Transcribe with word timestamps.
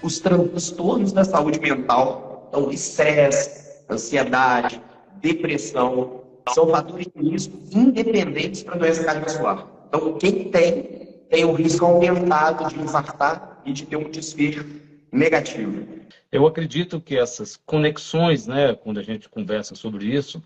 Os 0.03 0.19
transtornos 0.19 1.13
da 1.13 1.25
saúde 1.25 1.61
mental, 1.61 2.49
então 2.49 2.73
estresse, 2.73 3.69
ansiedade, 3.89 4.88
depressão, 5.21 6.23
são 6.55 6.69
fatores 6.69 7.07
de 7.15 7.31
risco 7.31 7.59
independentes 7.73 8.63
para 8.63 8.75
a 8.75 8.79
doença 8.79 9.05
cardiovascular. 9.05 9.67
Então, 9.89 10.19
quem 10.19 10.51
tem, 10.51 10.83
tem 11.31 11.45
o 11.45 11.53
risco 11.53 11.85
aumentado 11.85 12.69
de 12.69 12.81
infartar 12.81 13.61
e 13.65 13.73
de 13.73 13.87
ter 13.87 13.97
um 13.97 14.11
desfecho 14.11 14.65
negativo. 15.13 15.87
Eu 16.31 16.47
acredito 16.47 17.01
que 17.01 17.17
essas 17.17 17.57
conexões, 17.57 18.47
né, 18.47 18.75
quando 18.75 19.01
a 19.01 19.03
gente 19.03 19.29
conversa 19.29 19.75
sobre 19.75 20.07
isso, 20.07 20.43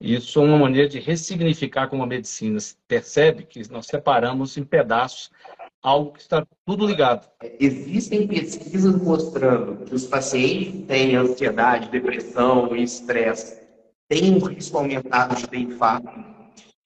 isso 0.00 0.40
é 0.40 0.42
uma 0.42 0.58
maneira 0.58 0.88
de 0.88 1.00
ressignificar 1.00 1.88
como 1.88 2.02
a 2.02 2.06
medicina 2.06 2.58
percebe 2.86 3.44
que 3.44 3.70
nós 3.70 3.86
separamos 3.86 4.56
em 4.58 4.64
pedaços 4.64 5.30
algo 5.82 6.12
que 6.12 6.20
está 6.20 6.46
tudo 6.66 6.86
ligado. 6.86 7.26
Existem 7.58 8.26
pesquisas 8.26 8.94
mostrando 9.00 9.86
que 9.86 9.94
os 9.94 10.04
pacientes 10.04 10.72
que 10.72 10.82
têm 10.82 11.16
ansiedade, 11.16 11.88
depressão 11.88 12.76
e 12.76 12.82
estresse 12.82 13.65
têm 14.08 14.34
um 14.34 14.38
risco 14.38 14.78
aumentado 14.78 15.36
de 15.36 15.48
ter 15.48 15.58
infarto. 15.58 16.08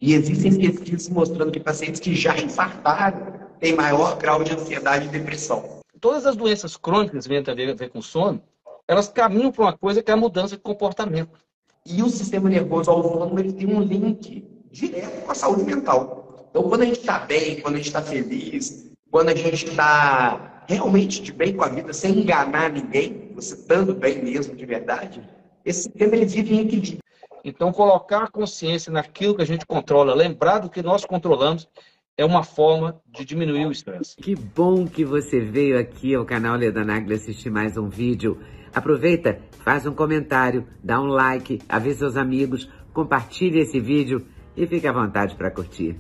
E 0.00 0.14
existem 0.14 0.58
pesquisas 0.58 1.08
mostrando 1.08 1.52
que 1.52 1.60
pacientes 1.60 2.00
que 2.00 2.14
já 2.14 2.38
infartaram 2.38 3.50
têm 3.58 3.74
maior 3.74 4.16
grau 4.16 4.42
de 4.42 4.52
ansiedade 4.52 5.06
e 5.06 5.10
depressão. 5.10 5.80
Todas 6.00 6.24
as 6.24 6.34
doenças 6.34 6.76
crônicas 6.76 7.26
que 7.26 7.42
têm 7.42 7.70
a 7.70 7.74
ver 7.74 7.90
com 7.90 8.00
sono, 8.00 8.42
elas 8.88 9.08
caminham 9.08 9.52
para 9.52 9.64
uma 9.64 9.76
coisa 9.76 10.02
que 10.02 10.10
é 10.10 10.14
a 10.14 10.16
mudança 10.16 10.56
de 10.56 10.62
comportamento. 10.62 11.38
E 11.86 12.02
o 12.02 12.08
sistema 12.08 12.48
nervoso 12.48 12.90
autônomo 12.90 13.38
ele 13.38 13.52
tem 13.52 13.66
um 13.66 13.82
link 13.82 14.46
direto 14.70 15.24
com 15.24 15.30
a 15.30 15.34
saúde 15.34 15.64
mental. 15.64 16.48
Então, 16.50 16.62
quando 16.62 16.82
a 16.82 16.84
gente 16.86 17.00
está 17.00 17.18
bem, 17.18 17.60
quando 17.60 17.74
a 17.74 17.76
gente 17.78 17.86
está 17.86 18.02
feliz, 18.02 18.90
quando 19.10 19.28
a 19.28 19.34
gente 19.34 19.66
está 19.66 20.64
realmente 20.68 21.22
de 21.22 21.32
bem 21.32 21.54
com 21.54 21.64
a 21.64 21.68
vida, 21.68 21.92
sem 21.92 22.20
enganar 22.20 22.70
ninguém, 22.70 23.32
você 23.34 23.54
estando 23.54 23.94
bem 23.94 24.22
mesmo 24.22 24.54
de 24.54 24.64
verdade, 24.64 25.22
esse 25.64 25.84
sistema 25.84 26.16
ele 26.16 26.26
vive 26.26 26.54
em 26.54 26.60
equilíbrio. 26.60 26.98
Então, 27.44 27.72
colocar 27.72 28.24
a 28.24 28.30
consciência 28.30 28.92
naquilo 28.92 29.34
que 29.34 29.42
a 29.42 29.46
gente 29.46 29.64
controla, 29.64 30.14
lembrar 30.14 30.58
do 30.58 30.68
que 30.68 30.82
nós 30.82 31.04
controlamos, 31.06 31.68
é 32.16 32.24
uma 32.24 32.42
forma 32.42 33.00
de 33.10 33.24
diminuir 33.24 33.66
o 33.66 33.72
estresse. 33.72 34.16
Que 34.16 34.34
bom 34.34 34.86
que 34.86 35.04
você 35.04 35.40
veio 35.40 35.78
aqui 35.78 36.14
ao 36.14 36.26
canal 36.26 36.56
Leda 36.56 36.84
Nagli 36.84 37.14
assistir 37.14 37.48
mais 37.48 37.78
um 37.78 37.88
vídeo. 37.88 38.38
Aproveita, 38.74 39.40
faz 39.64 39.86
um 39.86 39.94
comentário, 39.94 40.66
dá 40.84 41.00
um 41.00 41.06
like, 41.06 41.60
avisa 41.66 42.00
seus 42.00 42.16
amigos, 42.16 42.68
compartilhe 42.92 43.60
esse 43.60 43.80
vídeo 43.80 44.26
e 44.54 44.66
fique 44.66 44.86
à 44.86 44.92
vontade 44.92 45.34
para 45.34 45.50
curtir. 45.50 45.98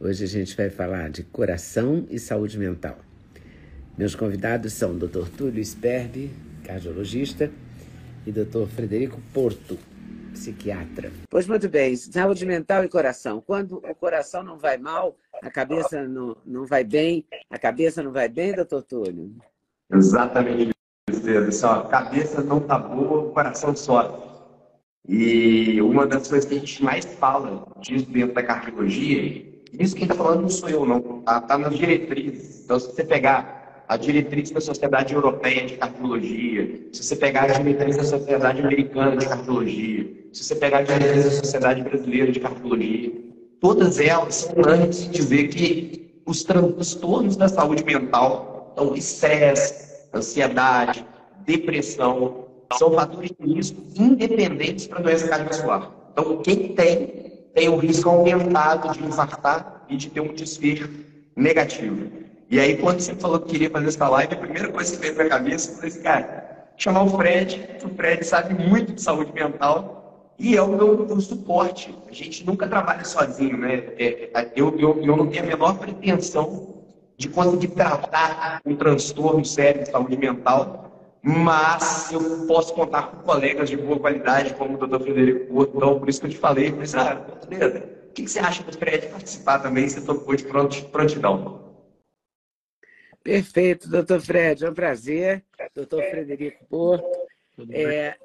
Hoje 0.00 0.24
a 0.24 0.28
gente 0.28 0.56
vai 0.56 0.70
falar 0.70 1.10
de 1.10 1.22
coração 1.22 2.06
e 2.08 2.18
saúde 2.18 2.58
mental. 2.58 2.96
Meus 3.96 4.14
convidados 4.14 4.72
são 4.72 4.92
o 4.92 4.98
Dr. 4.98 5.28
Túlio 5.36 5.62
Sperbi, 5.62 6.30
cardiologista, 6.64 7.50
e 8.28 8.32
Dr. 8.32 8.66
Frederico 8.66 9.18
Porto, 9.32 9.78
psiquiatra. 10.34 11.10
Pois 11.30 11.46
muito 11.46 11.66
bem, 11.66 11.96
saúde 11.96 12.44
mental 12.44 12.84
e 12.84 12.88
coração. 12.88 13.40
Quando 13.40 13.78
o 13.78 13.94
coração 13.94 14.42
não 14.42 14.58
vai 14.58 14.76
mal, 14.76 15.16
a 15.42 15.50
cabeça 15.50 16.06
não, 16.06 16.36
não 16.44 16.66
vai 16.66 16.84
bem, 16.84 17.24
a 17.48 17.58
cabeça 17.58 18.02
não 18.02 18.12
vai 18.12 18.28
bem, 18.28 18.54
doutor 18.54 18.82
Túlio? 18.82 19.34
Exatamente 19.90 20.72
isso. 21.10 21.66
A 21.66 21.84
cabeça 21.84 22.42
não 22.42 22.60
tá 22.60 22.78
boa, 22.78 23.22
o 23.22 23.32
coração 23.32 23.74
sofre. 23.74 24.28
E 25.08 25.80
uma 25.80 26.06
das 26.06 26.28
coisas 26.28 26.46
que 26.46 26.54
a 26.54 26.58
gente 26.58 26.84
mais 26.84 27.06
fala 27.06 27.66
disso 27.80 28.10
dentro 28.10 28.34
da 28.34 28.42
cardiologia, 28.42 29.58
isso 29.72 29.94
quem 29.94 30.04
está 30.04 30.14
falando 30.14 30.42
não 30.42 30.50
sou 30.50 30.68
eu, 30.68 30.84
não. 30.84 31.20
Está 31.20 31.40
tá 31.40 31.56
nas 31.56 31.74
diretrizes. 31.74 32.64
Então, 32.64 32.78
se 32.78 32.92
você 32.92 33.04
pegar 33.04 33.57
a 33.88 33.96
diretriz 33.96 34.50
da 34.50 34.60
Sociedade 34.60 35.14
Europeia 35.14 35.64
de 35.64 35.78
Cardiologia, 35.78 36.88
se 36.92 37.02
você 37.02 37.16
pegar 37.16 37.44
a 37.44 37.46
diretriz 37.46 37.96
da 37.96 38.04
Sociedade 38.04 38.60
Americana 38.60 39.16
de 39.16 39.26
Cardiologia, 39.26 40.06
se 40.30 40.44
você 40.44 40.54
pegar 40.56 40.78
a 40.78 40.82
diretriz 40.82 41.24
da 41.24 41.30
Sociedade 41.30 41.82
Brasileira 41.82 42.30
de 42.30 42.38
Cardiologia, 42.38 43.12
todas 43.60 43.98
elas 43.98 44.34
são 44.34 44.54
unânimes 44.56 45.06
em 45.06 45.10
dizer 45.10 45.48
que 45.48 46.22
os 46.26 46.44
transtornos 46.44 47.34
da 47.34 47.48
saúde 47.48 47.82
mental, 47.82 48.72
então 48.74 48.94
estresse, 48.94 50.06
ansiedade, 50.14 51.04
depressão, 51.46 52.44
são 52.74 52.92
fatores 52.92 53.30
de 53.40 53.54
risco 53.54 53.82
independentes 53.96 54.86
para 54.86 55.00
doença 55.00 55.28
cardiovascular. 55.28 55.90
Então, 56.12 56.42
quem 56.42 56.74
tem, 56.74 57.06
tem 57.54 57.68
o 57.70 57.76
risco 57.76 58.10
aumentado 58.10 58.92
de 58.92 59.02
infartar 59.02 59.86
e 59.88 59.96
de 59.96 60.10
ter 60.10 60.20
um 60.20 60.34
desfecho 60.34 60.90
negativo. 61.34 62.27
E 62.50 62.58
aí, 62.58 62.78
quando 62.78 63.00
você 63.00 63.14
falou 63.14 63.40
que 63.40 63.50
queria 63.50 63.68
fazer 63.68 63.88
essa 63.88 64.08
live, 64.08 64.32
a 64.32 64.38
primeira 64.38 64.72
coisa 64.72 64.96
que 64.96 65.02
veio 65.02 65.18
na 65.18 65.28
cabeça 65.28 65.76
foi 65.76 65.88
assim, 65.88 66.00
cara, 66.00 66.66
chamar 66.78 67.02
o 67.02 67.10
Fred, 67.10 67.76
o 67.84 67.94
Fred 67.94 68.24
sabe 68.24 68.54
muito 68.54 68.94
de 68.94 69.02
saúde 69.02 69.32
mental 69.34 70.32
e 70.38 70.56
é 70.56 70.62
o 70.62 70.68
meu, 70.68 71.06
meu 71.06 71.20
suporte. 71.20 71.94
A 72.08 72.12
gente 72.12 72.46
nunca 72.46 72.66
trabalha 72.66 73.04
sozinho, 73.04 73.58
né? 73.58 73.88
É, 73.98 74.30
é, 74.32 74.52
eu, 74.56 74.74
eu, 74.78 74.98
eu 75.02 75.16
não 75.16 75.26
tenho 75.26 75.44
a 75.44 75.46
menor 75.46 75.78
pretensão 75.78 76.74
de 77.18 77.28
conseguir 77.28 77.68
tratar 77.68 78.62
um 78.64 78.74
transtorno 78.76 79.44
sério 79.44 79.82
de 79.82 79.90
saúde 79.90 80.16
mental, 80.16 81.18
mas 81.20 82.10
eu 82.10 82.46
posso 82.46 82.72
contar 82.72 83.08
com 83.08 83.18
colegas 83.24 83.68
de 83.68 83.76
boa 83.76 83.98
qualidade, 83.98 84.54
como 84.54 84.74
o 84.82 84.86
Dr. 84.86 85.02
Frederico 85.02 85.52
Porto, 85.52 85.76
então 85.76 85.98
por 85.98 86.08
isso 86.08 86.20
que 86.20 86.26
eu 86.28 86.30
te 86.30 86.38
falei, 86.38 86.72
mas, 86.72 86.94
ah, 86.94 87.20
o 87.42 88.12
que 88.14 88.26
você 88.26 88.38
acha 88.38 88.62
do 88.62 88.72
Fred 88.72 89.08
participar 89.08 89.58
também, 89.58 89.86
se 89.86 90.00
tocou 90.00 90.34
de 90.34 90.44
prontidão? 90.44 91.67
Perfeito, 93.28 93.90
doutor 93.90 94.22
Fred, 94.22 94.64
é 94.64 94.70
um 94.70 94.74
prazer. 94.74 95.44
Doutor 95.74 96.02
Frederico 96.04 96.64
Porto. 96.64 97.06
É, 97.70 98.16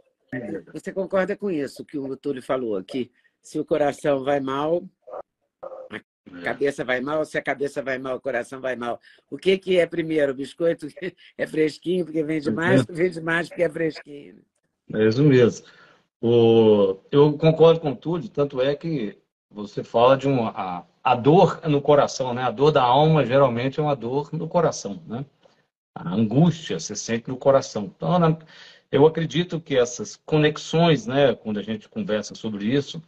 você 0.72 0.94
concorda 0.94 1.36
com 1.36 1.52
isso 1.52 1.84
que 1.84 1.98
o 1.98 2.16
Túlio 2.16 2.42
falou, 2.42 2.82
que 2.82 3.12
se 3.42 3.60
o 3.60 3.66
coração 3.66 4.24
vai 4.24 4.40
mal, 4.40 4.82
a 5.92 6.42
cabeça 6.42 6.86
vai 6.86 7.02
mal, 7.02 7.26
se 7.26 7.38
a 7.38 7.42
cabeça 7.42 7.82
vai 7.82 7.98
mal, 7.98 8.16
o 8.16 8.22
coração 8.22 8.62
vai 8.62 8.78
mal. 8.78 8.98
O 9.30 9.38
que, 9.38 9.58
que 9.58 9.78
é 9.78 9.86
primeiro? 9.86 10.32
O 10.32 10.36
biscoito 10.36 10.88
é 11.38 11.46
fresquinho 11.46 12.06
porque 12.06 12.24
vende 12.24 12.50
mais, 12.50 12.86
vende 12.88 13.20
mais 13.20 13.50
porque 13.50 13.64
é 13.64 13.70
fresquinho. 13.70 14.38
É 14.94 15.06
isso 15.06 15.22
mesmo. 15.22 15.68
O, 16.22 16.98
eu 17.12 17.38
concordo 17.38 17.82
com 17.82 17.94
tudo, 17.94 18.30
tanto 18.30 18.62
é 18.62 18.74
que 18.74 19.18
você 19.52 19.84
fala 19.84 20.16
de 20.16 20.30
uma, 20.30 20.88
a, 21.04 21.16
dor 21.16 21.62
no 21.68 21.82
coração, 21.82 22.34
né? 22.34 22.44
A 22.44 22.52
dor 22.52 22.72
da 22.72 22.84
alma 22.84 23.26
geralmente 23.26 23.80
é 23.80 23.84
uma 23.84 23.96
dor 23.96 24.30
no 24.34 24.48
coração, 24.48 25.02
né? 25.06 25.26
A 25.96 26.14
angústia 26.14 26.80
se 26.80 26.96
sente 26.96 27.28
no 27.28 27.38
coração. 27.38 27.92
Então, 27.96 28.40
eu 28.92 29.06
acredito 29.06 29.60
que 29.60 29.78
essas 29.78 30.16
conexões, 30.16 31.06
né, 31.08 31.36
quando 31.36 31.60
a 31.60 31.64
gente 31.64 31.90
conversa 31.90 32.36
sobre 32.36 32.66
isso, 32.66 33.02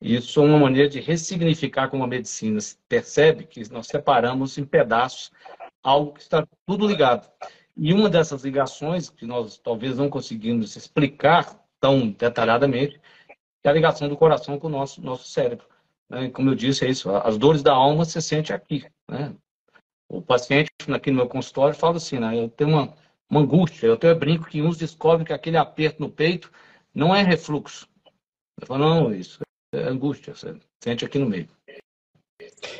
isso 0.00 0.40
é 0.40 0.44
uma 0.44 0.58
maneira 0.58 0.88
de 0.88 1.00
ressignificar 1.00 1.88
como 1.88 2.02
a 2.02 2.08
medicina 2.08 2.58
percebe 2.88 3.44
que 3.44 3.72
nós 3.72 3.86
separamos 3.86 4.58
em 4.58 4.64
pedaços 4.64 5.30
algo 5.82 6.12
que 6.12 6.22
está 6.22 6.46
tudo 6.66 6.88
ligado. 6.88 7.30
E 7.76 7.92
uma 7.92 8.10
dessas 8.10 8.42
ligações, 8.44 9.08
que 9.10 9.24
nós 9.24 9.58
talvez 9.58 9.96
não 9.96 10.10
conseguimos 10.10 10.76
explicar 10.76 11.56
tão 11.80 12.10
detalhadamente, 12.10 13.00
é 13.64 13.68
a 13.68 13.72
ligação 13.72 14.08
do 14.08 14.16
coração 14.16 14.58
com 14.58 14.66
o 14.66 14.70
nosso, 14.70 15.00
nosso 15.00 15.28
cérebro. 15.28 15.66
Né? 16.12 16.30
Como 16.30 16.50
eu 16.50 16.54
disse, 16.54 16.84
é 16.84 16.90
isso. 16.90 17.10
As 17.10 17.38
dores 17.38 17.62
da 17.62 17.72
alma 17.72 18.04
você 18.04 18.20
sente 18.20 18.52
aqui. 18.52 18.84
Né? 19.10 19.34
O 20.08 20.20
paciente 20.20 20.70
aqui 20.92 21.10
no 21.10 21.16
meu 21.16 21.28
consultório 21.28 21.74
fala 21.74 21.96
assim, 21.96 22.18
né? 22.18 22.38
Eu 22.38 22.50
tenho 22.50 22.70
uma, 22.70 22.94
uma 23.30 23.40
angústia. 23.40 23.86
Eu 23.86 23.96
tenho 23.96 24.14
brinco 24.18 24.44
que 24.44 24.60
uns 24.60 24.76
descobrem 24.76 25.24
que 25.24 25.32
aquele 25.32 25.56
aperto 25.56 26.00
no 26.00 26.10
peito 26.10 26.52
não 26.94 27.16
é 27.16 27.22
refluxo. 27.22 27.88
Eu 28.60 28.66
falo, 28.66 28.84
não, 28.84 29.14
isso 29.14 29.40
é 29.74 29.84
angústia. 29.84 30.34
Você 30.34 30.54
sente 30.84 31.04
aqui 31.04 31.18
no 31.18 31.28
meio. 31.28 31.48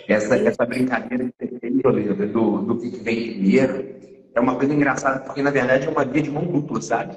Essa, 0.07 0.37
essa 0.37 0.67
brincadeira 0.67 1.33
que 1.39 1.47
você 1.47 1.59
fez, 1.59 2.33
do, 2.33 2.63
do 2.63 2.79
que 2.79 2.91
vem 2.99 3.33
primeiro, 3.33 4.03
é 4.35 4.41
uma 4.41 4.57
coisa 4.57 4.75
engraçada, 4.75 5.21
porque 5.21 5.43
na 5.43 5.51
verdade 5.51 5.87
é 5.87 5.91
uma 5.91 6.05
via 6.05 6.23
de 6.23 6.31
mão 6.31 6.45
dupla, 6.45 6.81
sabe? 6.83 7.17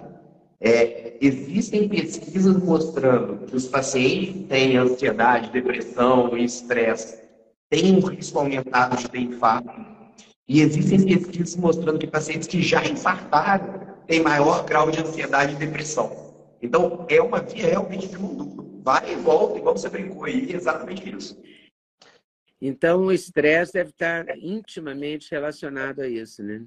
É, 0.59 1.04
existem 1.21 1.87
pesquisas 1.87 2.57
mostrando 2.57 3.45
que 3.45 3.55
os 3.55 3.67
pacientes 3.67 4.33
que 4.33 4.43
têm 4.43 4.77
ansiedade, 4.77 5.51
depressão 5.51 6.37
e 6.37 6.43
estresse 6.43 7.23
têm 7.69 7.95
um 7.95 8.07
risco 8.07 8.39
aumentado 8.39 8.97
de 8.97 9.09
ter 9.09 9.19
infarto. 9.19 9.69
E 10.47 10.61
existem 10.61 11.05
pesquisas 11.05 11.55
mostrando 11.55 11.99
que 11.99 12.07
pacientes 12.07 12.47
que 12.47 12.61
já 12.61 12.85
infartaram 12.85 13.95
têm 14.07 14.21
maior 14.21 14.63
grau 14.65 14.91
de 14.91 15.01
ansiedade 15.01 15.53
e 15.53 15.57
depressão. 15.57 16.35
Então, 16.61 17.05
é 17.09 17.21
uma 17.21 17.41
via 17.41 17.67
realmente 17.67 18.07
de 18.07 18.17
mão. 18.17 18.81
Vai 18.83 19.13
e 19.13 19.15
volta, 19.15 19.57
igual 19.57 19.75
você 19.75 19.89
brincou 19.89 20.25
aí, 20.25 20.51
exatamente 20.51 21.09
isso. 21.15 21.41
Então, 22.61 23.05
o 23.05 23.11
estresse 23.11 23.73
deve 23.73 23.89
estar 23.89 24.25
intimamente 24.37 25.29
relacionado 25.31 26.01
a 26.01 26.07
isso, 26.07 26.43
né? 26.43 26.63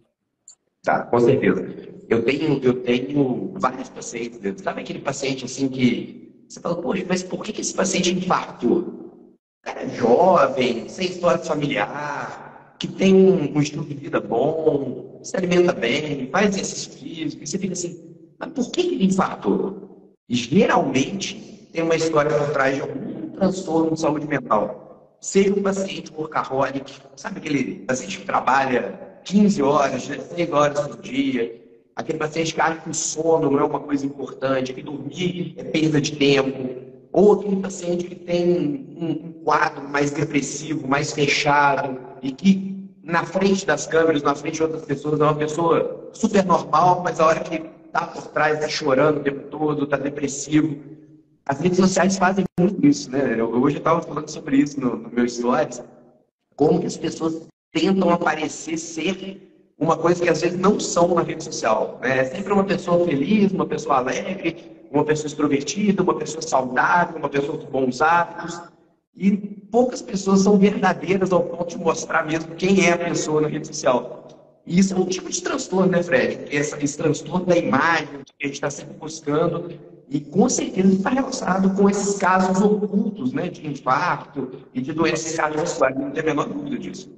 Tá, 0.82 1.02
com 1.04 1.20
certeza. 1.20 1.66
Eu 2.08 2.24
tenho, 2.24 2.60
eu 2.62 2.82
tenho 2.82 3.52
vários 3.56 3.88
pacientes. 3.88 4.62
Sabe 4.62 4.80
aquele 4.80 5.00
paciente 5.00 5.44
assim 5.44 5.68
que 5.68 6.32
você 6.48 6.60
fala, 6.60 6.80
poxa, 6.80 7.04
mas 7.06 7.22
por 7.22 7.44
que 7.44 7.60
esse 7.60 7.74
paciente 7.74 8.14
infartou? 8.14 9.26
Cara 9.62 9.86
jovem, 9.88 10.88
sem 10.88 11.06
história 11.06 11.44
familiar, 11.44 12.76
que 12.78 12.88
tem 12.88 13.14
um, 13.14 13.56
um 13.56 13.60
estilo 13.60 13.84
de 13.84 13.94
vida 13.94 14.20
bom, 14.20 15.20
se 15.22 15.36
alimenta 15.36 15.72
bem, 15.72 16.30
faz 16.30 16.56
exercício 16.56 16.92
físico, 16.92 17.42
e 17.42 17.46
você 17.46 17.58
fica 17.58 17.72
assim, 17.72 18.16
mas 18.38 18.50
por 18.52 18.70
que 18.70 18.80
ele 18.80 19.04
infartou? 19.04 20.14
Geralmente 20.28 21.68
tem 21.72 21.82
uma 21.82 21.96
história 21.96 22.30
por 22.30 22.50
trás 22.52 22.76
de 22.76 22.80
algum 22.80 23.30
transtorno 23.30 23.92
de 23.92 24.00
saúde 24.00 24.26
mental. 24.26 25.16
Seja 25.20 25.52
um 25.52 25.62
paciente 25.62 26.12
workaholic, 26.12 26.92
sabe 27.16 27.38
aquele 27.38 27.80
paciente 27.80 28.20
que 28.20 28.24
trabalha 28.24 29.07
15 29.28 29.62
horas, 29.62 30.08
16 30.08 30.52
horas 30.52 30.80
por 30.80 31.02
dia, 31.02 31.60
aquele 31.94 32.16
paciente 32.16 32.54
que 32.54 32.60
acha 32.62 32.80
que 32.80 32.88
o 32.88 32.94
sono 32.94 33.50
não 33.50 33.58
é 33.58 33.64
uma 33.64 33.80
coisa 33.80 34.06
importante, 34.06 34.72
que 34.72 34.80
dormir 34.82 35.54
é 35.58 35.64
perda 35.64 36.00
de 36.00 36.16
tempo, 36.16 36.80
ou 37.12 37.34
aquele 37.34 37.56
paciente 37.56 38.04
que 38.04 38.14
tem 38.14 38.96
um, 38.96 39.32
quadro 39.44 39.86
mais 39.86 40.12
depressivo, 40.12 40.88
mais 40.88 41.12
fechado, 41.12 41.98
e 42.22 42.32
que 42.32 42.88
na 43.02 43.22
frente 43.24 43.66
das 43.66 43.86
câmeras, 43.86 44.22
na 44.22 44.34
frente 44.34 44.54
de 44.54 44.62
outras 44.62 44.86
pessoas, 44.86 45.20
é 45.20 45.24
uma 45.24 45.34
pessoa 45.34 46.10
super 46.14 46.44
normal, 46.46 47.02
mas 47.04 47.20
a 47.20 47.26
hora 47.26 47.40
que 47.40 47.62
está 47.86 48.06
por 48.06 48.28
trás 48.28 48.54
está 48.54 48.68
chorando 48.68 49.18
o 49.18 49.22
tempo 49.22 49.50
todo, 49.50 49.84
está 49.84 49.98
depressivo. 49.98 50.74
As 51.44 51.60
redes 51.60 51.76
sociais 51.76 52.16
fazem 52.16 52.46
muito 52.58 52.86
isso, 52.86 53.10
né? 53.10 53.38
Eu, 53.38 53.50
hoje 53.50 53.76
eu 53.76 53.80
estava 53.80 54.00
falando 54.00 54.28
sobre 54.28 54.56
isso 54.56 54.80
no, 54.80 54.96
no 54.96 55.10
meu 55.10 55.28
stories, 55.28 55.82
como 56.56 56.80
que 56.80 56.86
as 56.86 56.96
pessoas 56.96 57.46
tentam 57.72 58.10
aparecer 58.10 58.78
ser 58.78 59.48
uma 59.78 59.96
coisa 59.96 60.22
que 60.22 60.28
às 60.28 60.40
vezes 60.40 60.58
não 60.58 60.80
são 60.80 61.14
na 61.14 61.22
rede 61.22 61.44
social. 61.44 61.98
Né? 62.02 62.18
É 62.18 62.24
sempre 62.24 62.52
uma 62.52 62.64
pessoa 62.64 63.04
feliz, 63.04 63.52
uma 63.52 63.66
pessoa 63.66 63.98
alegre, 63.98 64.56
uma 64.90 65.04
pessoa 65.04 65.26
extrovertida, 65.26 66.02
uma 66.02 66.14
pessoa 66.14 66.42
saudável, 66.42 67.16
uma 67.16 67.28
pessoa 67.28 67.58
com 67.58 67.70
bons 67.70 68.02
hábitos. 68.02 68.60
E 69.16 69.36
poucas 69.36 70.02
pessoas 70.02 70.40
são 70.40 70.58
verdadeiras 70.58 71.32
ao 71.32 71.42
ponto 71.42 71.76
de 71.76 71.78
mostrar 71.78 72.24
mesmo 72.26 72.54
quem 72.54 72.86
é 72.86 72.92
a 72.92 72.98
pessoa 72.98 73.40
na 73.40 73.48
rede 73.48 73.66
social. 73.66 74.26
E 74.66 74.78
isso 74.78 74.94
é 74.94 74.96
um 74.98 75.06
tipo 75.06 75.30
de 75.30 75.42
transtorno, 75.42 75.90
né, 75.90 76.02
Fred? 76.02 76.44
Esse, 76.50 76.76
esse 76.84 76.96
transtorno 76.96 77.46
da 77.46 77.56
imagem 77.56 78.22
que 78.24 78.44
a 78.44 78.46
gente 78.46 78.54
está 78.56 78.70
sempre 78.70 78.94
buscando. 78.94 79.72
E 80.10 80.20
com 80.20 80.48
certeza 80.48 80.88
está 80.88 81.10
relacionado 81.10 81.74
com 81.74 81.88
esses 81.88 82.18
casos 82.18 82.62
ocultos, 82.62 83.32
né, 83.32 83.48
de 83.48 83.66
infarto 83.66 84.50
e 84.74 84.80
de 84.80 84.92
doenças 84.92 85.34
cardiovasculares. 85.34 85.98
Não 85.98 86.10
tem 86.10 86.22
a 86.22 86.26
menor 86.26 86.48
dúvida 86.48 86.78
disso. 86.78 87.10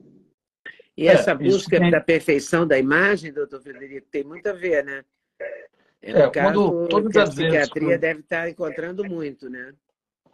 E 1.01 1.09
é, 1.09 1.13
essa 1.13 1.35
busca 1.35 1.77
isso... 1.77 1.91
da 1.91 1.99
perfeição 1.99 2.67
da 2.67 2.79
imagem, 2.79 3.33
doutor 3.33 3.63
Frederico, 3.63 4.07
tem 4.11 4.23
muito 4.23 4.47
a 4.47 4.53
ver, 4.53 4.85
né? 4.85 5.03
É, 6.03 6.11
é 6.11 6.29
caso, 6.29 6.87
todas 6.91 7.17
a 7.17 7.25
psiquiatria 7.25 7.87
vezes, 7.87 8.01
deve 8.03 8.21
estar 8.21 8.51
encontrando 8.51 9.03
muito, 9.03 9.49
né? 9.49 9.73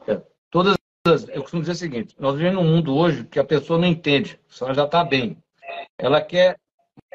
É, 0.09 0.21
todas 0.51 0.77
as, 1.07 1.29
eu 1.29 1.43
costumo 1.43 1.63
dizer 1.63 1.73
o 1.73 1.77
seguinte, 1.77 2.17
nós 2.19 2.35
vivemos 2.35 2.65
num 2.65 2.69
mundo 2.69 2.97
hoje 2.97 3.23
que 3.27 3.39
a 3.39 3.45
pessoa 3.45 3.79
não 3.79 3.87
entende, 3.87 4.41
se 4.49 4.65
ela 4.65 4.75
já 4.75 4.87
está 4.87 5.05
bem. 5.05 5.41
Ela 5.97 6.21
quer 6.21 6.59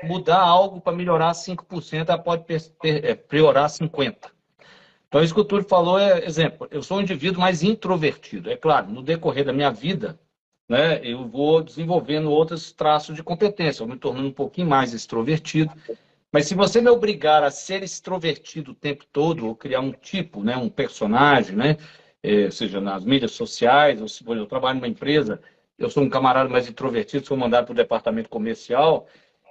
mudar 0.01 0.39
algo 0.39 0.79
para 0.79 0.95
melhorar 0.95 1.33
5%, 1.33 2.07
ela 2.07 2.17
pode 2.17 2.45
é, 2.85 3.15
priorar 3.15 3.67
50%. 3.67 4.31
Então, 5.09 5.21
isso 5.21 5.33
que 5.33 5.41
o 5.41 5.45
Túlio 5.45 5.67
falou 5.67 5.99
é 5.99 6.23
exemplo. 6.23 6.69
Eu 6.71 6.81
sou 6.81 6.99
um 6.99 7.01
indivíduo 7.01 7.41
mais 7.41 7.63
introvertido. 7.63 8.49
É 8.49 8.55
claro, 8.55 8.87
no 8.87 9.01
decorrer 9.01 9.43
da 9.43 9.51
minha 9.51 9.69
vida, 9.69 10.17
né, 10.71 11.01
eu 11.03 11.27
vou 11.27 11.61
desenvolvendo 11.61 12.31
outros 12.31 12.71
traços 12.71 13.13
de 13.13 13.21
competência, 13.21 13.83
eu 13.83 13.87
me 13.87 13.97
tornando 13.97 14.29
um 14.29 14.31
pouquinho 14.31 14.69
mais 14.69 14.93
extrovertido. 14.93 15.69
Mas 16.31 16.47
se 16.47 16.55
você 16.55 16.79
me 16.79 16.89
obrigar 16.89 17.43
a 17.43 17.51
ser 17.51 17.83
extrovertido 17.83 18.71
o 18.71 18.73
tempo 18.73 19.03
todo, 19.11 19.45
ou 19.45 19.53
criar 19.53 19.81
um 19.81 19.91
tipo, 19.91 20.41
né, 20.41 20.55
um 20.55 20.69
personagem, 20.69 21.57
né, 21.57 21.75
é, 22.23 22.49
seja 22.49 22.79
nas 22.79 23.03
mídias 23.03 23.33
sociais, 23.33 24.01
ou 24.01 24.07
se 24.07 24.23
eu 24.25 24.45
trabalho 24.45 24.75
numa 24.75 24.87
empresa, 24.87 25.41
eu 25.77 25.89
sou 25.89 26.03
um 26.03 26.09
camarada 26.09 26.47
mais 26.47 26.69
introvertido, 26.69 27.27
sou 27.27 27.35
mandado 27.35 27.65
para 27.65 27.73
o 27.73 27.75
departamento 27.75 28.29
comercial, 28.29 29.07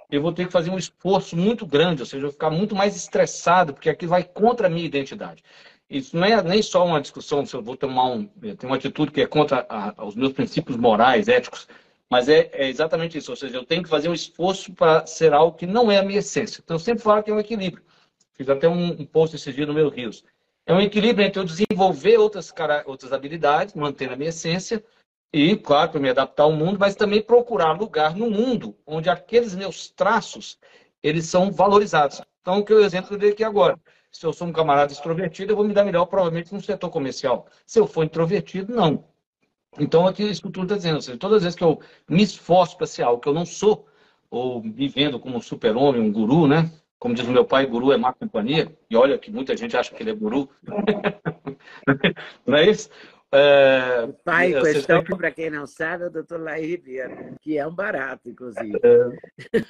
eu 0.09 0.23
vou 0.23 0.33
ter 0.33 0.47
que 0.47 0.51
fazer 0.51 0.71
um 0.71 0.77
esforço 0.77 1.37
muito 1.37 1.67
grande, 1.67 2.01
ou 2.01 2.05
seja, 2.07 2.17
eu 2.17 2.29
vou 2.29 2.31
ficar 2.31 2.49
muito 2.49 2.75
mais 2.75 2.95
estressado, 2.95 3.75
porque 3.75 3.91
aquilo 3.91 4.09
vai 4.09 4.23
contra 4.23 4.65
a 4.65 4.69
minha 4.71 4.87
identidade 4.87 5.43
isso 5.91 6.15
não 6.15 6.25
é 6.25 6.41
nem 6.41 6.61
só 6.61 6.85
uma 6.85 7.01
discussão 7.01 7.45
se 7.45 7.53
eu 7.53 7.61
vou 7.61 7.75
tomar 7.75 8.05
um, 8.05 8.25
ter 8.25 8.65
uma 8.65 8.77
atitude 8.77 9.11
que 9.11 9.21
é 9.21 9.27
contra 9.27 9.65
a, 9.69 10.05
os 10.05 10.15
meus 10.15 10.31
princípios 10.31 10.77
morais, 10.77 11.27
éticos, 11.27 11.67
mas 12.09 12.29
é, 12.29 12.49
é, 12.53 12.69
exatamente 12.69 13.17
isso. 13.17 13.31
Ou 13.31 13.35
seja, 13.35 13.57
eu 13.57 13.65
tenho 13.65 13.83
que 13.83 13.89
fazer 13.89 14.09
um 14.09 14.13
esforço 14.13 14.73
para 14.73 15.05
ser 15.05 15.33
algo 15.33 15.57
que 15.57 15.67
não 15.67 15.91
é 15.91 15.97
a 15.97 16.03
minha 16.03 16.19
essência. 16.19 16.61
Então, 16.63 16.75
eu 16.75 16.79
sempre 16.79 17.03
falo 17.03 17.21
que 17.21 17.29
é 17.29 17.33
um 17.33 17.39
equilíbrio. 17.39 17.83
Fiz 18.33 18.49
até 18.49 18.67
um, 18.69 19.01
um 19.01 19.05
post 19.05 19.35
esse 19.35 19.51
dia 19.51 19.65
no 19.65 19.73
meu 19.73 19.89
Rios. 19.89 20.23
É 20.65 20.73
um 20.73 20.81
equilíbrio 20.81 21.25
entre 21.25 21.39
eu 21.39 21.45
desenvolver 21.45 22.17
outras, 22.17 22.53
outras 22.85 23.11
habilidades, 23.11 23.73
manter 23.73 24.11
a 24.11 24.15
minha 24.15 24.29
essência, 24.29 24.83
e, 25.33 25.55
claro, 25.55 25.99
me 25.99 26.09
adaptar 26.09 26.43
ao 26.43 26.51
mundo, 26.51 26.77
mas 26.79 26.95
também 26.95 27.21
procurar 27.21 27.71
lugar 27.71 28.15
no 28.15 28.29
mundo 28.29 28.75
onde 28.85 29.09
aqueles 29.09 29.55
meus 29.55 29.89
traços 29.89 30.57
eles 31.01 31.25
são 31.25 31.51
valorizados. 31.51 32.21
Então, 32.41 32.59
o 32.59 32.65
que 32.65 32.73
eu 32.73 32.83
exemplo 32.83 33.17
dei 33.17 33.31
aqui 33.31 33.43
agora. 33.43 33.79
Se 34.11 34.25
eu 34.25 34.33
sou 34.33 34.47
um 34.47 34.51
camarada 34.51 34.91
extrovertido, 34.91 35.53
eu 35.53 35.55
vou 35.55 35.65
me 35.65 35.73
dar 35.73 35.85
melhor 35.85 36.05
provavelmente 36.05 36.53
no 36.53 36.61
setor 36.61 36.89
comercial. 36.89 37.47
Se 37.65 37.79
eu 37.79 37.87
for 37.87 38.03
introvertido, 38.03 38.75
não. 38.75 39.05
Então, 39.79 40.05
aqui 40.05 40.23
isso 40.23 40.41
tudo 40.43 40.63
está 40.63 40.75
dizendo, 40.75 40.95
ou 40.95 41.01
seja, 41.01 41.17
todas 41.17 41.37
as 41.37 41.43
vezes 41.43 41.57
que 41.57 41.63
eu 41.63 41.79
me 42.09 42.21
esforço 42.21 42.75
para 42.77 42.85
ser 42.85 43.03
algo 43.03 43.21
que 43.21 43.29
eu 43.29 43.33
não 43.33 43.45
sou, 43.45 43.87
ou 44.29 44.61
me 44.61 44.87
vendo 44.89 45.19
como 45.19 45.37
um 45.37 45.41
super-homem, 45.41 46.01
um 46.01 46.11
guru, 46.11 46.45
né? 46.45 46.69
Como 46.99 47.15
diz 47.15 47.25
o 47.25 47.31
meu 47.31 47.45
pai, 47.45 47.65
guru 47.65 47.91
é 47.91 47.97
má 47.97 48.13
companhia. 48.13 48.71
E 48.89 48.95
olha 48.95 49.17
que 49.17 49.31
muita 49.31 49.55
gente 49.57 49.75
acha 49.75 49.95
que 49.95 50.03
ele 50.03 50.11
é 50.11 50.15
guru. 50.15 50.49
não 52.45 52.57
é 52.57 52.69
isso? 52.69 52.89
É, 53.33 54.05
o 54.09 54.13
pai 54.25 54.53
em 54.53 54.61
questão, 54.61 55.03
que... 55.03 55.15
para 55.15 55.31
quem 55.31 55.49
não 55.49 55.65
sabe, 55.65 56.03
é 56.03 56.07
o 56.07 56.11
doutor 56.11 56.41
Laí 56.41 56.77
que 57.41 57.57
é 57.57 57.65
um 57.65 57.73
barato, 57.73 58.29
inclusive. 58.29 58.77
É, 58.83 59.61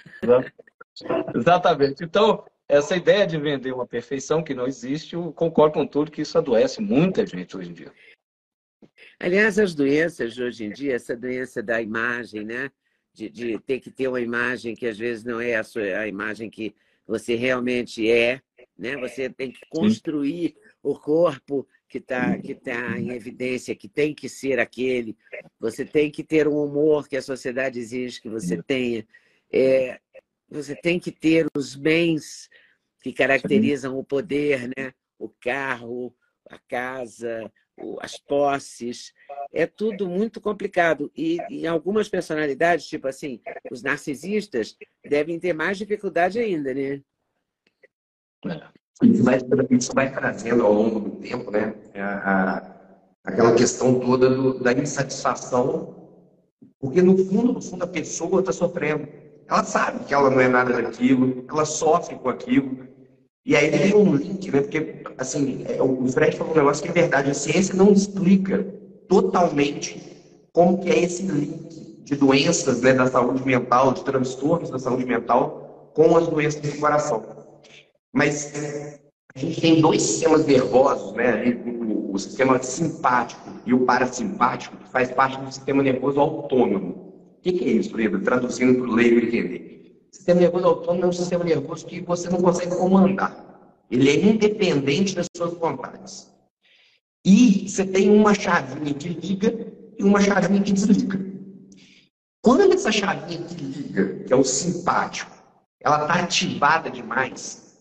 exatamente. 1.35 2.03
Então, 2.03 2.43
essa 2.71 2.95
ideia 2.95 3.27
de 3.27 3.37
vender 3.37 3.73
uma 3.73 3.85
perfeição 3.85 4.41
que 4.41 4.53
não 4.53 4.65
existe, 4.65 5.13
eu 5.13 5.33
concordo 5.33 5.73
com 5.73 5.85
tudo 5.85 6.09
que 6.09 6.21
isso 6.21 6.37
adoece 6.37 6.81
muita 6.81 7.25
gente 7.25 7.57
hoje 7.57 7.69
em 7.69 7.73
dia. 7.73 7.91
Aliás, 9.19 9.59
as 9.59 9.75
doenças 9.75 10.33
de 10.33 10.41
hoje 10.41 10.63
em 10.63 10.71
dia, 10.71 10.95
essa 10.95 11.13
doença 11.13 11.61
da 11.61 11.81
imagem, 11.81 12.45
né? 12.45 12.71
De, 13.13 13.29
de 13.29 13.59
ter 13.59 13.81
que 13.81 13.91
ter 13.91 14.07
uma 14.07 14.21
imagem 14.21 14.73
que 14.73 14.87
às 14.87 14.97
vezes 14.97 15.25
não 15.25 15.41
é 15.41 15.55
a, 15.55 15.65
sua, 15.65 15.83
a 15.83 16.07
imagem 16.07 16.49
que 16.49 16.73
você 17.05 17.35
realmente 17.35 18.09
é, 18.09 18.41
né? 18.77 18.95
Você 18.95 19.29
tem 19.29 19.51
que 19.51 19.59
construir 19.69 20.51
Sim. 20.51 20.55
o 20.81 20.97
corpo 20.97 21.67
que 21.89 21.97
está 21.97 22.37
que 22.37 22.55
tá 22.55 22.97
em 22.97 23.09
evidência, 23.09 23.75
que 23.75 23.89
tem 23.89 24.15
que 24.15 24.29
ser 24.29 24.59
aquele. 24.59 25.17
Você 25.59 25.83
tem 25.83 26.09
que 26.09 26.23
ter 26.23 26.47
um 26.47 26.63
humor 26.63 27.09
que 27.09 27.17
a 27.17 27.21
sociedade 27.21 27.79
exige 27.79 28.21
que 28.21 28.29
você 28.29 28.63
tenha. 28.63 29.05
É, 29.51 29.99
você 30.51 30.75
tem 30.75 30.99
que 30.99 31.11
ter 31.11 31.47
os 31.55 31.75
bens 31.75 32.49
que 33.01 33.11
caracterizam 33.11 33.97
o 33.97 34.03
poder, 34.03 34.69
né? 34.77 34.93
o 35.21 35.29
carro, 35.39 36.13
a 36.49 36.57
casa, 36.67 37.51
as 38.01 38.17
posses. 38.17 39.13
É 39.53 39.65
tudo 39.65 40.09
muito 40.09 40.41
complicado. 40.41 41.11
E 41.15 41.37
em 41.49 41.67
algumas 41.67 42.09
personalidades, 42.09 42.87
tipo 42.87 43.07
assim, 43.07 43.39
os 43.71 43.83
narcisistas 43.83 44.75
devem 45.07 45.39
ter 45.39 45.53
mais 45.53 45.77
dificuldade 45.77 46.39
ainda, 46.39 46.73
né? 46.73 47.01
Isso 49.03 49.23
vai, 49.23 49.37
isso 49.69 49.93
vai 49.93 50.11
trazendo 50.11 50.65
ao 50.65 50.73
longo 50.73 50.99
do 50.99 51.15
tempo, 51.17 51.51
né? 51.51 51.73
A, 51.95 52.57
a, 52.57 53.01
aquela 53.23 53.55
questão 53.55 53.99
toda 53.99 54.29
do, 54.29 54.59
da 54.59 54.73
insatisfação, 54.73 56.19
porque 56.79 57.01
no 57.01 57.17
fundo, 57.17 57.53
no 57.53 57.61
fundo, 57.61 57.83
a 57.83 57.87
pessoa 57.87 58.39
está 58.39 58.51
sofrendo. 58.51 59.07
Ela 59.47 59.63
sabe 59.63 60.05
que 60.05 60.13
ela 60.13 60.29
não 60.29 60.39
é 60.39 60.47
nada 60.47 60.81
daquilo, 60.81 61.45
ela 61.49 61.65
sofre 61.65 62.15
com 62.15 62.29
aquilo, 62.29 62.87
e 63.45 63.55
aí 63.55 63.71
tem 63.71 63.95
um 63.95 64.15
link, 64.15 64.51
né? 64.51 64.61
Porque, 64.61 65.03
assim, 65.17 65.65
é, 65.67 65.81
o 65.81 66.07
Fred 66.07 66.37
falou 66.37 66.53
um 66.53 66.57
negócio 66.57 66.83
que 66.83 66.89
é 66.89 66.93
verdade. 66.93 67.31
A 67.31 67.33
ciência 67.33 67.73
não 67.73 67.91
explica 67.91 68.63
totalmente 69.07 70.01
como 70.53 70.79
que 70.79 70.89
é 70.89 70.99
esse 70.99 71.23
link 71.23 72.03
de 72.03 72.15
doenças 72.15 72.81
né, 72.81 72.93
da 72.93 73.07
saúde 73.07 73.43
mental, 73.43 73.93
de 73.93 74.03
transtornos 74.03 74.69
da 74.69 74.77
saúde 74.77 75.05
mental 75.05 75.91
com 75.93 76.15
as 76.15 76.27
doenças 76.27 76.61
do 76.61 76.79
coração. 76.79 77.23
Mas 78.13 78.51
a 79.33 79.39
gente 79.39 79.59
tem 79.59 79.81
dois 79.81 80.01
sistemas 80.01 80.45
nervosos, 80.45 81.13
né? 81.13 81.57
O, 82.11 82.17
sistema 82.19 82.61
simpático 82.61 83.49
e 83.65 83.73
o 83.73 83.85
parasimpático, 83.85 84.75
que 84.75 84.89
faz 84.89 85.09
parte 85.11 85.39
do 85.39 85.49
sistema 85.49 85.81
nervoso 85.81 86.19
autônomo. 86.19 87.13
O 87.37 87.41
que, 87.41 87.63
é 87.63 87.69
isso, 87.69 87.95
Lembra? 87.95 88.19
Traduzindo 88.19 88.79
para 88.79 88.91
o 88.91 88.93
leigo 88.93 89.25
entender. 89.25 89.70
Sistema 90.13 90.41
nervoso 90.41 90.67
autônomo 90.67 91.05
é 91.05 91.07
um 91.07 91.13
sistema 91.13 91.43
nervoso 91.43 91.85
que 91.85 92.01
você 92.01 92.29
não 92.29 92.41
consegue 92.41 92.75
comandar. 92.75 93.33
Ele 93.89 94.09
é 94.09 94.15
independente 94.15 95.15
das 95.15 95.27
suas 95.35 95.53
vontades. 95.53 96.31
E 97.25 97.69
você 97.69 97.85
tem 97.85 98.09
uma 98.09 98.33
chavinha 98.33 98.93
que 98.93 99.09
liga 99.09 99.73
e 99.97 100.03
uma 100.03 100.19
chavinha 100.19 100.61
que 100.61 100.73
desliga. 100.73 101.19
Quando 102.43 102.73
essa 102.73 102.91
chavinha 102.91 103.43
que 103.43 103.63
liga, 103.63 104.23
que 104.23 104.33
é 104.33 104.35
o 104.35 104.43
simpático, 104.43 105.31
ela 105.79 106.01
está 106.01 106.15
ativada 106.15 106.89
demais, 106.89 107.77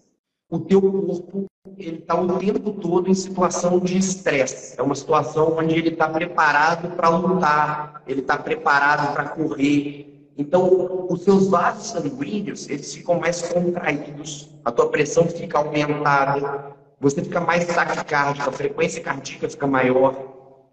o 0.50 0.58
teu 0.58 0.80
corpo 0.80 1.46
ele 1.76 1.98
está 1.98 2.20
o 2.20 2.38
tempo 2.38 2.72
todo 2.72 3.08
em 3.08 3.14
situação 3.14 3.78
de 3.80 3.96
estresse. 3.98 4.78
É 4.78 4.82
uma 4.82 4.94
situação 4.94 5.56
onde 5.56 5.74
ele 5.74 5.90
está 5.90 6.08
preparado 6.08 6.94
para 6.96 7.08
lutar, 7.08 8.02
ele 8.06 8.20
está 8.20 8.36
preparado 8.36 9.12
para 9.14 9.28
correr. 9.30 10.09
Então, 10.40 11.06
os 11.10 11.22
seus 11.22 11.48
vasos 11.48 11.88
sanguíneos 11.88 12.66
eles 12.70 12.94
ficam 12.94 13.20
mais 13.20 13.42
contraídos, 13.42 14.48
a 14.64 14.72
tua 14.72 14.88
pressão 14.88 15.28
fica 15.28 15.58
aumentada, 15.58 16.74
você 16.98 17.22
fica 17.22 17.40
mais 17.40 17.66
taquicárdico, 17.66 18.48
a 18.48 18.52
frequência 18.52 19.02
cardíaca 19.02 19.50
fica 19.50 19.66
maior. 19.66 20.16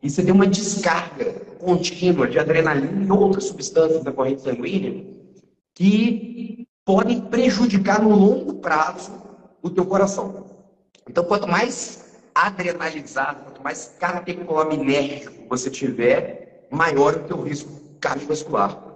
E 0.01 0.09
você 0.09 0.23
tem 0.23 0.33
uma 0.33 0.47
descarga 0.47 1.33
contínua 1.59 2.29
de 2.29 2.39
adrenalina 2.39 3.03
e 3.03 3.11
outras 3.11 3.43
substâncias 3.43 4.05
da 4.05 4.11
corrente 4.13 4.41
sanguínea 4.41 5.03
que 5.75 6.65
podem 6.85 7.19
prejudicar 7.19 8.01
no 8.01 8.15
longo 8.15 8.53
prazo 8.61 9.11
o 9.61 9.69
teu 9.69 9.85
coração. 9.85 10.45
Então, 11.09 11.25
quanto 11.25 11.45
mais 11.45 12.05
adrenalizado, 12.33 13.43
quanto 13.43 13.61
mais 13.61 13.93
catecolinérgico 13.99 15.45
você 15.49 15.69
tiver, 15.69 16.67
maior 16.71 17.15
o 17.15 17.23
teu 17.23 17.41
risco 17.41 17.69
cardiovascular. 17.99 18.86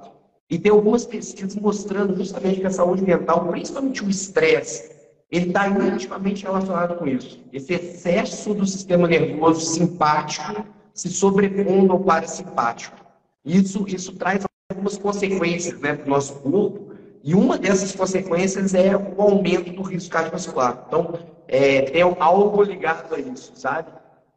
E 0.51 0.59
tem 0.59 0.69
algumas 0.69 1.05
pesquisas 1.05 1.55
mostrando 1.55 2.13
justamente 2.13 2.59
que 2.59 2.67
a 2.67 2.71
saúde 2.71 3.01
mental, 3.01 3.47
principalmente 3.47 4.03
o 4.03 4.09
estresse, 4.09 4.91
ele 5.31 5.47
está 5.47 5.69
intimamente 5.69 6.43
relacionado 6.43 6.97
com 6.97 7.07
isso. 7.07 7.39
Esse 7.53 7.73
excesso 7.73 8.53
do 8.53 8.65
sistema 8.65 9.07
nervoso 9.07 9.61
simpático 9.61 10.65
se 10.93 11.07
sobrepondo 11.07 11.93
ao 11.93 12.01
parasimpático. 12.01 12.97
Isso, 13.45 13.85
isso 13.87 14.13
traz 14.17 14.43
algumas 14.69 14.97
consequências 14.97 15.79
né, 15.79 15.93
para 15.93 16.05
o 16.05 16.09
nosso 16.09 16.33
corpo, 16.41 16.91
e 17.23 17.33
uma 17.33 17.57
dessas 17.57 17.95
consequências 17.95 18.73
é 18.73 18.93
o 18.97 19.21
aumento 19.21 19.71
do 19.71 19.83
risco 19.83 20.11
cardiovascular. 20.11 20.83
Então, 20.85 21.13
é, 21.47 21.83
tem 21.83 22.01
algo 22.01 22.61
ligado 22.61 23.15
a 23.15 23.19
isso, 23.19 23.53
sabe? 23.55 23.89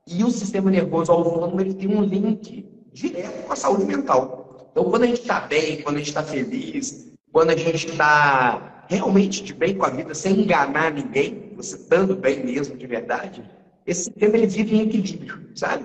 E 0.06 0.22
o 0.22 0.30
sistema 0.30 0.70
nervoso 0.70 1.10
autônomo 1.10 1.60
ele 1.60 1.74
tem 1.74 1.88
um 1.88 2.02
link 2.02 2.68
direto 2.92 3.46
com 3.46 3.52
a 3.52 3.56
saúde 3.56 3.84
mental. 3.84 4.43
Então, 4.74 4.90
quando 4.90 5.04
a 5.04 5.06
gente 5.06 5.20
está 5.20 5.38
bem, 5.38 5.82
quando 5.82 5.94
a 5.94 5.98
gente 6.00 6.08
está 6.08 6.24
feliz, 6.24 7.12
quando 7.30 7.50
a 7.50 7.56
gente 7.56 7.90
está 7.90 8.84
realmente 8.88 9.44
de 9.44 9.54
bem 9.54 9.76
com 9.76 9.86
a 9.86 9.90
vida, 9.90 10.12
sem 10.16 10.40
enganar 10.40 10.90
ninguém, 10.90 11.52
você 11.54 11.76
estando 11.76 12.16
bem 12.16 12.44
mesmo, 12.44 12.76
de 12.76 12.84
verdade, 12.84 13.48
esse 13.86 14.06
sistema 14.06 14.36
ele 14.36 14.48
vive 14.48 14.74
em 14.74 14.80
equilíbrio, 14.80 15.48
sabe? 15.54 15.84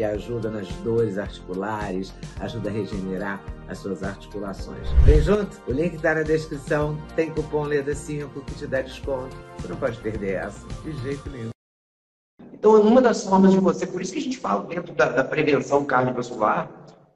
que 0.00 0.04
ajuda 0.04 0.50
nas 0.50 0.66
dores 0.76 1.18
articulares, 1.18 2.14
ajuda 2.40 2.70
a 2.70 2.72
regenerar 2.72 3.44
as 3.68 3.76
suas 3.76 4.02
articulações. 4.02 4.88
Vem 5.04 5.20
junto? 5.20 5.60
O 5.68 5.72
link 5.72 5.96
está 5.96 6.14
na 6.14 6.22
descrição. 6.22 6.96
Tem 7.14 7.28
cupom 7.28 7.64
LEDA5 7.64 8.30
que 8.46 8.54
te 8.54 8.66
dá 8.66 8.80
desconto. 8.80 9.36
Você 9.58 9.68
não 9.68 9.76
pode 9.76 9.98
perder 9.98 10.36
essa, 10.36 10.66
de 10.82 10.92
jeito 11.02 11.28
nenhum. 11.28 11.50
Então, 12.50 12.80
uma 12.80 13.02
das 13.02 13.24
formas 13.24 13.52
de 13.52 13.60
você, 13.60 13.86
por 13.86 14.00
isso 14.00 14.14
que 14.14 14.20
a 14.20 14.22
gente 14.22 14.38
fala 14.38 14.64
dentro 14.64 14.94
da, 14.94 15.10
da 15.10 15.22
prevenção 15.22 15.84
cardiovascular, 15.84 16.70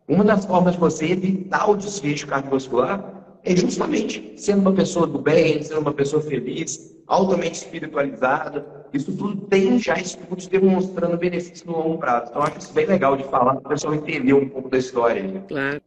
uma 0.06 0.22
das 0.22 0.44
formas 0.44 0.74
de 0.74 0.80
você 0.80 1.06
evitar 1.06 1.70
o 1.70 1.76
desfecho 1.76 2.26
cardiovascular 2.26 3.02
é 3.42 3.56
justamente 3.56 4.34
sendo 4.36 4.60
uma 4.60 4.74
pessoa 4.74 5.06
do 5.06 5.18
bem, 5.18 5.62
sendo 5.62 5.80
uma 5.80 5.92
pessoa 5.94 6.20
feliz, 6.20 6.94
altamente 7.06 7.64
espiritualizada. 7.64 8.83
Isso 8.94 9.16
tudo 9.16 9.44
tem 9.48 9.76
já 9.80 9.98
estudos 9.98 10.46
demonstrando 10.46 11.16
benefício 11.16 11.66
no 11.66 11.72
longo 11.76 11.98
prazo. 11.98 12.30
Então, 12.30 12.42
acho 12.42 12.58
isso 12.58 12.72
bem 12.72 12.86
legal 12.86 13.16
de 13.16 13.24
falar 13.24 13.56
para 13.56 13.66
o 13.66 13.68
pessoal 13.70 13.94
entender 13.94 14.32
um 14.32 14.48
pouco 14.48 14.68
da 14.68 14.78
história. 14.78 15.44
Claro. 15.48 15.82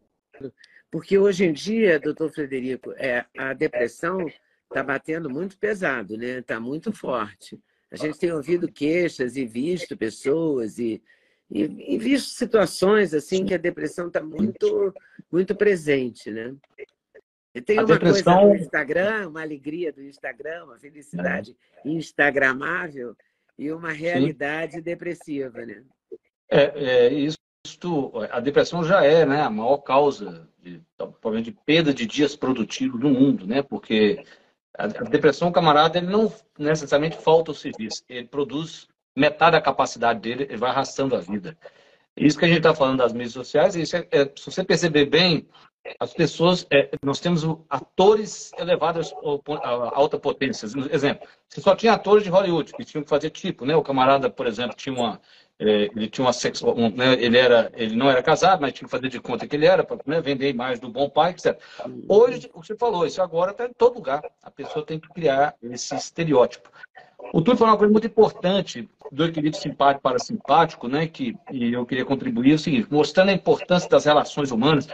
Porque 0.90 1.18
hoje 1.18 1.46
em 1.46 1.52
dia, 1.52 1.98
doutor 1.98 2.30
Frederico, 2.30 2.92
é, 2.96 3.24
a 3.36 3.54
depressão 3.54 4.26
está 4.68 4.82
batendo 4.82 5.30
muito 5.30 5.56
pesado, 5.56 6.18
né? 6.18 6.40
Está 6.40 6.60
muito 6.60 6.92
forte. 6.92 7.58
A 7.90 7.96
gente 7.96 8.18
tem 8.18 8.30
ouvido 8.30 8.70
queixas 8.70 9.36
e 9.36 9.46
visto 9.46 9.96
pessoas 9.96 10.78
e, 10.78 11.02
e, 11.50 11.94
e 11.94 11.98
visto 11.98 12.28
situações 12.28 13.14
assim 13.14 13.46
que 13.46 13.54
a 13.54 13.58
depressão 13.58 14.08
está 14.08 14.22
muito, 14.22 14.92
muito 15.32 15.54
presente, 15.54 16.30
né? 16.30 16.54
E 17.54 17.60
tem 17.60 17.78
a 17.78 17.82
uma 17.82 17.86
depressão... 17.86 18.40
coisa 18.40 18.58
do 18.58 18.62
Instagram, 18.62 19.28
uma 19.28 19.42
alegria 19.42 19.92
do 19.92 20.02
Instagram, 20.02 20.64
uma 20.64 20.78
felicidade 20.78 21.56
é. 21.84 21.88
instagramável 21.88 23.16
e 23.58 23.72
uma 23.72 23.90
realidade 23.90 24.74
Sim. 24.74 24.82
depressiva, 24.82 25.64
né? 25.64 25.82
É, 26.50 27.06
é, 27.06 27.12
isso, 27.12 27.38
a 28.30 28.40
depressão 28.40 28.84
já 28.84 29.04
é 29.04 29.26
né, 29.26 29.42
a 29.42 29.50
maior 29.50 29.78
causa 29.78 30.48
de, 30.62 30.80
de 31.42 31.52
perda 31.66 31.92
de 31.92 32.06
dias 32.06 32.36
produtivos 32.36 33.00
do 33.00 33.08
mundo, 33.08 33.46
né? 33.46 33.62
Porque 33.62 34.24
a, 34.78 34.86
depressão, 34.86 35.50
camarada, 35.50 35.98
ele 35.98 36.06
não 36.06 36.32
necessariamente 36.56 37.16
falta 37.16 37.50
o 37.50 37.54
serviço, 37.54 38.04
ele 38.08 38.28
produz 38.28 38.86
metade 39.16 39.52
da 39.52 39.60
capacidade 39.60 40.20
dele, 40.20 40.44
ele 40.44 40.56
vai 40.56 40.70
arrastando 40.70 41.16
a 41.16 41.20
vida. 41.20 41.58
Isso 42.16 42.38
que 42.38 42.44
a 42.44 42.48
gente 42.48 42.58
está 42.58 42.74
falando 42.74 42.98
das 42.98 43.12
mídias 43.12 43.32
sociais, 43.32 43.74
isso 43.74 43.96
é, 43.96 44.06
é, 44.12 44.24
se 44.24 44.46
você 44.46 44.62
perceber 44.64 45.06
bem, 45.06 45.48
as 45.98 46.12
pessoas, 46.12 46.66
é, 46.70 46.90
nós 47.02 47.20
temos 47.20 47.44
atores 47.68 48.52
elevados 48.58 49.12
a 49.62 49.98
alta 49.98 50.18
potência. 50.18 50.66
Exemplo, 50.90 51.26
você 51.48 51.60
só 51.60 51.74
tinha 51.74 51.92
atores 51.92 52.24
de 52.24 52.30
Hollywood 52.30 52.72
que 52.72 52.84
tinham 52.84 53.02
que 53.02 53.08
fazer 53.08 53.30
tipo, 53.30 53.64
né? 53.64 53.74
O 53.76 53.82
camarada, 53.82 54.28
por 54.28 54.46
exemplo, 54.46 54.76
tinha 54.76 54.94
uma, 54.94 55.20
é, 55.58 55.90
ele 55.94 56.08
tinha 56.08 56.24
uma 56.24 56.32
sexual, 56.32 56.76
um, 56.76 56.90
né? 56.90 57.14
ele 57.14 57.36
era, 57.36 57.70
ele 57.74 57.96
não 57.96 58.08
era 58.08 58.22
casado, 58.22 58.60
mas 58.60 58.72
tinha 58.72 58.86
que 58.86 58.90
fazer 58.90 59.08
de 59.08 59.20
conta 59.20 59.46
que 59.46 59.56
ele 59.56 59.66
era 59.66 59.82
para 59.82 59.98
né? 60.06 60.20
vender 60.20 60.46
a 60.46 60.50
imagem 60.50 60.80
do 60.80 60.88
bom 60.88 61.10
pai, 61.10 61.32
etc. 61.32 61.58
Hoje, 62.08 62.48
o 62.54 62.60
que 62.60 62.66
você 62.68 62.76
falou, 62.76 63.06
isso 63.06 63.20
agora 63.20 63.50
está 63.50 63.66
em 63.66 63.72
todo 63.72 63.96
lugar. 63.96 64.22
A 64.42 64.50
pessoa 64.50 64.84
tem 64.84 65.00
que 65.00 65.08
criar 65.08 65.54
esse 65.62 65.94
estereótipo. 65.94 66.70
O 67.32 67.42
Túlio 67.42 67.58
falou 67.58 67.72
uma 67.72 67.78
coisa 67.78 67.92
muito 67.92 68.06
importante 68.06 68.88
do 69.10 69.24
equilíbrio 69.24 69.60
simpático 69.60 70.02
para 70.02 70.18
simpático, 70.18 70.86
né? 70.86 71.06
Que 71.08 71.36
e 71.50 71.72
eu 71.72 71.84
queria 71.84 72.04
contribuir 72.04 72.52
é 72.52 72.54
o 72.54 72.58
seguinte, 72.58 72.86
mostrando 72.90 73.30
a 73.30 73.32
importância 73.32 73.88
das 73.88 74.04
relações 74.04 74.50
humanas 74.52 74.86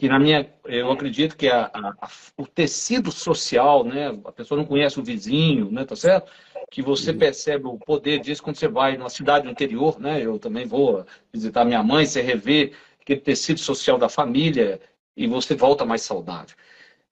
que 0.00 0.08
na 0.08 0.18
minha, 0.18 0.50
eu 0.64 0.90
acredito 0.90 1.36
que 1.36 1.46
a, 1.46 1.70
a, 1.74 2.08
o 2.34 2.46
tecido 2.46 3.12
social, 3.12 3.84
né, 3.84 4.18
a 4.24 4.32
pessoa 4.32 4.58
não 4.58 4.64
conhece 4.64 4.98
o 4.98 5.04
vizinho, 5.04 5.70
né, 5.70 5.84
tá 5.84 5.94
certo? 5.94 6.32
Que 6.70 6.80
você 6.80 7.12
percebe 7.12 7.66
o 7.66 7.76
poder 7.76 8.18
disso 8.18 8.42
quando 8.42 8.56
você 8.56 8.66
vai 8.66 8.96
numa 8.96 9.10
cidade 9.10 9.44
do 9.44 9.50
interior, 9.50 10.00
né? 10.00 10.24
Eu 10.24 10.38
também 10.38 10.64
vou 10.64 11.04
visitar 11.30 11.66
minha 11.66 11.82
mãe, 11.82 12.06
você 12.06 12.22
revê 12.22 12.72
aquele 12.98 13.20
tecido 13.20 13.60
social 13.60 13.98
da 13.98 14.08
família 14.08 14.80
e 15.14 15.26
você 15.26 15.54
volta 15.54 15.84
mais 15.84 16.00
saudável. 16.00 16.56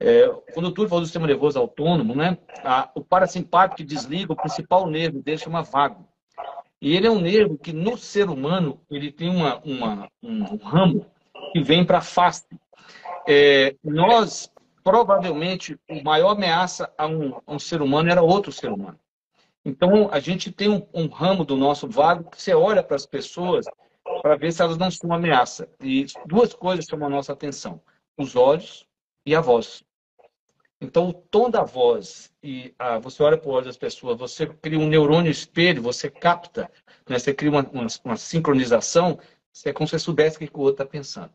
É, 0.00 0.26
quando 0.54 0.68
o 0.68 0.72
Túlio 0.72 0.88
falou 0.88 1.02
do 1.02 1.06
sistema 1.06 1.26
nervoso 1.26 1.58
autônomo, 1.58 2.14
né, 2.14 2.38
a, 2.64 2.90
o 2.94 3.04
parasimpático 3.04 3.84
desliga 3.84 4.32
o 4.32 4.36
principal 4.36 4.86
nervo 4.86 5.20
dele 5.20 5.36
chama 5.36 5.60
vago. 5.60 6.08
E 6.80 6.96
ele 6.96 7.06
é 7.06 7.10
um 7.10 7.20
nervo 7.20 7.58
que 7.58 7.70
no 7.70 7.98
ser 7.98 8.30
humano 8.30 8.80
ele 8.90 9.12
tem 9.12 9.28
uma, 9.28 9.58
uma 9.62 10.08
um 10.22 10.56
ramo 10.56 11.04
que 11.52 11.62
vem 11.62 11.84
para 11.84 11.98
a 11.98 12.02
face, 12.02 12.46
é, 13.30 13.76
nós, 13.84 14.50
provavelmente, 14.82 15.78
a 15.90 16.02
maior 16.02 16.30
ameaça 16.30 16.90
a 16.96 17.06
um, 17.06 17.34
a 17.46 17.54
um, 17.54 17.58
ser 17.58 17.82
humano 17.82 18.10
era 18.10 18.22
outro 18.22 18.50
ser 18.50 18.72
humano. 18.72 18.98
Então, 19.62 20.08
a 20.10 20.18
gente 20.18 20.50
tem 20.50 20.70
um, 20.70 20.86
um 20.94 21.08
ramo 21.08 21.44
do 21.44 21.54
nosso 21.54 21.86
vago 21.86 22.30
que 22.30 22.40
você 22.40 22.54
olha 22.54 22.82
para 22.82 22.96
as 22.96 23.04
pessoas 23.04 23.66
para 24.22 24.34
ver 24.34 24.50
se 24.50 24.62
elas 24.62 24.78
não 24.78 24.90
são 24.90 25.10
uma 25.10 25.16
ameaça. 25.16 25.68
E 25.78 26.06
duas 26.24 26.54
coisas 26.54 26.86
chamam 26.86 27.08
a 27.08 27.10
nossa 27.10 27.34
atenção: 27.34 27.82
os 28.16 28.34
olhos 28.34 28.86
e 29.26 29.34
a 29.34 29.42
voz. 29.42 29.84
Então, 30.80 31.10
o 31.10 31.12
tom 31.12 31.50
da 31.50 31.64
voz 31.64 32.32
e 32.42 32.72
você 33.02 33.22
olha 33.22 33.36
para 33.36 33.50
o 33.50 33.52
olho 33.52 33.66
das 33.66 33.76
pessoas, 33.76 34.16
você 34.16 34.46
cria 34.46 34.78
um 34.78 34.88
neurônio 34.88 35.30
espelho, 35.30 35.82
você 35.82 36.08
capta, 36.08 36.70
né? 37.06 37.18
você 37.18 37.34
cria 37.34 37.50
uma, 37.50 37.68
uma, 37.72 37.86
uma 38.04 38.16
sincronização, 38.16 39.18
é 39.66 39.72
como 39.72 39.88
se 39.88 39.98
soubesse 39.98 40.36
o 40.36 40.38
que 40.38 40.50
o 40.54 40.60
outro 40.60 40.82
está 40.82 40.86
pensando. 40.86 41.32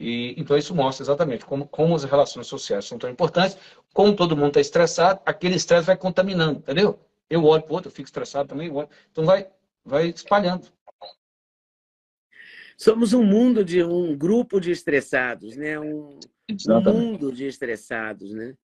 E, 0.00 0.34
então, 0.40 0.56
isso 0.56 0.74
mostra 0.74 1.04
exatamente 1.04 1.44
como, 1.44 1.68
como 1.68 1.94
as 1.94 2.04
relações 2.04 2.46
sociais 2.46 2.86
são 2.86 2.98
tão 2.98 3.10
importantes. 3.10 3.58
Como 3.92 4.16
todo 4.16 4.34
mundo 4.34 4.48
está 4.48 4.60
estressado, 4.60 5.20
aquele 5.26 5.56
estresse 5.56 5.86
vai 5.86 5.96
contaminando, 5.96 6.60
entendeu? 6.60 6.98
Eu 7.28 7.44
olho 7.44 7.62
para 7.62 7.70
o 7.70 7.74
outro, 7.74 7.90
eu 7.90 7.94
fico 7.94 8.08
estressado 8.08 8.48
também. 8.48 8.72
Então, 9.12 9.26
vai, 9.26 9.46
vai 9.84 10.08
espalhando. 10.08 10.66
somos 12.78 13.12
um 13.12 13.22
mundo 13.22 13.62
de 13.62 13.84
um 13.84 14.16
grupo 14.16 14.58
de 14.58 14.70
estressados, 14.70 15.54
né? 15.54 15.78
Um, 15.78 16.18
um 16.66 16.80
mundo 16.80 17.30
de 17.30 17.46
estressados, 17.46 18.32
né? 18.32 18.54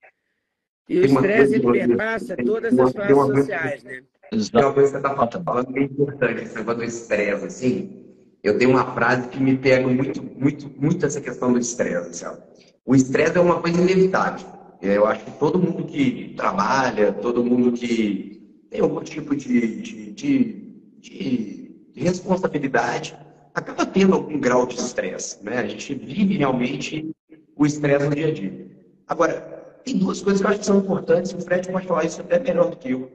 E 0.88 1.00
o 1.00 1.04
estresse 1.04 1.56
ele 1.56 1.70
perpassa 1.70 2.34
todas 2.34 2.78
as 2.78 2.92
fases 2.92 3.16
sociais, 3.16 3.84
né? 3.84 4.02
Tem 4.30 4.40
uma 4.64 4.72
coisa 4.72 4.98
que 4.98 5.06
você 5.06 5.14
está 5.14 5.42
falando 5.44 5.70
bem 5.70 5.84
importante, 5.84 6.44
esse 6.44 6.54
negócio 6.54 6.78
do 6.78 6.84
estresse, 6.84 7.44
assim. 7.44 8.05
Eu 8.46 8.56
tenho 8.56 8.70
uma 8.70 8.94
frase 8.94 9.26
que 9.26 9.40
me 9.40 9.56
pega 9.56 9.88
muito, 9.88 10.22
muito, 10.22 10.70
muito 10.80 11.04
essa 11.04 11.20
questão 11.20 11.52
do 11.52 11.58
estresse. 11.58 12.20
Sabe? 12.20 12.40
O 12.84 12.94
estresse 12.94 13.36
é 13.36 13.40
uma 13.40 13.60
coisa 13.60 13.80
inevitável. 13.80 14.46
Eu 14.80 15.04
acho 15.04 15.24
que 15.24 15.32
todo 15.32 15.58
mundo 15.58 15.84
que 15.84 16.32
trabalha, 16.36 17.12
todo 17.12 17.44
mundo 17.44 17.72
que 17.72 18.64
tem 18.70 18.80
algum 18.80 19.02
tipo 19.02 19.34
de, 19.34 19.82
de, 19.82 20.12
de, 20.12 21.00
de 21.00 21.74
responsabilidade, 21.96 23.16
acaba 23.52 23.84
tendo 23.84 24.14
algum 24.14 24.38
grau 24.38 24.64
de 24.64 24.76
estresse. 24.76 25.42
Né? 25.42 25.58
A 25.58 25.66
gente 25.66 25.92
vive 25.96 26.36
realmente 26.36 27.10
o 27.56 27.66
estresse 27.66 28.06
no 28.06 28.14
dia 28.14 28.28
a 28.28 28.32
dia. 28.32 28.66
Agora, 29.08 29.40
tem 29.84 29.98
duas 29.98 30.22
coisas 30.22 30.40
que 30.40 30.46
eu 30.46 30.50
acho 30.50 30.60
que 30.60 30.66
são 30.66 30.78
importantes, 30.78 31.32
o 31.32 31.40
Fred 31.40 31.68
pode 31.68 31.86
falar 31.88 32.04
isso 32.04 32.20
até 32.20 32.38
melhor 32.38 32.70
do 32.70 32.76
que 32.76 32.92
eu. 32.92 33.10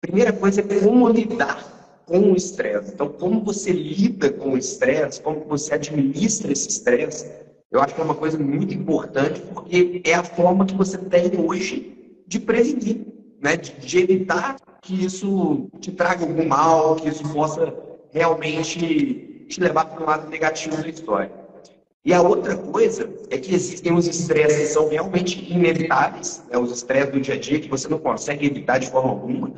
Primeira 0.00 0.32
coisa 0.32 0.60
é 0.60 0.80
como 0.80 1.08
lidar 1.08 1.79
com 2.10 2.32
o 2.32 2.36
estresse. 2.36 2.92
Então, 2.92 3.08
como 3.08 3.40
você 3.44 3.70
lida 3.70 4.30
com 4.30 4.54
o 4.54 4.58
estresse, 4.58 5.20
como 5.20 5.44
você 5.44 5.74
administra 5.74 6.50
esse 6.50 6.68
estresse, 6.68 7.30
eu 7.70 7.80
acho 7.80 7.94
que 7.94 8.00
é 8.00 8.04
uma 8.04 8.16
coisa 8.16 8.36
muito 8.36 8.74
importante, 8.74 9.40
porque 9.42 10.02
é 10.04 10.14
a 10.14 10.24
forma 10.24 10.66
que 10.66 10.74
você 10.74 10.98
tem 10.98 11.38
hoje 11.38 12.20
de 12.26 12.40
prevenir, 12.40 13.06
né? 13.40 13.56
de, 13.56 13.70
de 13.74 13.98
evitar 14.00 14.56
que 14.82 15.04
isso 15.04 15.70
te 15.78 15.92
traga 15.92 16.24
algum 16.24 16.44
mal, 16.48 16.96
que 16.96 17.08
isso 17.08 17.22
possa 17.32 17.72
realmente 18.12 19.46
te 19.48 19.60
levar 19.60 19.84
para 19.84 20.02
um 20.02 20.06
lado 20.06 20.28
negativo 20.28 20.82
da 20.82 20.88
história. 20.88 21.30
E 22.04 22.12
a 22.12 22.20
outra 22.20 22.56
coisa 22.56 23.08
é 23.30 23.38
que 23.38 23.54
existem 23.54 23.92
os 23.92 24.08
estresses 24.08 24.58
que 24.58 24.66
são 24.66 24.88
realmente 24.88 25.52
inevitáveis, 25.52 26.42
né? 26.50 26.58
os 26.58 26.72
estresses 26.72 27.12
do 27.12 27.20
dia 27.20 27.34
a 27.34 27.38
dia 27.38 27.60
que 27.60 27.68
você 27.68 27.86
não 27.86 27.98
consegue 27.98 28.46
evitar 28.46 28.78
de 28.78 28.90
forma 28.90 29.10
alguma, 29.10 29.52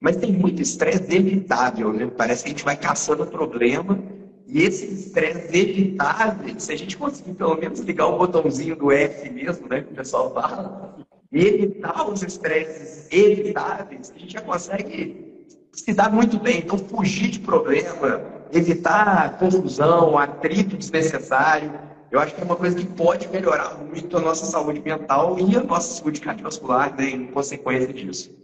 mas 0.00 0.16
tem 0.16 0.32
muito 0.32 0.62
estresse 0.62 1.14
evitável, 1.14 1.92
né? 1.92 2.10
Parece 2.16 2.44
que 2.44 2.48
a 2.48 2.52
gente 2.52 2.64
vai 2.64 2.76
caçando 2.76 3.26
problema 3.26 3.98
e 4.46 4.62
esses 4.62 5.06
estresses 5.06 5.52
evitáveis, 5.52 6.62
se 6.62 6.72
a 6.72 6.76
gente 6.76 6.96
conseguir 6.96 7.34
pelo 7.34 7.54
menos 7.56 7.80
ligar 7.80 8.06
o 8.06 8.16
botãozinho 8.16 8.74
do 8.74 8.90
F 8.90 9.28
mesmo, 9.28 9.68
né, 9.68 9.82
que 9.82 9.92
o 9.92 9.94
pessoal 9.94 10.32
fala, 10.32 10.96
e 11.30 11.46
evitar 11.46 12.08
os 12.08 12.22
estresses 12.22 13.06
evitáveis, 13.12 14.10
a 14.14 14.18
gente 14.18 14.32
já 14.32 14.40
consegue 14.40 15.46
se 15.74 15.92
dar 15.92 16.10
muito 16.10 16.38
bem. 16.38 16.60
Então, 16.60 16.78
fugir 16.78 17.28
de 17.28 17.40
problema, 17.40 18.22
evitar 18.50 19.36
confusão, 19.38 20.16
atrito 20.16 20.78
desnecessário, 20.78 21.70
eu 22.10 22.18
acho 22.18 22.34
que 22.34 22.40
é 22.40 22.44
uma 22.44 22.56
coisa 22.56 22.74
que 22.74 22.86
pode 22.86 23.28
melhorar 23.28 23.76
muito 23.76 24.16
a 24.16 24.20
nossa 24.20 24.46
saúde 24.46 24.80
mental 24.80 25.38
e 25.38 25.56
a 25.56 25.62
nossa 25.62 25.92
saúde 25.94 26.22
cardiovascular, 26.22 26.96
né, 26.96 27.10
em 27.10 27.26
consequência 27.26 27.92
disso. 27.92 28.34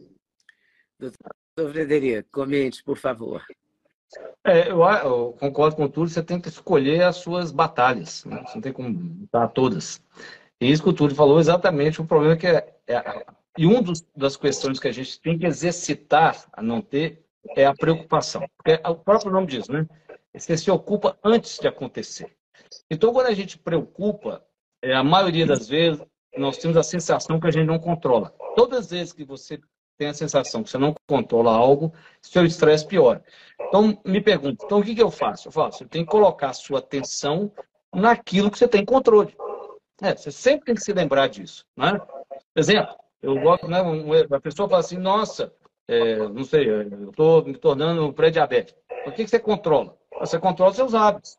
Frederico, 1.57 2.29
comente, 2.33 2.83
por 2.83 2.97
favor. 2.97 3.45
É, 4.45 4.71
eu, 4.71 4.83
eu, 4.83 5.37
concordo 5.39 5.77
com 5.77 5.89
tudo, 5.89 6.09
você 6.09 6.23
tem 6.23 6.41
que 6.41 6.49
escolher 6.49 7.03
as 7.03 7.17
suas 7.17 7.51
batalhas, 7.51 8.25
né? 8.25 8.43
você 8.45 8.55
não 8.55 8.63
tem 8.63 8.73
como 8.73 8.89
lutar 8.89 9.51
todas. 9.53 10.03
E 10.61 10.71
isso 10.71 10.83
que 10.83 10.89
o 10.89 10.93
Túlio 10.93 11.17
falou 11.17 11.39
exatamente, 11.39 12.01
o 12.01 12.07
problema 12.07 12.35
é 12.35 12.37
que 12.37 12.47
é, 12.47 12.75
é 12.89 13.27
e 13.57 13.67
uma 13.67 13.83
das 14.17 14.37
questões 14.37 14.81
que 14.81 14.89
a 14.89 14.93
gente 14.93 15.21
tem 15.21 15.39
que 15.39 15.47
exercitar 15.47 16.45
a 16.53 16.61
não 16.61 16.81
ter 16.81 17.25
é 17.57 17.65
a 17.65 17.75
preocupação. 17.75 18.49
Porque 18.57 18.81
o 18.85 18.97
próprio 18.97 19.31
nome 19.31 19.47
diz, 19.47 19.69
né? 19.69 19.87
Você 20.35 20.57
se 20.57 20.71
ocupa 20.71 21.17
antes 21.23 21.61
de 21.61 21.69
acontecer. 21.69 22.35
Então, 22.91 23.13
quando 23.13 23.29
a 23.29 23.35
gente 23.35 23.57
preocupa, 23.57 24.45
é, 24.83 24.93
a 24.93 25.05
maioria 25.05 25.47
das 25.47 25.69
vezes, 25.69 26.03
nós 26.37 26.59
temos 26.59 26.77
a 26.77 26.83
sensação 26.83 27.39
que 27.39 27.47
a 27.47 27.51
gente 27.53 27.67
não 27.67 27.79
controla. 27.79 28.35
Todas 28.57 28.81
as 28.81 28.91
vezes 28.91 29.13
que 29.13 29.25
você 29.25 29.61
tem 29.97 30.09
a 30.09 30.15
sensação 30.15 30.63
que 30.63 30.71
você 30.71 30.79
não 30.79 30.95
controla 31.09 31.53
algo, 31.53 31.93
seu 32.21 32.45
estresse 32.45 32.87
piora. 32.87 33.23
Então, 33.61 33.99
me 34.05 34.21
pergunto, 34.21 34.65
então 34.65 34.81
o 34.81 34.85
que, 34.85 34.95
que 34.95 35.03
eu 35.03 35.11
faço? 35.11 35.49
Eu 35.49 35.53
faço, 35.53 35.79
você 35.79 35.85
tem 35.87 36.05
que 36.05 36.11
colocar 36.11 36.51
a 36.51 36.55
sua 36.55 36.79
atenção 36.81 37.53
naquilo 37.95 38.51
que 38.51 38.59
você 38.59 38.69
tem 38.69 38.85
controle. 38.85 39.37
É, 40.03 40.15
você 40.15 40.31
sempre 40.31 40.67
tem 40.67 40.75
que 40.75 40.81
se 40.81 40.93
lembrar 40.93 41.29
disso. 41.29 41.65
Né? 41.77 42.01
Exemplo, 42.57 42.95
eu 43.23 43.41
gosto, 43.41 43.69
né, 43.69 43.81
uma 43.81 44.41
pessoa 44.41 44.69
fala 44.69 44.81
assim, 44.81 44.99
nossa, 44.99 45.53
é, 45.87 46.17
não 46.29 46.45
sei, 46.45 46.69
eu 46.69 47.11
estou 47.11 47.45
me 47.45 47.57
tornando 47.57 48.13
pré-diabético. 48.13 48.79
O 49.07 49.13
que, 49.13 49.25
que 49.25 49.31
você 49.31 49.39
controla? 49.39 49.97
Você 50.21 50.39
controla 50.39 50.73
seus 50.73 50.95
hábitos. 50.95 51.39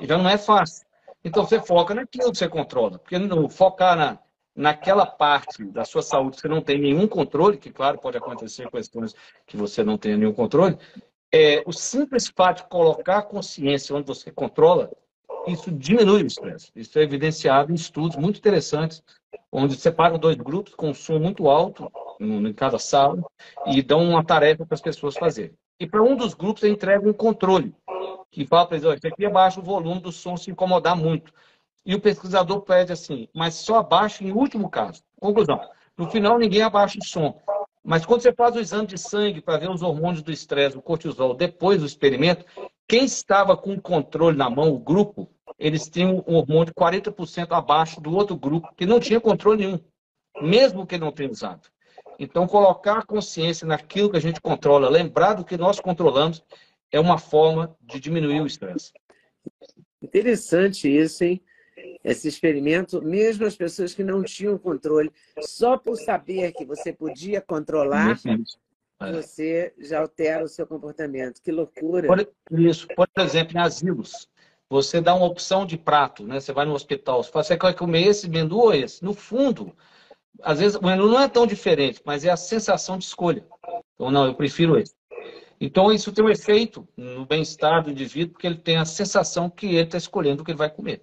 E 0.00 0.06
já 0.06 0.18
não 0.18 0.28
é 0.28 0.36
fácil. 0.36 0.86
Então 1.24 1.44
você 1.44 1.60
foca 1.60 1.94
naquilo 1.94 2.30
que 2.30 2.38
você 2.38 2.48
controla. 2.48 2.98
Porque 2.98 3.16
focar 3.50 3.96
na, 3.96 4.18
naquela 4.56 5.04
parte 5.04 5.64
da 5.64 5.84
sua 5.84 6.02
saúde 6.02 6.36
que 6.36 6.42
você 6.42 6.48
não 6.48 6.62
tem 6.62 6.80
nenhum 6.80 7.06
controle, 7.06 7.58
que 7.58 7.70
claro 7.70 7.98
pode 7.98 8.16
acontecer 8.16 8.70
questões 8.70 9.14
que 9.46 9.56
você 9.56 9.84
não 9.84 9.98
tenha 9.98 10.16
nenhum 10.16 10.32
controle, 10.32 10.78
é, 11.32 11.62
o 11.66 11.72
simples 11.72 12.32
fato 12.34 12.62
de 12.62 12.68
colocar 12.70 13.18
a 13.18 13.22
consciência 13.22 13.94
onde 13.94 14.06
você 14.06 14.30
controla, 14.30 14.90
isso 15.46 15.70
diminui 15.70 16.22
o 16.22 16.26
estresse. 16.26 16.72
Isso 16.74 16.98
é 16.98 17.02
evidenciado 17.02 17.70
em 17.70 17.74
estudos 17.74 18.16
muito 18.16 18.38
interessantes, 18.38 19.02
onde 19.52 19.76
separam 19.76 20.18
dois 20.18 20.36
grupos 20.36 20.74
com 20.74 20.94
som 20.94 21.18
muito 21.18 21.48
alto 21.48 21.90
em 22.18 22.52
cada 22.52 22.78
sala 22.78 23.22
e 23.66 23.82
dão 23.82 24.02
uma 24.02 24.24
tarefa 24.24 24.64
para 24.64 24.74
as 24.74 24.80
pessoas 24.80 25.16
fazerem. 25.16 25.52
E 25.78 25.86
para 25.86 26.02
um 26.02 26.16
dos 26.16 26.32
grupos, 26.32 26.64
entrega 26.64 27.06
um 27.06 27.12
controle, 27.12 27.74
que 28.30 28.46
fala 28.46 28.66
para 28.66 28.78
eles, 28.78 28.88
isso 28.96 29.06
aqui 29.06 29.26
abaixa 29.26 29.60
o 29.60 29.62
volume 29.62 30.00
do 30.00 30.10
som 30.10 30.36
se 30.36 30.50
incomodar 30.50 30.96
muito. 30.96 31.32
E 31.86 31.94
o 31.94 32.00
pesquisador 32.00 32.62
pede 32.62 32.92
assim, 32.92 33.28
mas 33.32 33.54
só 33.54 33.78
abaixa 33.78 34.24
em 34.24 34.32
último 34.32 34.68
caso. 34.68 35.04
Conclusão. 35.20 35.60
No 35.96 36.10
final, 36.10 36.36
ninguém 36.36 36.60
abaixa 36.60 36.98
o 36.98 37.04
som. 37.04 37.40
Mas 37.82 38.04
quando 38.04 38.22
você 38.22 38.32
faz 38.32 38.56
o 38.56 38.60
exame 38.60 38.88
de 38.88 38.98
sangue 38.98 39.40
para 39.40 39.58
ver 39.58 39.70
os 39.70 39.82
hormônios 39.82 40.20
do 40.20 40.32
estresse, 40.32 40.76
o 40.76 40.82
cortisol, 40.82 41.32
depois 41.32 41.78
do 41.78 41.86
experimento, 41.86 42.44
quem 42.88 43.04
estava 43.04 43.56
com 43.56 43.74
o 43.74 43.80
controle 43.80 44.36
na 44.36 44.50
mão, 44.50 44.74
o 44.74 44.80
grupo, 44.80 45.30
eles 45.56 45.88
tinham 45.88 46.24
um 46.26 46.34
hormônio 46.34 46.74
40% 46.74 47.52
abaixo 47.52 48.00
do 48.00 48.12
outro 48.12 48.34
grupo, 48.36 48.74
que 48.76 48.84
não 48.84 48.98
tinha 48.98 49.20
controle 49.20 49.64
nenhum, 49.64 49.80
mesmo 50.42 50.84
que 50.84 50.98
não 50.98 51.12
tenha 51.12 51.30
usado. 51.30 51.68
Então, 52.18 52.48
colocar 52.48 52.98
a 52.98 53.06
consciência 53.06 53.64
naquilo 53.64 54.10
que 54.10 54.16
a 54.16 54.20
gente 54.20 54.40
controla, 54.40 54.88
lembrar 54.88 55.34
do 55.34 55.44
que 55.44 55.56
nós 55.56 55.78
controlamos, 55.78 56.42
é 56.90 56.98
uma 56.98 57.18
forma 57.18 57.76
de 57.80 58.00
diminuir 58.00 58.40
o 58.40 58.46
estresse. 58.46 58.92
Interessante 60.02 60.88
isso, 60.88 61.22
hein? 61.22 61.40
Esse 62.02 62.28
experimento, 62.28 63.02
mesmo 63.02 63.44
as 63.46 63.56
pessoas 63.56 63.94
que 63.94 64.04
não 64.04 64.22
tinham 64.22 64.58
controle, 64.58 65.10
só 65.40 65.76
por 65.76 65.96
saber 65.96 66.52
que 66.52 66.64
você 66.64 66.92
podia 66.92 67.40
controlar, 67.40 68.18
você 69.12 69.74
já 69.78 70.00
altera 70.00 70.44
o 70.44 70.48
seu 70.48 70.66
comportamento. 70.66 71.42
Que 71.42 71.52
loucura! 71.52 72.06
Por, 72.06 72.60
isso, 72.60 72.86
por 72.94 73.08
exemplo, 73.18 73.56
em 73.56 73.60
asilos, 73.60 74.28
você 74.68 75.00
dá 75.00 75.14
uma 75.14 75.26
opção 75.26 75.66
de 75.66 75.76
prato, 75.76 76.26
né? 76.26 76.40
Você 76.40 76.52
vai 76.52 76.64
no 76.64 76.74
hospital, 76.74 77.22
você 77.22 77.30
fala, 77.30 77.44
você 77.44 77.56
quer 77.56 77.74
comer 77.74 78.06
esse 78.06 78.28
menu 78.28 78.58
ou 78.58 78.74
esse? 78.74 79.04
No 79.04 79.12
fundo, 79.12 79.76
às 80.42 80.58
vezes 80.58 80.76
o 80.76 80.84
menu 80.84 81.08
não 81.08 81.20
é 81.20 81.28
tão 81.28 81.46
diferente, 81.46 82.00
mas 82.04 82.24
é 82.24 82.30
a 82.30 82.36
sensação 82.36 82.98
de 82.98 83.04
escolha. 83.04 83.44
Então, 83.94 84.10
não, 84.10 84.26
eu 84.26 84.34
prefiro 84.34 84.78
esse. 84.78 84.94
Então, 85.60 85.90
isso 85.90 86.12
tem 86.12 86.22
um 86.22 86.28
efeito 86.28 86.86
no 86.96 87.24
bem-estar 87.24 87.82
do 87.82 87.90
indivíduo, 87.90 88.32
porque 88.32 88.46
ele 88.46 88.58
tem 88.58 88.76
a 88.76 88.84
sensação 88.84 89.48
que 89.48 89.66
ele 89.66 89.80
está 89.80 89.96
escolhendo 89.96 90.42
o 90.42 90.44
que 90.44 90.50
ele 90.50 90.58
vai 90.58 90.68
comer. 90.68 91.02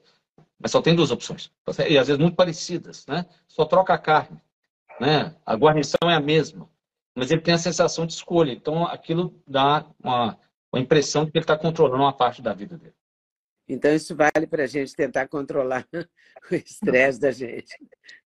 Mas 0.63 0.71
só 0.71 0.81
tem 0.81 0.95
duas 0.95 1.11
opções. 1.11 1.51
E 1.89 1.97
às 1.97 2.07
vezes 2.07 2.17
muito 2.17 2.37
parecidas, 2.37 3.05
né? 3.05 3.25
Só 3.49 3.65
troca 3.65 3.93
a 3.93 3.97
carne. 3.97 4.41
Né? 4.97 5.35
A 5.45 5.57
guarnição 5.57 6.09
é 6.09 6.15
a 6.15 6.21
mesma. 6.21 6.69
Mas 7.13 7.31
ele 7.31 7.41
tem 7.41 7.53
a 7.53 7.57
sensação 7.57 8.07
de 8.07 8.13
escolha. 8.13 8.53
Então 8.53 8.85
aquilo 8.85 9.37
dá 9.45 9.85
uma, 10.01 10.39
uma 10.71 10.81
impressão 10.81 11.25
de 11.25 11.31
que 11.31 11.37
ele 11.37 11.43
está 11.43 11.57
controlando 11.57 12.01
uma 12.01 12.15
parte 12.15 12.41
da 12.41 12.53
vida 12.53 12.77
dele. 12.77 12.95
Então 13.67 13.93
isso 13.93 14.15
vale 14.15 14.47
para 14.47 14.63
a 14.63 14.67
gente 14.67 14.95
tentar 14.95 15.27
controlar 15.27 15.85
o 16.49 16.55
estresse 16.55 17.19
da 17.19 17.31
gente. 17.31 17.75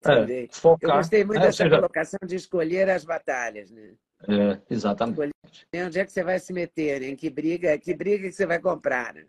É, 0.03 0.47
focar, 0.51 0.89
Eu 0.89 0.97
gostei 0.97 1.23
muito 1.23 1.39
é, 1.39 1.45
dessa 1.45 1.63
seja... 1.63 1.75
colocação 1.77 2.19
de 2.25 2.35
escolher 2.35 2.89
as 2.89 3.05
batalhas. 3.05 3.71
Né? 3.71 3.93
É, 4.27 4.59
exatamente. 4.69 5.31
Escolher 5.53 5.85
onde 5.85 5.99
é 6.01 6.05
que 6.05 6.11
você 6.11 6.23
vai 6.23 6.37
se 6.39 6.51
meter, 6.51 7.01
em 7.01 7.15
que 7.15 7.29
briga, 7.29 7.77
que 7.77 7.93
briga 7.93 8.27
que 8.27 8.33
você 8.33 8.45
vai 8.45 8.59
comprar. 8.59 9.13
Né? 9.13 9.23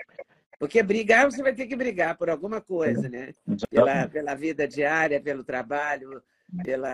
Porque 0.59 0.83
brigar, 0.83 1.31
você 1.31 1.42
vai 1.42 1.55
ter 1.55 1.66
que 1.66 1.77
brigar 1.77 2.16
por 2.16 2.31
alguma 2.31 2.61
coisa, 2.61 3.09
né? 3.09 3.33
Pela, 3.71 4.09
pela 4.09 4.35
vida 4.35 4.66
diária, 4.66 5.21
pelo 5.21 5.45
trabalho, 5.45 6.23
pelo 6.64 6.87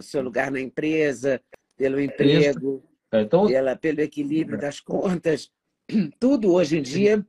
seu 0.00 0.20
lugar 0.22 0.50
na 0.50 0.60
empresa, 0.60 1.40
pelo 1.76 2.00
emprego, 2.00 2.82
é, 3.12 3.20
então, 3.20 3.46
pela, 3.46 3.76
pelo 3.76 4.00
equilíbrio 4.00 4.58
das 4.58 4.80
contas. 4.80 5.50
Tudo 6.18 6.52
hoje 6.52 6.78
em 6.78 6.82
dia 6.82 7.24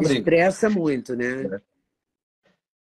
briga. 0.00 0.18
estressa 0.18 0.70
muito, 0.70 1.14
né? 1.14 1.60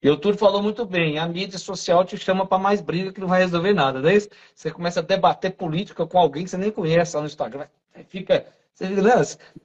E 0.01 0.09
o 0.09 0.17
Túlio 0.17 0.37
falou 0.37 0.61
muito 0.61 0.85
bem, 0.85 1.17
a 1.17 1.25
mídia 1.25 1.57
social 1.57 2.03
te 2.03 2.17
chama 2.17 2.45
para 2.45 2.57
mais 2.57 2.81
briga 2.81 3.13
que 3.13 3.21
não 3.21 3.27
vai 3.27 3.41
resolver 3.41 3.73
nada. 3.73 4.01
Daí 4.01 4.19
você 4.53 4.69
começa 4.69 4.99
a 4.99 5.03
debater 5.03 5.51
política 5.51 6.05
com 6.05 6.17
alguém 6.17 6.43
que 6.43 6.49
você 6.49 6.57
nem 6.57 6.71
conhece 6.71 7.15
lá 7.15 7.21
no 7.21 7.27
Instagram. 7.27 7.67
Fica 8.09 8.45
Você, 8.73 8.89
né? 8.89 9.01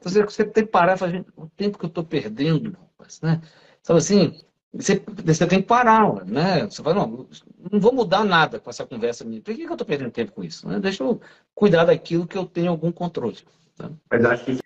você, 0.00 0.22
você 0.22 0.44
tem 0.44 0.64
que 0.64 0.70
parar 0.70 0.94
e 0.94 0.98
falar, 0.98 1.24
o 1.36 1.48
tempo 1.48 1.78
que 1.78 1.84
eu 1.84 1.88
estou 1.88 2.04
perdendo, 2.04 2.76
né? 3.22 3.40
Então, 3.80 3.96
assim, 3.96 4.38
você, 4.72 5.02
você, 5.24 5.46
tem 5.46 5.62
que 5.62 5.66
parar, 5.66 6.26
né? 6.26 6.66
Você 6.66 6.82
fala, 6.82 6.96
não, 6.96 7.26
não 7.72 7.80
vou 7.80 7.92
mudar 7.92 8.24
nada 8.24 8.60
com 8.60 8.68
essa 8.68 8.86
conversa 8.86 9.24
minha. 9.24 9.40
Por 9.40 9.54
que, 9.54 9.64
que 9.64 9.68
eu 9.68 9.72
estou 9.72 9.86
perdendo 9.86 10.10
tempo 10.10 10.32
com 10.32 10.44
isso? 10.44 10.68
Né? 10.68 10.78
Deixa 10.78 11.02
eu 11.02 11.20
cuidar 11.54 11.84
daquilo 11.86 12.26
que 12.26 12.36
eu 12.36 12.44
tenho 12.44 12.70
algum 12.70 12.92
controle. 12.92 13.38
Tá? 13.76 13.90
Mas 14.10 14.24
acho 14.24 14.44
que 14.44 14.58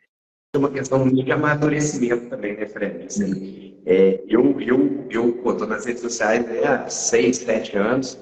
é 0.55 0.59
uma 0.59 0.70
questão 0.70 1.09
de 1.09 1.33
amadurecimento 1.33 2.28
também, 2.28 2.57
né, 2.57 2.66
Fred? 2.66 3.07
Assim, 3.07 3.81
é, 3.87 4.24
eu 4.26 4.61
eu, 4.61 5.09
eu 5.11 5.66
nas 5.66 5.85
redes 5.85 6.02
sociais 6.02 6.44
né, 6.44 6.64
há 6.64 6.88
seis, 6.88 7.38
sete 7.38 7.76
anos. 7.76 8.18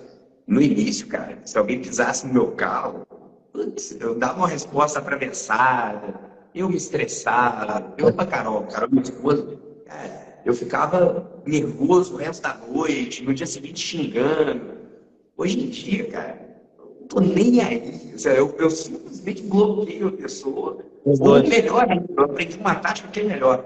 No 0.47 0.61
início, 0.61 1.07
cara, 1.07 1.39
se 1.45 1.57
alguém 1.57 1.81
pisasse 1.81 2.27
no 2.27 2.33
meu 2.33 2.49
carro, 2.53 3.07
eu 3.99 4.15
dava 4.15 4.39
uma 4.39 4.49
resposta 4.49 4.99
atravessada, 4.99 6.21
eu 6.55 6.69
me 6.69 6.77
estressava, 6.77 7.95
eu 7.97 8.13
pra 8.13 8.27
Carol, 8.27 8.65
Carol, 8.65 8.91
minha 8.91 9.03
esposa, 9.03 9.47
cara, 9.87 10.41
eu 10.45 10.55
ficava 10.55 11.31
nervoso 11.47 12.15
o 12.15 12.17
resto 12.17 12.43
da 12.43 12.55
noite, 12.55 13.23
no 13.23 13.35
dia 13.35 13.47
seguinte 13.47 13.81
xingando. 13.81 14.81
Hoje 15.37 15.61
em 15.61 15.69
dia, 15.69 16.11
cara, 16.11 16.39
não 16.79 17.07
tô 17.07 17.21
nem 17.21 17.61
aí. 17.61 18.15
Eu, 18.25 18.55
eu 18.59 18.71
simplesmente 18.71 19.43
bloqueio 19.43 20.09
a 20.09 20.13
pessoa. 20.13 20.79
Ou 21.05 21.43
melhor, 21.43 21.87
eu 22.17 22.25
aprendi 22.25 22.59
uma 22.59 22.75
tática 22.75 23.09
que 23.09 23.21
é 23.21 23.25
melhor. 23.25 23.65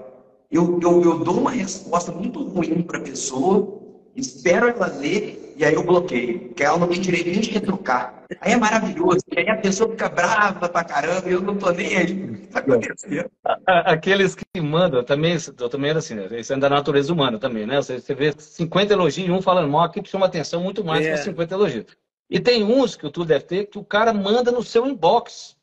Eu, 0.51 0.79
eu, 0.81 1.01
eu 1.03 1.19
dou 1.19 1.39
uma 1.39 1.51
resposta 1.51 2.11
muito 2.11 2.41
ruim 2.43 2.81
para 2.83 2.99
a 2.99 3.01
pessoa, 3.01 3.81
espero 4.15 4.67
ela 4.67 4.87
ler 4.87 5.44
e 5.55 5.63
aí 5.63 5.73
eu 5.73 5.83
bloqueio, 5.83 6.39
porque 6.47 6.63
ela 6.63 6.77
não 6.77 6.87
tem 6.87 6.99
direito 6.99 7.29
nem 7.29 7.39
de 7.39 7.49
retrucar. 7.51 8.23
Aí 8.41 8.51
é 8.51 8.57
maravilhoso, 8.57 9.19
porque 9.25 9.39
aí 9.39 9.49
a 9.49 9.55
pessoa 9.55 9.89
fica 9.89 10.09
brava 10.09 10.67
pra 10.67 10.83
caramba 10.83 11.29
e 11.29 11.31
eu 11.31 11.41
não 11.41 11.55
tô 11.55 11.71
nem 11.71 11.95
aí. 11.95 12.37
Tá 12.47 12.59
acontecendo. 12.59 13.31
Aqueles 13.65 14.35
que 14.35 14.59
mandam, 14.59 15.03
também, 15.03 15.37
eu 15.57 15.69
também 15.69 15.91
era 15.91 15.99
assim, 15.99 16.15
né? 16.15 16.27
isso 16.39 16.51
é 16.51 16.57
da 16.57 16.69
natureza 16.69 17.13
humana 17.13 17.39
também, 17.39 17.65
né? 17.65 17.77
Você, 17.77 17.99
você 17.99 18.13
vê 18.13 18.33
50 18.37 18.93
elogios 18.93 19.27
e 19.29 19.31
um 19.31 19.41
falando 19.41 19.69
mal, 19.69 19.83
aqui 19.83 20.01
chama 20.05 20.25
atenção 20.25 20.61
muito 20.61 20.83
mais 20.83 21.05
é. 21.05 21.11
que 21.13 21.17
50 21.19 21.53
elogios. 21.53 21.85
E 22.29 22.39
tem 22.39 22.63
uns 22.63 22.97
que 22.97 23.09
tu 23.09 23.23
deve 23.23 23.45
ter 23.45 23.65
que 23.67 23.77
o 23.77 23.83
cara 23.83 24.13
manda 24.13 24.51
no 24.51 24.63
seu 24.63 24.85
inbox. 24.85 25.55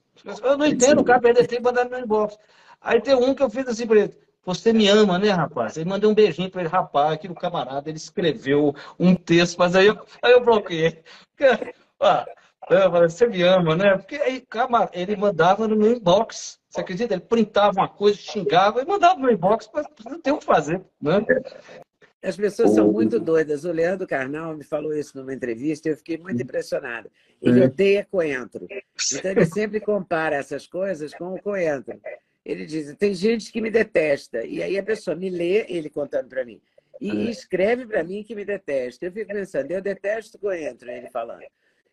Eu 0.42 0.56
não 0.56 0.66
entendo 0.66 1.00
o 1.00 1.04
cara 1.04 1.20
perder 1.20 1.46
tempo 1.46 1.64
mandar 1.64 1.84
no 1.84 1.98
inbox. 1.98 2.38
Aí 2.80 3.00
tem 3.00 3.14
um 3.14 3.34
que 3.34 3.42
eu 3.42 3.50
fiz 3.50 3.66
assim 3.66 3.86
pra 3.86 4.00
ele. 4.00 4.14
Você 4.44 4.72
me 4.72 4.88
ama, 4.88 5.18
né, 5.18 5.30
rapaz? 5.30 5.78
Aí 5.78 5.84
mandei 5.84 6.08
um 6.08 6.14
beijinho 6.14 6.50
para 6.50 6.62
ele, 6.62 6.70
rapaz, 6.70 7.12
aqui 7.12 7.28
no 7.28 7.34
camarada, 7.34 7.88
ele 7.88 7.98
escreveu 7.98 8.74
um 8.98 9.14
texto, 9.14 9.56
mas 9.56 9.76
aí 9.76 9.86
eu, 9.86 9.98
aí 10.20 10.32
eu 10.32 10.44
bloqueei. 10.44 11.02
Ah, 12.00 12.26
você 13.06 13.26
me 13.26 13.42
ama, 13.42 13.76
né? 13.76 13.96
Porque 13.96 14.16
aí, 14.16 14.40
camarada, 14.40 14.90
ele 14.94 15.14
mandava 15.16 15.68
no 15.68 15.76
meu 15.76 15.92
inbox. 15.92 16.58
Você 16.68 16.80
acredita? 16.80 17.14
Ele 17.14 17.20
printava 17.20 17.80
uma 17.80 17.88
coisa, 17.88 18.18
xingava 18.18 18.82
e 18.82 18.84
mandava 18.84 19.14
no 19.14 19.22
meu 19.22 19.32
inbox, 19.32 19.70
mas 19.72 19.86
não 20.04 20.20
tem 20.20 20.32
o 20.32 20.38
que 20.38 20.44
fazer, 20.44 20.80
né? 21.00 21.24
As 22.22 22.36
pessoas 22.36 22.70
são 22.70 22.90
muito 22.90 23.18
doidas. 23.18 23.64
O 23.64 23.72
Leandro 23.72 24.06
Carnal 24.06 24.56
me 24.56 24.62
falou 24.62 24.94
isso 24.94 25.18
numa 25.18 25.34
entrevista 25.34 25.88
e 25.88 25.92
eu 25.92 25.96
fiquei 25.96 26.16
muito 26.16 26.40
impressionado. 26.40 27.10
Ele 27.40 27.60
é. 27.60 27.64
odeia 27.64 28.06
coentro. 28.08 28.66
Então 29.12 29.30
ele 29.32 29.44
sempre 29.46 29.80
compara 29.80 30.36
essas 30.36 30.66
coisas 30.66 31.12
com 31.12 31.34
o 31.34 31.42
coentro. 31.42 32.00
Ele 32.44 32.66
diz: 32.66 32.94
tem 32.96 33.14
gente 33.14 33.52
que 33.52 33.60
me 33.60 33.70
detesta. 33.70 34.44
E 34.44 34.62
aí 34.62 34.78
a 34.78 34.82
pessoa 34.82 35.16
me 35.16 35.30
lê, 35.30 35.66
ele 35.68 35.88
contando 35.88 36.28
para 36.28 36.44
mim, 36.44 36.60
e 37.00 37.10
é. 37.10 37.30
escreve 37.30 37.86
para 37.86 38.02
mim 38.02 38.22
que 38.22 38.34
me 38.34 38.44
detesta. 38.44 39.06
Eu 39.06 39.12
fico 39.12 39.32
pensando: 39.32 39.70
eu 39.70 39.80
detesto 39.80 40.38
coentro, 40.38 40.90
ele 40.90 41.10
falando. 41.10 41.44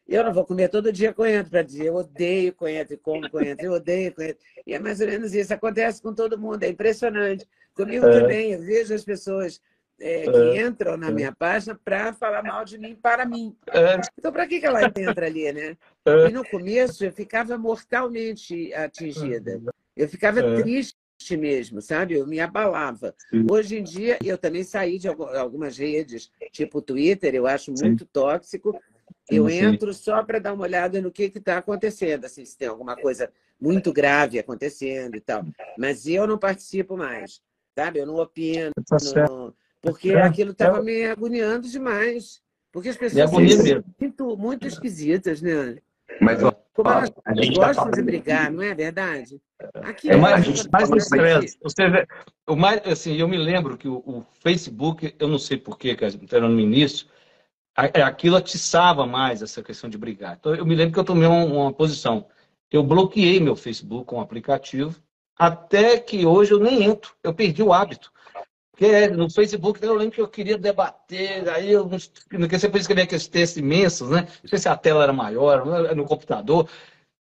Eu 0.08 0.24
não 0.24 0.34
vou 0.34 0.44
comer 0.44 0.70
todo 0.70 0.92
dia 0.92 1.14
coentro 1.14 1.52
para 1.52 1.62
dizer 1.62 1.86
eu 1.86 1.96
odeio 1.96 2.52
coentro 2.54 2.96
e 2.96 2.98
como 2.98 3.30
coentro, 3.30 3.68
eu 3.68 3.74
odeio 3.74 4.12
coentro. 4.12 4.44
E 4.66 4.74
é 4.74 4.80
mais 4.80 5.00
ou 5.00 5.08
menos 5.08 5.36
isso. 5.36 5.54
Acontece 5.54 6.02
com 6.02 6.14
todo 6.14 6.38
mundo, 6.38 6.64
é 6.64 6.68
impressionante. 6.68 7.48
Comigo 7.76 8.08
é. 8.08 8.20
também, 8.20 8.52
eu 8.54 8.60
vejo 8.60 8.92
as 8.92 9.04
pessoas 9.04 9.62
é, 10.00 10.24
que 10.24 10.38
é. 10.38 10.62
entram 10.66 10.98
na 10.98 11.12
minha 11.12 11.32
página 11.32 11.80
para 11.84 12.12
falar 12.14 12.42
mal 12.42 12.66
de 12.66 12.80
mim 12.80 12.96
para 12.96 13.24
mim. 13.24 13.56
É. 13.72 14.00
Então, 14.18 14.32
para 14.32 14.48
que, 14.48 14.60
que 14.60 14.66
ela 14.66 14.82
entra 14.84 15.26
ali, 15.26 15.52
né? 15.52 15.78
É. 16.06 16.30
E 16.30 16.32
no 16.32 16.46
começo 16.46 17.04
eu 17.04 17.12
ficava 17.12 17.58
mortalmente 17.58 18.74
atingida. 18.74 19.62
Eu 20.00 20.08
ficava 20.08 20.40
é. 20.40 20.62
triste 20.62 20.96
mesmo, 21.38 21.82
sabe? 21.82 22.14
Eu 22.14 22.26
me 22.26 22.40
abalava. 22.40 23.14
Sim. 23.30 23.46
Hoje 23.52 23.78
em 23.78 23.84
dia, 23.84 24.18
eu 24.24 24.38
também 24.38 24.64
saí 24.64 24.98
de 24.98 25.10
algumas 25.10 25.78
redes, 25.78 26.32
tipo 26.54 26.78
o 26.78 26.82
Twitter, 26.82 27.36
eu 27.36 27.46
acho 27.46 27.74
muito 27.74 28.06
Sim. 28.06 28.10
tóxico. 28.14 28.80
Eu 29.30 29.50
Sim. 29.50 29.58
entro 29.58 29.94
só 29.94 30.24
para 30.24 30.40
dar 30.40 30.54
uma 30.54 30.64
olhada 30.64 31.02
no 31.02 31.12
que 31.12 31.24
está 31.24 31.58
acontecendo, 31.58 32.24
assim, 32.24 32.46
se 32.46 32.58
tem 32.58 32.70
alguma 32.70 32.96
coisa 32.96 33.30
muito 33.60 33.92
grave 33.92 34.40
acontecendo 34.40 35.18
e 35.18 35.20
tal. 35.20 35.46
Mas 35.78 36.08
eu 36.08 36.26
não 36.26 36.38
participo 36.38 36.96
mais, 36.96 37.42
sabe? 37.76 38.00
Eu 38.00 38.08
não 38.08 38.16
opino, 38.16 38.72
tá 38.88 38.98
não... 39.28 39.54
porque 39.82 40.12
é. 40.12 40.22
aquilo 40.22 40.52
estava 40.52 40.82
me 40.82 41.04
agoniando 41.08 41.68
demais. 41.68 42.42
Porque 42.72 42.88
as 42.88 42.96
pessoas 42.96 43.30
são 43.30 43.40
muito, 43.42 44.38
muito 44.38 44.66
esquisitas, 44.66 45.42
né? 45.42 45.78
Mas, 46.22 46.42
ó, 46.42 46.52
Como 46.74 46.90
elas 46.90 47.10
gostam 47.54 47.86
tá 47.86 47.92
de 47.92 48.02
brigar, 48.02 48.50
não 48.50 48.62
é 48.62 48.74
verdade? 48.74 49.42
Aqui 49.84 50.10
é 50.10 50.16
mais, 50.16 50.68
mais 50.68 50.90
estresse. 50.90 51.58
Você 51.62 51.90
vê, 51.90 52.08
o 52.48 52.56
mais, 52.56 52.82
assim, 52.86 53.16
eu 53.16 53.28
me 53.28 53.38
lembro 53.38 53.78
que 53.78 53.88
o, 53.88 53.98
o 54.06 54.26
Facebook, 54.42 55.14
eu 55.20 55.28
não 55.28 55.38
sei 55.38 55.58
porquê, 55.58 55.96
que 55.96 56.06
era 56.06 56.48
no 56.48 56.60
início, 56.60 57.08
é, 57.94 58.02
aquilo 58.02 58.36
atiçava 58.36 59.06
mais 59.06 59.42
essa 59.42 59.62
questão 59.62 59.90
de 59.90 59.98
brigar. 59.98 60.38
Então, 60.40 60.56
eu 60.56 60.66
me 60.66 60.76
lembro 60.76 60.94
que 60.94 61.00
eu 61.00 61.04
tomei 61.04 61.28
uma, 61.28 61.44
uma 61.44 61.74
posição. 61.74 62.28
Eu 62.72 62.84
bloqueei 62.84 63.40
meu 63.40 63.56
Facebook 63.56 64.06
com 64.06 64.18
o 64.18 64.22
aplicativo, 64.22 64.96
até 65.38 65.98
que 66.00 66.26
hoje 66.26 66.52
eu 66.52 66.60
nem 66.60 66.84
entro. 66.84 67.14
Eu 67.24 67.34
perdi 67.34 67.64
o 67.64 67.74
hábito. 67.74 68.12
Porque 68.72 69.08
no 69.10 69.30
Facebook 69.30 69.84
eu 69.84 69.94
lembro 69.94 70.16
que 70.16 70.22
eu 70.22 70.28
queria 70.28 70.58
debater, 70.58 71.50
aí 71.50 71.70
eu 71.70 71.86
não 71.86 72.00
sei 72.00 72.70
por 72.70 72.80
escrever 72.80 73.02
aqueles 73.02 73.28
textos 73.28 73.58
imensos, 73.58 74.10
né? 74.10 74.26
Não 74.42 74.50
sei 74.50 74.58
se 74.58 74.70
a 74.70 74.78
tela 74.78 75.04
era 75.04 75.12
maior, 75.12 75.66
no 75.94 76.06
computador. 76.06 76.70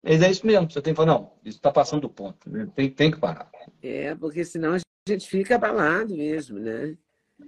Mas 0.07 0.21
é 0.21 0.31
isso 0.31 0.47
mesmo, 0.47 0.71
você 0.71 0.81
tem 0.81 0.93
que 0.93 0.97
falar, 0.97 1.11
não, 1.11 1.31
isso 1.43 1.57
está 1.57 1.69
passando 1.69 2.03
do 2.03 2.09
ponto, 2.09 2.49
né? 2.49 2.67
tem, 2.73 2.89
tem 2.89 3.11
que 3.11 3.19
parar. 3.19 3.49
É, 3.83 4.15
porque 4.15 4.45
senão 4.45 4.75
a 4.75 4.79
gente 5.09 5.27
fica 5.27 5.55
abalado 5.55 6.15
mesmo, 6.15 6.59
né? 6.59 6.95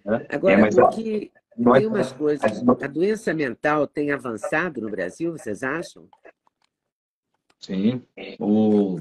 É, 0.06 0.36
Agora, 0.36 0.68
é, 0.68 0.70
porque 0.70 1.32
tem 1.56 1.88
umas 1.88 2.12
coisas. 2.12 2.62
A 2.82 2.88
doença 2.88 3.34
mental 3.34 3.88
tem 3.88 4.12
avançado 4.12 4.82
no 4.82 4.90
Brasil, 4.90 5.32
vocês 5.32 5.64
acham? 5.64 6.08
Sim. 7.60 8.02
O, 8.40 9.00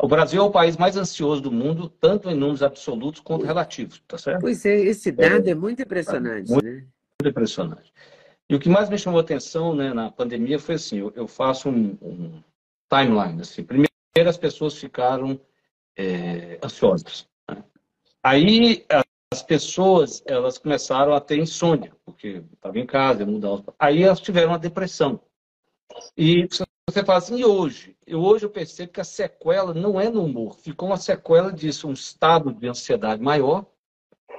o 0.00 0.08
Brasil 0.08 0.40
é 0.40 0.44
o 0.44 0.50
país 0.50 0.76
mais 0.76 0.96
ansioso 0.96 1.42
do 1.42 1.52
mundo, 1.52 1.88
tanto 1.88 2.30
em 2.30 2.34
números 2.34 2.62
absolutos 2.62 3.20
quanto 3.20 3.44
relativos, 3.44 4.02
tá 4.08 4.16
certo? 4.16 4.40
Pois 4.40 4.64
é, 4.64 4.76
esse 4.76 5.12
dado 5.12 5.46
é, 5.46 5.50
é 5.50 5.54
muito 5.54 5.82
impressionante, 5.82 6.50
muito, 6.50 6.64
né? 6.64 6.86
Muito 7.20 7.30
impressionante. 7.30 7.92
E 8.48 8.54
o 8.54 8.58
que 8.58 8.68
mais 8.68 8.88
me 8.88 8.98
chamou 8.98 9.20
a 9.20 9.22
atenção 9.22 9.74
né, 9.74 9.92
na 9.92 10.10
pandemia 10.10 10.58
foi 10.58 10.76
assim, 10.76 10.98
eu, 10.98 11.12
eu 11.14 11.28
faço 11.28 11.68
um, 11.68 11.98
um, 12.00 12.42
timeline. 12.88 13.40
Assim. 13.40 13.64
Primeiro, 13.64 13.88
as 14.26 14.36
pessoas 14.36 14.76
ficaram 14.76 15.40
é, 15.96 16.58
ansiosas. 16.62 17.28
Né? 17.48 17.62
Aí, 18.22 18.86
as 19.32 19.42
pessoas 19.42 20.22
elas 20.26 20.58
começaram 20.58 21.12
a 21.12 21.20
ter 21.20 21.38
insônia, 21.38 21.94
porque 22.04 22.42
estava 22.52 22.78
em 22.78 22.86
casa, 22.86 23.26
mudar. 23.26 23.62
Aí 23.78 24.02
elas 24.02 24.20
tiveram 24.20 24.48
uma 24.48 24.58
depressão. 24.58 25.20
E 26.16 26.46
você 26.88 27.04
fala 27.04 27.18
assim, 27.18 27.38
e 27.38 27.44
hoje? 27.44 27.96
Eu, 28.06 28.20
hoje 28.20 28.46
eu 28.46 28.50
percebo 28.50 28.92
que 28.92 29.00
a 29.00 29.04
sequela 29.04 29.74
não 29.74 30.00
é 30.00 30.08
no 30.08 30.24
humor, 30.24 30.54
ficou 30.54 30.88
uma 30.88 30.96
sequela 30.96 31.52
disso, 31.52 31.88
um 31.88 31.92
estado 31.92 32.52
de 32.52 32.66
ansiedade 32.66 33.22
maior 33.22 33.66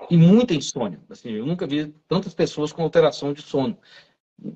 e 0.09 0.17
muita 0.17 0.55
insônia. 0.55 0.99
Assim, 1.09 1.31
eu 1.31 1.45
nunca 1.45 1.67
vi 1.67 1.93
tantas 2.07 2.33
pessoas 2.33 2.71
com 2.71 2.81
alteração 2.81 3.33
de 3.33 3.41
sono 3.41 3.77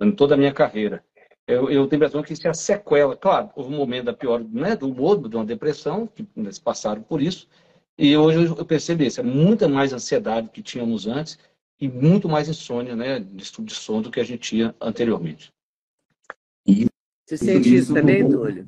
em 0.02 0.12
toda 0.12 0.34
a 0.34 0.38
minha 0.38 0.54
carreira. 0.54 1.04
Eu, 1.48 1.70
eu 1.70 1.88
tenho 1.88 2.02
a 2.02 2.06
impressão 2.06 2.24
que 2.24 2.34
isso 2.34 2.48
é 2.48 2.50
a 2.50 2.54
sequela. 2.54 3.16
Claro, 3.18 3.50
houve 3.56 3.74
um 3.74 3.78
momento 3.78 4.06
da 4.06 4.14
pior, 4.14 4.44
né, 4.44 4.76
do 4.76 4.90
humor, 4.90 5.28
de 5.28 5.36
uma 5.36 5.46
depressão, 5.46 6.08
que 6.08 6.26
eles 6.38 6.58
passaram 6.58 7.02
por 7.02 7.22
isso, 7.22 7.48
e 7.98 8.16
hoje 8.16 8.46
eu 8.46 8.66
percebo 8.66 9.04
isso, 9.04 9.20
é 9.20 9.24
muita 9.24 9.68
mais 9.68 9.94
ansiedade 9.94 10.50
que 10.50 10.64
tínhamos 10.64 11.06
antes 11.06 11.38
e 11.80 11.88
muito 11.88 12.30
mais 12.30 12.48
insônia, 12.48 12.96
né, 12.96 13.20
de 13.20 13.44
estudo 13.44 13.66
de 13.66 13.76
sono 13.76 14.04
do 14.04 14.12
que 14.12 14.20
a 14.20 14.24
gente 14.24 14.40
tinha 14.40 14.74
anteriormente. 14.80 15.52
E 16.66 16.86
você 17.26 17.38
sente 17.38 17.76
isso 17.76 17.94
também, 17.94 18.28
Túlio? 18.28 18.68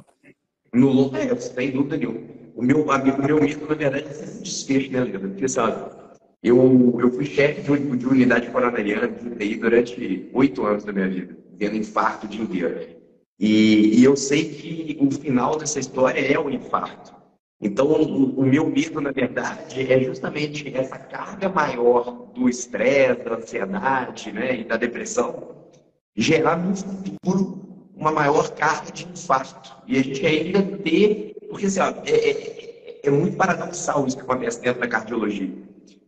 No, 0.73 1.15
é, 1.15 1.33
sem 1.37 1.71
dúvida 1.71 1.95
nenhuma. 1.95 2.19
O 2.55 2.61
meu, 2.61 2.91
amigo, 2.91 3.21
meu 3.21 3.41
medo, 3.41 3.67
na 3.67 3.75
verdade, 3.75 4.05
é 4.05 4.41
desfecho, 4.41 4.91
né, 4.91 5.03
Leandro? 5.03 5.29
Porque, 5.29 5.47
sabe, 5.47 5.91
eu, 6.43 6.57
eu 6.99 7.11
fui 7.11 7.25
chefe 7.25 7.61
de, 7.61 7.97
de 7.97 8.05
unidade 8.05 8.49
coronariana 8.51 9.07
de 9.07 9.55
durante 9.55 10.29
oito 10.33 10.65
anos 10.65 10.83
da 10.83 10.93
minha 10.93 11.07
vida, 11.07 11.35
vendo 11.57 11.77
infarto 11.77 12.25
o 12.25 12.29
dia 12.29 12.43
inteiro. 12.43 12.95
E, 13.39 13.99
e, 13.99 14.03
eu 14.03 14.15
sei 14.15 14.45
que 14.45 14.97
o 15.01 15.11
final 15.11 15.57
dessa 15.57 15.79
história 15.79 16.19
é 16.19 16.39
o 16.39 16.49
infarto. 16.49 17.13
Então, 17.61 17.87
o, 17.87 18.39
o 18.39 18.45
meu 18.45 18.69
medo, 18.69 19.01
na 19.01 19.11
verdade, 19.11 19.91
é 19.91 19.99
justamente 20.01 20.73
essa 20.75 20.97
carga 20.97 21.49
maior 21.49 22.31
do 22.33 22.47
estresse, 22.47 23.23
da 23.23 23.35
ansiedade 23.35 24.31
né, 24.31 24.61
e 24.61 24.63
da 24.63 24.77
depressão 24.77 25.55
gerar 26.15 26.57
no 26.57 26.75
futuro 26.75 27.91
uma 27.95 28.11
maior 28.11 28.49
carga 28.55 28.91
de 28.91 29.05
infarto. 29.05 29.75
E 29.87 29.97
a 29.97 30.03
gente 30.03 30.25
ainda 30.25 30.61
ter. 30.77 31.35
Porque 31.49 31.65
assim, 31.65 31.79
ó, 31.79 31.93
é, 32.05 32.11
é, 32.11 33.01
é 33.03 33.09
muito 33.09 33.37
paradoxal 33.37 34.05
isso 34.07 34.17
que 34.17 34.23
acontece 34.23 34.61
dentro 34.61 34.81
da 34.81 34.87
cardiologia. 34.87 35.53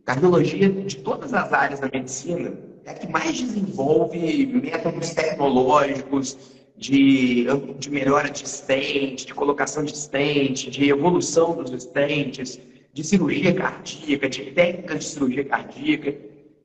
Cardiologia, 0.04 0.70
de 0.70 0.96
todas 0.98 1.34
as 1.34 1.52
áreas 1.52 1.80
da 1.80 1.88
medicina, 1.92 2.56
é 2.88 2.92
a 2.92 2.94
que 2.94 3.06
mais 3.06 3.38
desenvolve 3.38 4.46
métodos 4.46 5.10
tecnológicos 5.10 6.38
de, 6.76 7.46
de 7.78 7.90
melhora 7.90 8.30
de 8.30 8.44
estente, 8.44 9.26
de 9.26 9.34
colocação 9.34 9.84
de 9.84 9.92
estente, 9.92 10.70
de 10.70 10.88
evolução 10.88 11.54
dos 11.54 11.70
estentes, 11.70 12.58
de 12.92 13.04
cirurgia 13.04 13.54
cardíaca, 13.54 14.28
de 14.28 14.42
técnicas 14.52 14.98
de 15.00 15.04
cirurgia 15.04 15.44
cardíaca, 15.44 16.14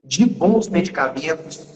de 0.04 0.26
bons 0.26 0.70
medicamentos. 0.70 1.68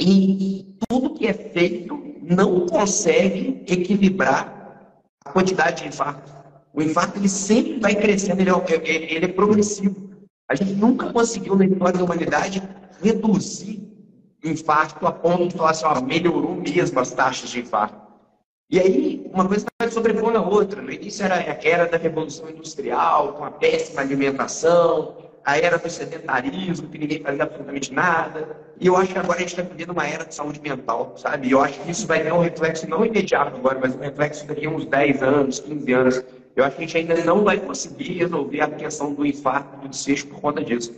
E 0.00 0.76
tudo 0.88 1.14
que 1.14 1.26
é 1.26 1.32
feito 1.32 2.00
não 2.22 2.66
consegue 2.66 3.64
equilibrar 3.66 4.94
a 5.24 5.32
quantidade 5.32 5.82
de 5.82 5.88
infarto. 5.88 6.32
O 6.72 6.80
infarto 6.80 7.18
ele 7.18 7.28
sempre 7.28 7.80
vai 7.80 7.96
crescendo, 7.96 8.40
ele 8.40 8.50
é, 8.50 9.14
ele 9.14 9.24
é 9.24 9.28
progressivo. 9.28 10.12
A 10.48 10.54
gente 10.54 10.72
nunca 10.74 11.12
conseguiu 11.12 11.56
na 11.56 11.66
história 11.66 11.98
da 11.98 12.04
humanidade 12.04 12.62
reduzir 13.00 13.82
infarto 14.44 15.06
a 15.06 15.12
ponto 15.12 15.48
de 15.48 15.56
falar 15.56 15.70
assim, 15.70 15.84
ó, 15.84 16.00
melhorou 16.00 16.54
mesmo 16.56 16.98
as 16.98 17.12
taxas 17.12 17.50
de 17.50 17.60
infarto. 17.60 18.02
E 18.68 18.80
aí, 18.80 19.30
uma 19.32 19.46
coisa 19.46 19.66
vai 19.78 19.90
sobrepondo 19.90 20.38
a 20.38 20.40
outra. 20.40 20.80
No 20.80 20.90
início 20.90 21.24
era 21.24 21.36
a 21.36 21.68
era 21.68 21.86
da 21.86 21.98
revolução 21.98 22.48
industrial, 22.48 23.34
com 23.34 23.44
a 23.44 23.50
péssima 23.50 24.00
alimentação, 24.00 25.14
a 25.44 25.58
era 25.58 25.76
do 25.76 25.90
sedentarismo, 25.90 26.88
que 26.88 26.98
ninguém 26.98 27.20
fazia 27.20 27.42
absolutamente 27.42 27.92
nada. 27.92 28.56
E 28.80 28.86
eu 28.86 28.96
acho 28.96 29.12
que 29.12 29.18
agora 29.18 29.38
a 29.38 29.40
gente 29.40 29.50
está 29.50 29.62
vivendo 29.62 29.90
uma 29.90 30.06
era 30.06 30.24
de 30.24 30.34
saúde 30.34 30.60
mental, 30.60 31.12
sabe? 31.16 31.48
E 31.48 31.50
eu 31.50 31.60
acho 31.60 31.80
que 31.80 31.90
isso 31.90 32.06
vai 32.06 32.22
ter 32.22 32.32
um 32.32 32.40
reflexo 32.40 32.88
não 32.88 33.04
imediato 33.04 33.56
agora, 33.56 33.78
mas 33.78 33.94
um 33.94 34.00
reflexo 34.00 34.46
daqui 34.46 34.66
a 34.66 34.70
uns 34.70 34.86
10 34.86 35.22
anos, 35.22 35.60
15 35.60 35.92
anos. 35.92 36.24
Eu 36.56 36.64
acho 36.64 36.76
que 36.76 36.84
a 36.84 36.86
gente 36.86 36.96
ainda 36.96 37.24
não 37.24 37.44
vai 37.44 37.58
conseguir 37.58 38.14
resolver 38.14 38.60
a 38.60 38.68
questão 38.68 39.12
do 39.12 39.26
infarto, 39.26 39.76
do 39.80 39.88
desfecho 39.88 40.26
por 40.28 40.40
conta 40.40 40.64
disso. 40.64 40.92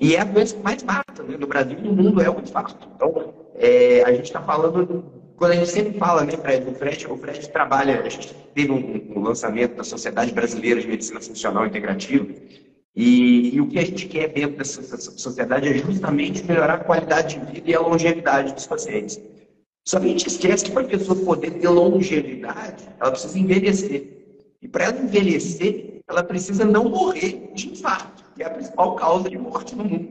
E 0.00 0.16
é 0.16 0.20
a 0.20 0.24
doença 0.24 0.56
que 0.56 0.62
mais 0.62 0.82
mata, 0.82 1.22
né? 1.22 1.36
no 1.36 1.46
Brasil 1.46 1.78
e 1.78 1.82
no 1.82 1.92
mundo 1.92 2.20
é 2.20 2.28
o 2.28 2.40
infarto. 2.40 2.88
Então, 2.94 3.34
é, 3.54 4.02
a 4.04 4.12
gente 4.12 4.24
está 4.24 4.40
falando, 4.42 5.04
quando 5.36 5.52
a 5.52 5.54
gente 5.54 5.70
sempre 5.70 5.98
fala, 5.98 6.24
né, 6.24 6.32
Fred, 6.32 6.68
o 6.68 6.74
Fred, 6.74 7.06
o 7.06 7.16
Fred 7.16 7.48
trabalha, 7.50 8.00
a 8.00 8.08
gente 8.08 8.34
teve 8.54 8.72
um, 8.72 9.18
um 9.18 9.22
lançamento 9.22 9.76
da 9.76 9.84
Sociedade 9.84 10.32
Brasileira 10.32 10.80
de 10.80 10.88
Medicina 10.88 11.20
Funcional 11.20 11.66
Integrativa, 11.66 12.26
e, 12.96 13.56
e, 13.56 13.60
o 13.60 13.66
que 13.66 13.78
a 13.78 13.84
gente 13.84 14.06
quer 14.06 14.28
dentro 14.28 14.56
dessa 14.56 14.96
sociedade 14.96 15.68
é 15.68 15.74
justamente 15.78 16.44
melhorar 16.44 16.74
a 16.74 16.84
qualidade 16.84 17.40
de 17.40 17.52
vida 17.52 17.70
e 17.70 17.74
a 17.74 17.80
longevidade 17.80 18.54
dos 18.54 18.68
pacientes. 18.68 19.20
Só 19.84 19.98
que 19.98 20.06
a 20.06 20.08
gente 20.08 20.28
esquece 20.28 20.64
que 20.64 20.70
para 20.70 20.82
a 20.82 20.88
pessoa 20.88 21.18
poder 21.24 21.50
ter 21.54 21.68
longevidade, 21.68 22.84
ela 23.00 23.10
precisa 23.10 23.36
envelhecer. 23.36 24.14
E 24.62 24.68
para 24.68 24.84
ela 24.84 25.00
envelhecer, 25.00 26.00
ela 26.08 26.22
precisa 26.22 26.64
não 26.64 26.88
morrer 26.88 27.50
de 27.52 27.70
infarto, 27.70 28.13
que 28.34 28.42
é 28.42 28.46
a 28.46 28.50
principal 28.50 28.94
causa 28.96 29.30
de 29.30 29.38
morte 29.38 29.74
no 29.76 29.84
mundo. 29.84 30.08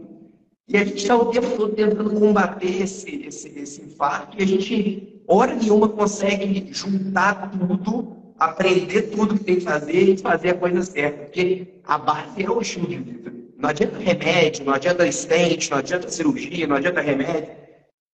E 0.67 0.77
a 0.77 0.83
gente 0.83 0.97
está 0.97 1.15
o 1.15 1.25
tempo 1.25 1.57
todo 1.57 1.75
tentando 1.75 2.09
combater 2.19 2.81
esse, 2.81 3.25
esse, 3.25 3.49
esse 3.59 3.81
infarto 3.81 4.37
e 4.39 4.43
a 4.43 4.47
gente, 4.47 5.23
hora 5.27 5.53
nenhuma, 5.55 5.89
consegue 5.89 6.69
juntar 6.71 7.51
tudo 7.51 8.23
aprender 8.43 9.03
tudo 9.03 9.37
que 9.37 9.43
tem 9.43 9.55
que 9.55 9.61
fazer 9.61 10.13
e 10.13 10.17
fazer 10.17 10.49
a 10.49 10.57
coisa 10.57 10.81
certa. 10.81 11.23
Porque 11.25 11.67
a 11.83 11.97
base 11.97 12.43
é 12.43 12.49
o 12.49 12.61
estilo 12.61 12.87
de 12.87 12.97
vida. 12.97 13.33
Não 13.57 13.69
adianta 13.69 13.97
remédio, 13.97 14.65
não 14.65 14.73
adianta 14.73 15.07
estente, 15.07 15.71
não 15.71 15.77
adianta 15.77 16.09
cirurgia, 16.09 16.67
não 16.67 16.75
adianta 16.75 17.01
remédio. 17.01 17.49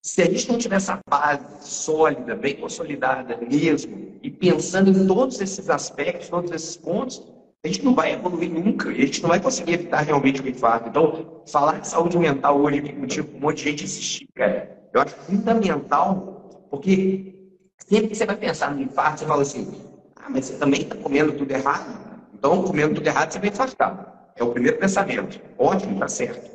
Se 0.02 0.22
a 0.22 0.26
gente 0.26 0.50
não 0.50 0.58
tiver 0.58 0.76
essa 0.76 1.00
base 1.10 1.44
sólida, 1.62 2.36
bem 2.36 2.56
consolidada 2.56 3.38
mesmo, 3.38 4.18
e 4.22 4.30
pensando 4.30 4.90
em 4.90 5.08
todos 5.08 5.42
esses 5.42 5.70
aspectos, 5.70 6.30
todos 6.30 6.52
esses 6.52 6.78
pontos, 6.78 7.22
a 7.64 7.68
gente 7.68 7.84
não 7.84 7.94
vai 7.94 8.14
evoluir 8.14 8.50
nunca 8.50 8.90
a 8.90 8.94
gente 8.94 9.22
não 9.22 9.30
vai 9.30 9.40
conseguir 9.40 9.74
evitar 9.74 10.02
realmente 10.02 10.42
o 10.42 10.48
infarto. 10.48 10.90
Então, 10.90 11.42
falar 11.48 11.80
de 11.80 11.88
saúde 11.88 12.18
mental 12.18 12.60
hoje 12.60 12.80
aqui 12.80 12.94
contigo, 12.94 13.36
um 13.36 13.40
monte 13.40 13.58
de 13.58 13.70
gente 13.70 13.84
insistir, 13.84 14.30
cara, 14.34 14.80
eu 14.94 15.02
acho 15.02 15.16
fundamental, 15.16 16.68
porque 16.70 17.36
sempre 17.78 18.10
que 18.10 18.16
você 18.16 18.26
vai 18.26 18.38
pensar 18.38 18.74
no 18.74 18.82
infarto, 18.82 19.20
você 19.20 19.26
fala 19.26 19.42
assim, 19.42 19.82
ah, 20.16 20.30
mas 20.30 20.46
você 20.46 20.58
também 20.58 20.82
está 20.82 20.96
comendo 20.96 21.34
tudo 21.34 21.52
errado? 21.52 22.10
Então, 22.34 22.64
comendo 22.64 22.96
tudo 22.96 23.08
errado, 23.08 23.32
você 23.32 23.40
vai 23.40 23.50
infartar. 23.50 24.32
É 24.36 24.44
o 24.44 24.52
primeiro 24.52 24.78
pensamento. 24.78 25.42
Ótimo, 25.58 25.94
está 25.94 26.08
certo. 26.08 26.50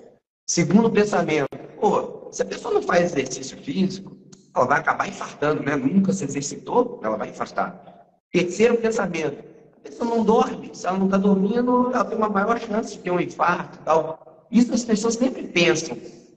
Segundo 0.47 0.91
pensamento, 0.91 1.49
pô, 1.79 2.29
se 2.33 2.41
a 2.41 2.47
pessoa 2.47 2.73
não 2.73 2.83
faz 2.83 3.13
exercício 3.13 3.59
físico, 3.59 4.17
ela 4.57 4.65
vai 4.65 4.79
acabar 4.79 5.09
infartando, 5.09 5.63
né? 5.63 5.77
Nunca 5.77 6.13
se 6.13 6.25
exercitou, 6.25 7.01
ela 7.05 7.17
vai 7.17 7.29
infartar. 7.29 8.07
Terceiro 8.33 8.77
pensamento, 8.79 9.45
pessoa 9.85 10.09
não 10.09 10.25
dorme. 10.25 10.71
Se 10.73 10.87
ela 10.87 10.99
não 10.99 11.07
está 11.07 11.19
dormindo, 11.19 11.91
ela 11.93 12.05
tem 12.05 12.17
uma 12.17 12.29
maior 12.29 12.59
chance 12.59 12.95
de 12.95 12.99
ter 13.01 13.11
um 13.11 13.21
infarto 13.21 13.79
e 13.81 13.85
tal. 13.85 14.47
Isso 14.51 14.73
as 14.73 14.85
pessoas 14.85 15.15
sempre 15.15 15.47
pensam. 15.49 15.97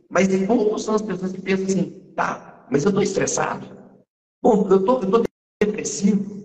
Mas 0.09 0.27
como 0.45 0.77
são 0.77 0.95
as 0.95 1.01
pessoas 1.01 1.31
que 1.31 1.41
pensam 1.41 1.65
assim, 1.65 2.01
tá, 2.15 2.65
mas 2.69 2.83
eu 2.83 2.89
estou 2.89 3.03
estressado? 3.03 3.67
Bom, 4.41 4.67
eu 4.69 4.77
estou 4.77 5.01
depressivo? 5.61 6.37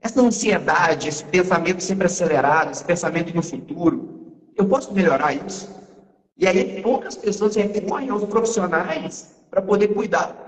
Essa 0.00 0.20
ansiedade, 0.20 1.08
esse 1.08 1.24
pensamento 1.24 1.82
sempre 1.82 2.06
acelerado, 2.06 2.70
esse 2.70 2.84
pensamento 2.84 3.34
no 3.34 3.42
futuro, 3.42 4.36
eu 4.56 4.66
posso 4.66 4.92
melhorar 4.92 5.34
isso? 5.34 5.68
E 6.36 6.46
aí 6.46 6.80
poucas 6.82 7.16
pessoas 7.16 7.56
recorrem 7.56 8.10
aos 8.10 8.24
profissionais 8.24 9.34
para 9.50 9.60
poder 9.60 9.88
cuidar. 9.88 10.47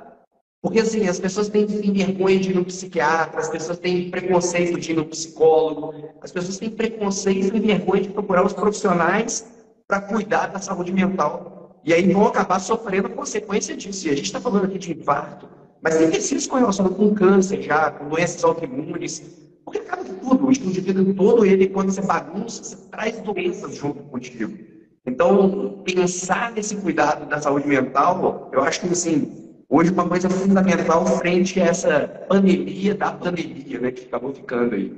Porque 0.63 0.81
assim, 0.81 1.09
as 1.09 1.19
pessoas 1.19 1.49
têm 1.49 1.65
vergonha 1.67 2.39
de 2.39 2.51
ir 2.51 2.55
no 2.55 2.65
psiquiatra, 2.65 3.41
as 3.41 3.49
pessoas 3.49 3.79
têm 3.79 4.11
preconceito 4.11 4.79
de 4.79 4.93
ir 4.93 4.95
no 4.95 5.07
psicólogo, 5.07 5.95
as 6.21 6.31
pessoas 6.31 6.59
têm 6.59 6.69
preconceito 6.69 7.57
e 7.57 7.61
vergonha 7.61 8.03
de 8.03 8.11
procurar 8.11 8.45
os 8.45 8.53
profissionais 8.53 9.47
para 9.89 10.03
cuidar 10.03 10.49
da 10.49 10.59
saúde 10.59 10.93
mental. 10.93 11.81
E 11.83 11.95
aí 11.95 12.13
vão 12.13 12.27
acabar 12.27 12.59
sofrendo 12.59 13.07
a 13.07 13.11
consequência 13.11 13.75
disso. 13.75 14.07
E 14.07 14.11
a 14.11 14.15
gente 14.15 14.27
está 14.27 14.41
falando 14.41 14.67
aqui 14.67 14.79
de 14.79 14.93
infarto, 14.93 15.49
mas 15.83 15.97
tem 15.97 16.11
com 16.47 16.57
relação 16.57 16.89
com 16.91 17.15
câncer 17.15 17.63
já, 17.63 17.91
com 17.91 18.09
doenças 18.09 18.45
autoimunes, 18.45 19.23
porque 19.65 19.79
acaba 19.79 20.05
tudo, 20.05 20.47
o 20.47 20.51
vida 20.51 21.15
todo, 21.15 21.45
ele, 21.45 21.69
quando 21.69 21.91
você 21.91 22.03
bagunça, 22.03 22.63
você 22.63 22.77
traz 22.91 23.19
doenças 23.21 23.77
junto 23.77 24.03
contigo. 24.05 24.59
Então, 25.07 25.83
pensar 25.85 26.53
nesse 26.53 26.77
cuidado 26.77 27.27
da 27.27 27.41
saúde 27.41 27.67
mental, 27.67 28.51
eu 28.53 28.63
acho 28.63 28.81
que, 28.81 28.89
assim, 28.89 29.50
hoje 29.71 29.93
uma 29.93 30.09
coisa 30.09 30.29
fundamental 30.29 31.07
frente 31.19 31.61
a 31.61 31.67
essa 31.67 32.09
pandemia 32.29 32.95
da 32.97 33.13
pandemia, 33.13 33.79
né, 33.79 33.93
que 33.93 34.05
acabou 34.07 34.35
ficando 34.35 34.75
aí. 34.75 34.93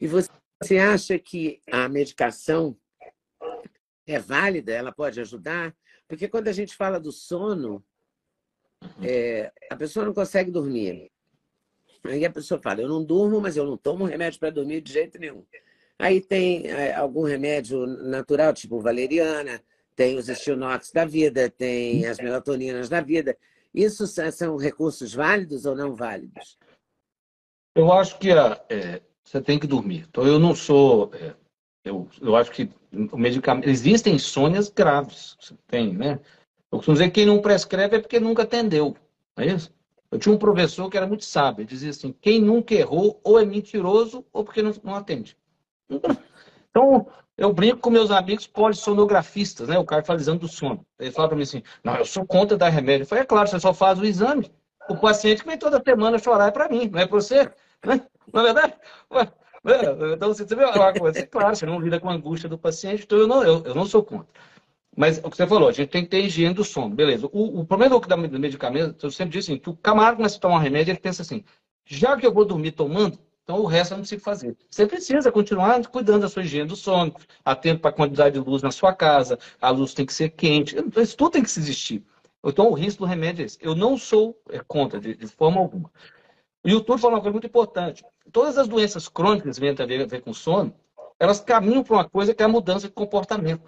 E 0.00 0.06
você 0.06 0.78
acha 0.78 1.18
que 1.18 1.60
a 1.70 1.88
medicação 1.88 2.74
é 4.06 4.18
válida? 4.18 4.72
Ela 4.72 4.90
pode 4.90 5.20
ajudar? 5.20 5.74
Porque 6.08 6.26
quando 6.26 6.48
a 6.48 6.52
gente 6.52 6.74
fala 6.74 6.98
do 6.98 7.12
sono, 7.12 7.84
é, 9.02 9.52
a 9.70 9.76
pessoa 9.76 10.06
não 10.06 10.14
consegue 10.14 10.50
dormir. 10.50 11.10
Aí 12.04 12.24
a 12.24 12.30
pessoa 12.30 12.60
fala, 12.60 12.80
eu 12.80 12.88
não 12.88 13.04
durmo, 13.04 13.40
mas 13.40 13.56
eu 13.56 13.64
não 13.64 13.76
tomo 13.76 14.04
remédio 14.04 14.40
para 14.40 14.50
dormir 14.50 14.80
de 14.80 14.92
jeito 14.92 15.18
nenhum. 15.18 15.44
Aí 15.98 16.20
tem 16.20 16.66
é, 16.66 16.94
algum 16.94 17.22
remédio 17.22 17.86
natural, 17.86 18.52
tipo 18.52 18.80
valeriana, 18.80 19.62
tem 19.94 20.16
os 20.16 20.28
estilnox 20.28 20.90
da 20.90 21.04
vida, 21.04 21.48
tem 21.48 22.06
as 22.06 22.18
melatoninas 22.18 22.88
da 22.88 23.00
vida. 23.00 23.36
Isso 23.74 24.06
são 24.06 24.56
recursos 24.56 25.14
válidos 25.14 25.64
ou 25.64 25.74
não 25.74 25.94
válidos? 25.94 26.58
Eu 27.74 27.92
acho 27.92 28.18
que 28.18 28.30
é, 28.30 29.00
você 29.24 29.40
tem 29.40 29.58
que 29.58 29.66
dormir. 29.66 30.06
Então, 30.08 30.26
eu 30.26 30.38
não 30.38 30.54
sou. 30.54 31.10
É, 31.14 31.34
eu, 31.84 32.08
eu 32.20 32.36
acho 32.36 32.50
que 32.50 32.70
o 33.10 33.16
medicamento. 33.16 33.68
Existem 33.68 34.14
insônias 34.14 34.68
graves. 34.68 35.36
Você 35.40 35.54
tem, 35.66 35.94
né? 35.94 36.20
Eu 36.70 36.78
costumo 36.78 36.94
dizer 36.94 37.06
que 37.06 37.14
quem 37.14 37.26
não 37.26 37.40
prescreve 37.40 37.96
é 37.96 38.00
porque 38.00 38.20
nunca 38.20 38.42
atendeu. 38.42 38.94
Não 39.36 39.44
é 39.44 39.48
isso? 39.48 39.72
Eu 40.10 40.18
tinha 40.18 40.34
um 40.34 40.38
professor 40.38 40.90
que 40.90 40.96
era 40.96 41.06
muito 41.06 41.24
sábio. 41.24 41.62
Ele 41.62 41.68
dizia 41.68 41.90
assim: 41.90 42.14
quem 42.20 42.40
nunca 42.40 42.74
errou 42.74 43.18
ou 43.24 43.40
é 43.40 43.44
mentiroso 43.44 44.24
ou 44.32 44.44
porque 44.44 44.62
não, 44.62 44.72
não 44.84 44.94
atende. 44.94 45.36
Então, 46.70 47.06
eu 47.36 47.52
brinco 47.52 47.78
com 47.78 47.90
meus 47.90 48.10
amigos 48.10 48.46
polissonografistas, 48.46 49.68
né? 49.68 49.78
O 49.78 49.84
cara 49.84 50.04
fala 50.04 50.20
exame 50.20 50.38
do 50.38 50.48
sono. 50.48 50.86
Ele 50.98 51.10
fala 51.10 51.28
para 51.28 51.36
mim 51.36 51.42
assim: 51.42 51.62
não, 51.82 51.96
eu 51.96 52.04
sou 52.04 52.26
contra 52.26 52.56
dar 52.56 52.68
remédio. 52.68 53.04
Eu 53.04 53.08
falei: 53.08 53.22
é 53.22 53.26
claro, 53.26 53.48
você 53.48 53.58
só 53.58 53.72
faz 53.72 53.98
o 53.98 54.04
exame. 54.04 54.50
O 54.88 54.96
paciente 54.96 55.42
que 55.42 55.48
vem 55.48 55.58
toda 55.58 55.82
semana 55.82 56.18
chorar 56.18 56.48
é 56.48 56.50
para 56.50 56.68
mim, 56.68 56.88
não 56.88 57.00
é 57.00 57.06
para 57.06 57.20
você. 57.20 57.50
Né? 57.84 58.00
Não 58.32 58.42
é 58.42 58.44
verdade? 58.44 58.74
Então, 60.14 60.28
você 60.32 60.44
vê 60.44 60.64
uma 60.64 60.92
coisa, 60.92 61.18
é 61.18 61.26
claro, 61.26 61.56
você 61.56 61.66
não 61.66 61.80
lida 61.80 61.98
com 61.98 62.08
a 62.08 62.12
angústia 62.12 62.48
do 62.48 62.56
paciente, 62.56 63.02
então 63.02 63.18
eu 63.18 63.26
não, 63.26 63.42
eu, 63.42 63.62
eu 63.64 63.74
não 63.74 63.84
sou 63.86 64.04
contra. 64.04 64.28
Mas 64.96 65.18
o 65.18 65.30
que 65.30 65.36
você 65.36 65.46
falou, 65.46 65.68
a 65.68 65.72
gente 65.72 65.88
tem 65.88 66.04
que 66.04 66.10
ter 66.10 66.20
higiene 66.20 66.54
do 66.54 66.62
sono, 66.64 66.94
beleza. 66.94 67.26
O, 67.32 67.60
o 67.60 67.64
problema 67.64 67.98
do 67.98 68.38
medicamento, 68.38 69.04
eu 69.06 69.10
sempre 69.10 69.32
disse 69.32 69.50
assim, 69.50 69.60
que 69.60 69.70
o 69.70 69.76
camarada 69.76 70.16
começa 70.16 70.36
a 70.36 70.40
tomar 70.40 70.56
um 70.56 70.60
remédio, 70.60 70.92
ele 70.92 71.00
pensa 71.00 71.22
assim, 71.22 71.44
já 71.84 72.16
que 72.16 72.26
eu 72.26 72.32
vou 72.32 72.44
dormir 72.44 72.72
tomando, 72.72 73.18
então 73.42 73.60
o 73.60 73.66
resto 73.66 73.92
eu 73.92 73.96
não 73.96 74.02
preciso 74.02 74.22
fazer. 74.22 74.56
Você 74.70 74.86
precisa 74.86 75.32
continuar 75.32 75.84
cuidando 75.88 76.22
da 76.22 76.28
sua 76.28 76.42
higiene 76.42 76.68
do 76.68 76.76
sono, 76.76 77.14
atento 77.44 77.80
para 77.80 77.90
a 77.90 77.94
quantidade 77.94 78.38
de 78.38 78.48
luz 78.48 78.62
na 78.62 78.70
sua 78.70 78.94
casa, 78.94 79.38
a 79.60 79.70
luz 79.70 79.94
tem 79.94 80.06
que 80.06 80.14
ser 80.14 80.30
quente, 80.30 80.76
isso 80.96 81.16
tudo 81.16 81.32
tem 81.32 81.42
que 81.42 81.48
existir. 81.48 82.04
Então 82.44 82.70
o 82.70 82.74
risco 82.74 83.00
do 83.00 83.08
remédio 83.08 83.42
é 83.42 83.46
esse. 83.46 83.58
Eu 83.60 83.74
não 83.74 83.96
sou 83.96 84.36
é, 84.50 84.60
contra, 84.60 85.00
de, 85.00 85.14
de 85.14 85.26
forma 85.26 85.60
alguma. 85.60 85.90
O 86.64 86.68
YouTube 86.68 87.00
falou 87.00 87.16
uma 87.16 87.22
coisa 87.22 87.32
muito 87.32 87.46
importante. 87.46 88.04
Todas 88.30 88.56
as 88.58 88.68
doenças 88.68 89.08
crônicas 89.08 89.56
que 89.56 89.60
vêm 89.60 89.70
a 89.70 89.86
ver, 89.86 90.02
a 90.02 90.06
ver 90.06 90.22
com 90.22 90.32
sono, 90.32 90.74
elas 91.18 91.40
caminham 91.40 91.82
para 91.82 91.96
uma 91.96 92.08
coisa 92.08 92.34
que 92.34 92.42
é 92.42 92.46
a 92.46 92.48
mudança 92.48 92.88
de 92.88 92.94
comportamento. 92.94 93.62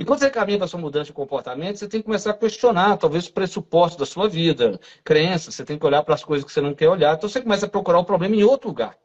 E 0.00 0.04
quando 0.04 0.20
você 0.20 0.30
caminha 0.30 0.56
para 0.56 0.66
sua 0.66 0.80
mudança 0.80 1.04
de 1.08 1.12
comportamento, 1.12 1.76
você 1.76 1.86
tem 1.86 2.00
que 2.00 2.06
começar 2.06 2.30
a 2.30 2.32
questionar, 2.34 2.96
talvez, 2.96 3.24
os 3.24 3.30
pressupostos 3.30 3.98
da 3.98 4.06
sua 4.06 4.30
vida, 4.30 4.80
crenças, 5.04 5.54
você 5.54 5.62
tem 5.62 5.78
que 5.78 5.84
olhar 5.84 6.02
para 6.02 6.14
as 6.14 6.24
coisas 6.24 6.42
que 6.42 6.50
você 6.50 6.62
não 6.62 6.74
quer 6.74 6.88
olhar. 6.88 7.14
Então 7.14 7.28
você 7.28 7.42
começa 7.42 7.66
a 7.66 7.68
procurar 7.68 7.98
o 7.98 8.04
problema 8.06 8.34
em 8.34 8.42
outro 8.42 8.68
lugar. 8.68 8.96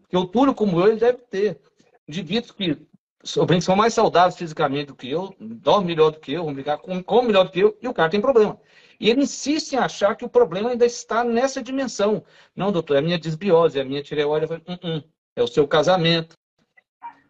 Porque 0.00 0.16
o 0.16 0.26
Túlio, 0.26 0.52
como 0.52 0.80
eu, 0.80 0.88
ele 0.88 0.98
deve 0.98 1.18
ter 1.18 1.60
indivíduos 2.08 2.50
que 2.50 2.84
são 3.22 3.76
mais 3.76 3.94
saudáveis 3.94 4.36
fisicamente 4.36 4.86
do 4.86 4.96
que 4.96 5.08
eu, 5.08 5.32
dormem 5.38 5.86
melhor 5.86 6.10
do 6.10 6.18
que 6.18 6.32
eu, 6.32 6.42
vão 6.42 6.52
brincar, 6.52 6.78
comem 6.78 7.26
melhor 7.28 7.44
do 7.44 7.52
que 7.52 7.60
eu, 7.60 7.78
e 7.80 7.86
o 7.86 7.94
cara 7.94 8.10
tem 8.10 8.20
problema. 8.20 8.60
E 8.98 9.08
ele 9.08 9.22
insiste 9.22 9.74
em 9.74 9.78
achar 9.78 10.16
que 10.16 10.24
o 10.24 10.28
problema 10.28 10.70
ainda 10.70 10.84
está 10.84 11.22
nessa 11.22 11.62
dimensão. 11.62 12.24
Não, 12.56 12.72
doutor, 12.72 12.96
é 12.96 12.98
a 12.98 13.02
minha 13.02 13.20
desbiose, 13.20 13.78
é 13.78 13.82
a 13.82 13.84
minha 13.84 14.02
tireoide. 14.02 14.48
Falo, 14.48 14.62
hum, 14.66 14.78
hum, 14.82 15.02
é 15.36 15.44
o 15.44 15.46
seu 15.46 15.68
casamento, 15.68 16.36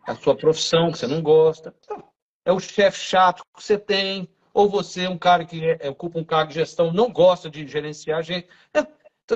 é 0.08 0.12
a 0.12 0.16
sua 0.16 0.34
profissão 0.34 0.90
que 0.90 0.96
você 0.96 1.06
não 1.06 1.20
gosta. 1.20 1.74
Então, 1.84 2.02
é 2.44 2.52
o 2.52 2.60
chefe 2.60 2.98
chato 2.98 3.42
que 3.54 3.62
você 3.62 3.78
tem, 3.78 4.28
ou 4.52 4.68
você 4.68 5.04
é 5.04 5.08
um 5.08 5.18
cara 5.18 5.44
que 5.44 5.64
é, 5.64 5.88
ocupa 5.88 6.18
um 6.18 6.24
cargo 6.24 6.48
de 6.48 6.54
gestão, 6.54 6.92
não 6.92 7.10
gosta 7.10 7.50
de 7.50 7.66
gerenciar 7.66 8.22
gente. 8.22 8.48
É, 8.74 8.86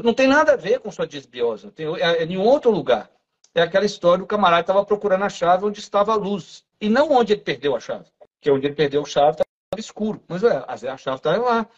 não 0.02 0.12
tem 0.12 0.26
nada 0.26 0.54
a 0.54 0.56
ver 0.56 0.80
com 0.80 0.90
sua 0.90 1.06
desbiose, 1.06 1.70
tem, 1.70 1.86
é, 1.96 2.22
é 2.22 2.24
em 2.24 2.36
outro 2.36 2.70
lugar. 2.70 3.10
É 3.54 3.62
aquela 3.62 3.84
história 3.84 4.18
do 4.18 4.26
camarada 4.26 4.62
estava 4.62 4.84
procurando 4.84 5.22
a 5.22 5.28
chave 5.28 5.64
onde 5.64 5.78
estava 5.78 6.12
a 6.12 6.16
luz, 6.16 6.64
e 6.80 6.88
não 6.88 7.12
onde 7.12 7.32
ele 7.32 7.42
perdeu 7.42 7.76
a 7.76 7.80
chave. 7.80 8.06
Porque 8.18 8.50
onde 8.50 8.66
ele 8.66 8.74
perdeu 8.74 9.02
a 9.02 9.06
chave 9.06 9.30
estava 9.30 9.46
escuro, 9.78 10.22
mas 10.26 10.42
ué, 10.42 10.64
a 10.66 10.96
chave 10.96 11.18
estava 11.18 11.38
lá. 11.38 11.68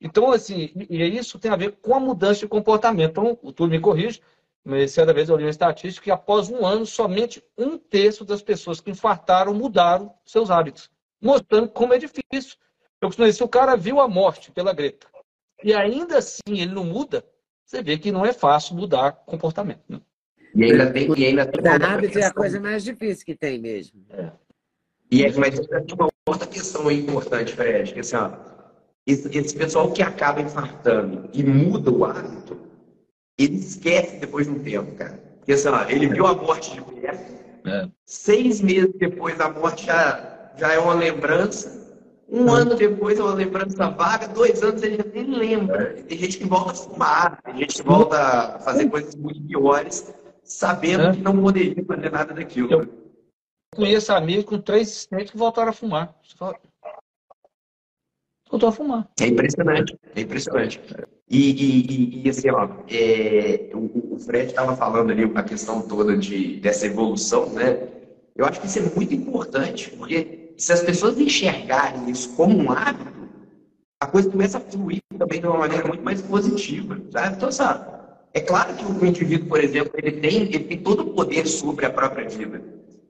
Então, 0.00 0.30
assim, 0.30 0.70
e 0.88 1.02
isso 1.16 1.38
tem 1.38 1.50
a 1.50 1.56
ver 1.56 1.72
com 1.82 1.94
a 1.94 2.00
mudança 2.00 2.40
de 2.40 2.48
comportamento. 2.48 3.10
Então, 3.10 3.38
o 3.42 3.50
Túlio 3.50 3.72
me 3.72 3.80
corrige, 3.80 4.20
mas 4.66 4.90
certa 4.90 5.14
vez 5.14 5.28
eu 5.28 5.36
li 5.36 5.44
uma 5.44 5.50
estatística 5.50 6.02
que 6.02 6.10
após 6.10 6.50
um 6.50 6.66
ano, 6.66 6.84
somente 6.84 7.40
um 7.56 7.78
terço 7.78 8.24
das 8.24 8.42
pessoas 8.42 8.80
que 8.80 8.90
infartaram 8.90 9.54
mudaram 9.54 10.12
seus 10.24 10.50
hábitos, 10.50 10.90
mostrando 11.22 11.68
como 11.68 11.94
é 11.94 11.98
difícil. 11.98 12.56
Eu 13.00 13.08
costumo 13.08 13.26
dizer, 13.26 13.36
se 13.36 13.44
o 13.44 13.48
cara 13.48 13.76
viu 13.76 14.00
a 14.00 14.08
morte 14.08 14.50
pela 14.50 14.72
Greta 14.72 15.06
e 15.62 15.72
ainda 15.72 16.18
assim 16.18 16.40
ele 16.48 16.74
não 16.74 16.82
muda, 16.82 17.24
você 17.64 17.80
vê 17.80 17.96
que 17.96 18.10
não 18.10 18.26
é 18.26 18.32
fácil 18.32 18.74
mudar 18.74 19.12
comportamento. 19.12 19.84
Né? 19.88 20.00
E 20.52 20.64
ainda 20.64 20.92
tem. 20.92 21.16
E 21.16 21.26
ainda 21.26 21.46
tem 21.46 21.58
mudar 21.58 21.82
hábito 21.84 22.18
é 22.18 22.24
a 22.24 22.34
coisa 22.34 22.58
mais 22.58 22.82
difícil 22.82 23.24
que 23.24 23.36
tem 23.36 23.60
mesmo. 23.60 24.04
É. 24.10 24.32
E 25.12 25.24
é, 25.24 25.32
mas 25.36 25.60
tem 25.60 25.94
uma 25.96 26.08
outra 26.26 26.48
questão 26.48 26.90
importante, 26.90 27.52
Fred, 27.52 27.94
que 27.94 28.00
assim, 28.00 28.16
ó, 28.16 28.32
esse, 29.06 29.28
esse 29.38 29.56
pessoal 29.56 29.92
que 29.92 30.02
acaba 30.02 30.40
infartando 30.40 31.30
e 31.32 31.44
muda 31.44 31.92
o 31.92 32.04
hábito, 32.04 32.65
ele 33.38 33.56
esquece 33.56 34.16
depois 34.16 34.46
de 34.46 34.52
um 34.52 34.58
tempo, 34.58 34.94
cara. 34.96 35.22
Porque 35.38 35.52
assim, 35.52 35.68
ó, 35.68 35.84
ele 35.88 36.08
viu 36.08 36.26
a 36.26 36.34
morte 36.34 36.74
de 36.74 36.80
perto, 36.80 37.32
é. 37.66 37.88
seis 38.04 38.60
meses 38.60 38.92
depois 38.96 39.40
a 39.40 39.50
morte 39.50 39.86
já, 39.86 40.52
já 40.56 40.72
é 40.72 40.78
uma 40.78 40.94
lembrança, 40.94 41.86
um 42.28 42.50
ano 42.50 42.74
depois 42.74 43.18
é 43.18 43.22
uma 43.22 43.34
lembrança 43.34 43.88
vaga, 43.90 44.26
dois 44.28 44.62
anos 44.62 44.82
ele 44.82 45.02
nem 45.14 45.30
lembra. 45.30 45.94
Tem 46.02 46.18
gente 46.18 46.38
que 46.38 46.44
volta 46.44 46.72
a 46.72 46.74
fumar, 46.74 47.42
tem 47.42 47.58
gente 47.58 47.76
que 47.76 47.82
volta 47.82 48.18
a 48.18 48.58
fazer 48.58 48.90
coisas 48.90 49.14
muito 49.14 49.40
piores, 49.42 50.12
sabendo 50.42 51.04
é. 51.04 51.12
que 51.12 51.22
não 51.22 51.40
poderia 51.40 51.84
fazer 51.84 52.10
nada 52.10 52.34
daquilo. 52.34 52.72
Eu 52.72 52.88
conheço 53.76 54.12
amigos 54.12 54.44
com 54.46 54.58
três 54.58 54.88
assistentes 54.88 55.30
que 55.30 55.38
voltaram 55.38 55.68
a 55.68 55.72
fumar. 55.72 56.14
Voltou 58.50 58.68
a 58.68 58.72
fumar. 58.72 59.08
É 59.20 59.26
impressionante, 59.26 59.96
é 60.14 60.20
impressionante. 60.20 60.80
E, 61.28 61.50
e, 61.50 62.22
e 62.24 62.30
assim, 62.30 62.50
ó, 62.50 62.68
é, 62.88 63.70
o, 63.74 64.14
o, 64.14 64.18
Fred 64.18 64.46
estava 64.46 64.76
falando 64.76 65.10
ali 65.10 65.24
a 65.34 65.42
questão 65.42 65.82
toda 65.82 66.16
de, 66.16 66.60
dessa 66.60 66.86
evolução, 66.86 67.50
né? 67.50 67.88
Eu 68.36 68.44
acho 68.44 68.60
que 68.60 68.66
isso 68.66 68.78
é 68.78 68.82
muito 68.94 69.12
importante, 69.12 69.90
porque 69.90 70.52
se 70.56 70.72
as 70.72 70.82
pessoas 70.82 71.18
enxergarem 71.18 72.08
isso 72.10 72.34
como 72.34 72.56
um 72.56 72.70
hábito, 72.70 73.28
a 74.00 74.06
coisa 74.06 74.30
começa 74.30 74.58
a 74.58 74.60
fluir 74.60 75.00
também 75.18 75.40
de 75.40 75.46
uma 75.46 75.58
maneira 75.58 75.88
muito 75.88 76.04
mais 76.04 76.22
positiva, 76.22 77.00
sabe? 77.10 77.36
Então, 77.36 77.50
sabe, 77.50 77.96
é 78.32 78.40
claro 78.40 78.74
que 78.74 78.84
o 78.84 79.06
indivíduo, 79.06 79.48
por 79.48 79.60
exemplo, 79.60 79.92
ele 79.96 80.20
tem, 80.20 80.42
ele 80.42 80.60
tem 80.60 80.78
todo 80.78 81.00
o 81.00 81.14
poder 81.14 81.46
sobre 81.46 81.86
a 81.86 81.90
própria 81.90 82.28
vida. 82.28 82.62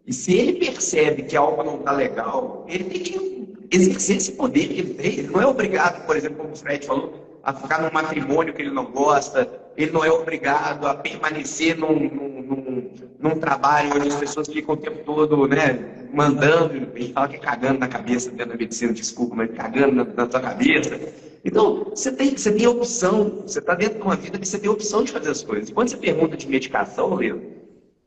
E 0.06 0.12
se 0.12 0.32
ele 0.32 0.52
percebe 0.54 1.24
que 1.24 1.36
algo 1.36 1.64
não 1.64 1.78
está 1.80 1.92
legal, 1.92 2.64
ele 2.68 2.84
tem 2.84 3.02
que 3.02 3.54
exercer 3.72 4.18
esse 4.18 4.32
poder 4.32 4.68
que 4.68 4.80
ele 4.80 4.94
tem. 4.94 5.12
Ele 5.18 5.28
não 5.28 5.42
é 5.42 5.46
obrigado, 5.46 6.06
por 6.06 6.16
exemplo, 6.16 6.38
como 6.38 6.52
o 6.52 6.56
Fred 6.56 6.86
falou, 6.86 7.25
a 7.46 7.52
ficar 7.52 7.80
num 7.80 7.92
matrimônio 7.92 8.52
que 8.52 8.60
ele 8.60 8.72
não 8.72 8.86
gosta, 8.86 9.48
ele 9.76 9.92
não 9.92 10.04
é 10.04 10.10
obrigado 10.10 10.84
a 10.84 10.96
permanecer 10.96 11.78
num, 11.78 11.94
num, 11.94 12.42
num, 12.42 12.90
num 13.20 13.38
trabalho 13.38 13.94
onde 13.94 14.08
as 14.08 14.16
pessoas 14.16 14.48
ficam 14.48 14.74
o 14.74 14.76
tempo 14.76 15.04
todo 15.04 15.46
né, 15.46 15.78
mandando, 16.12 16.74
ele 16.74 17.12
fala 17.12 17.28
que 17.28 17.38
cagando 17.38 17.78
na 17.78 17.86
cabeça 17.86 18.30
dentro 18.30 18.48
da 18.48 18.56
medicina, 18.56 18.92
desculpa, 18.92 19.36
mas 19.36 19.52
cagando 19.52 19.94
na, 19.94 20.04
na 20.04 20.26
tua 20.26 20.40
cabeça. 20.40 20.98
Então, 21.44 21.84
você 21.84 22.10
tem, 22.10 22.36
você 22.36 22.50
tem 22.50 22.66
opção, 22.66 23.44
você 23.46 23.60
está 23.60 23.76
dentro 23.76 24.00
de 24.00 24.02
uma 24.02 24.16
vida 24.16 24.40
que 24.40 24.48
você 24.48 24.58
tem 24.58 24.68
opção 24.68 25.04
de 25.04 25.12
fazer 25.12 25.30
as 25.30 25.44
coisas. 25.44 25.70
Quando 25.70 25.88
você 25.88 25.96
pergunta 25.96 26.36
de 26.36 26.48
medicação, 26.48 27.14
Leo, 27.14 27.40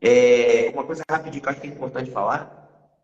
é, 0.02 0.70
uma 0.74 0.84
coisa 0.84 1.02
rapidinho 1.10 1.40
que 1.40 1.48
eu 1.48 1.52
acho 1.52 1.60
que 1.62 1.66
é 1.66 1.70
importante 1.70 2.10
falar, 2.10 2.59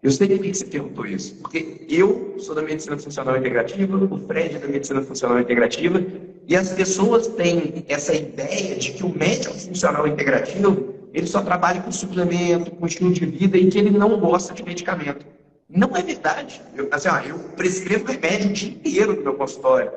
eu 0.07 0.13
sei 0.13 0.29
por 0.29 0.39
que 0.39 0.55
você 0.55 0.65
perguntou 0.67 1.05
isso, 1.05 1.35
porque 1.35 1.85
eu 1.89 2.37
sou 2.39 2.55
da 2.55 2.63
medicina 2.63 2.97
funcional 2.97 3.37
integrativa, 3.37 3.97
o 3.97 4.19
Fred 4.21 4.55
é 4.55 4.59
da 4.61 4.69
medicina 4.69 5.03
funcional 5.03 5.41
integrativa, 5.41 6.01
e 6.47 6.55
as 6.55 6.73
pessoas 6.73 7.27
têm 7.27 7.85
essa 7.89 8.15
ideia 8.15 8.77
de 8.77 8.93
que 8.93 9.05
o 9.05 9.09
médico 9.09 9.53
funcional 9.59 10.07
integrativo 10.07 10.95
ele 11.13 11.27
só 11.27 11.43
trabalha 11.43 11.83
com 11.83 11.91
suplemento, 11.91 12.71
com 12.71 12.87
estilo 12.87 13.13
de 13.13 13.27
vida 13.27 13.59
e 13.59 13.67
que 13.67 13.79
ele 13.79 13.91
não 13.91 14.21
gosta 14.21 14.55
de 14.55 14.63
medicamento. 14.63 15.27
Não 15.69 15.97
é 15.97 16.03
verdade. 16.03 16.63
Eu, 16.77 16.87
assim, 16.93 17.09
ó, 17.09 17.19
eu 17.19 17.39
prescrevo 17.57 18.05
remédio 18.07 18.51
o 18.51 18.53
dia 18.53 18.69
inteiro 18.69 19.17
no 19.17 19.23
meu 19.23 19.35
consultório. 19.35 19.91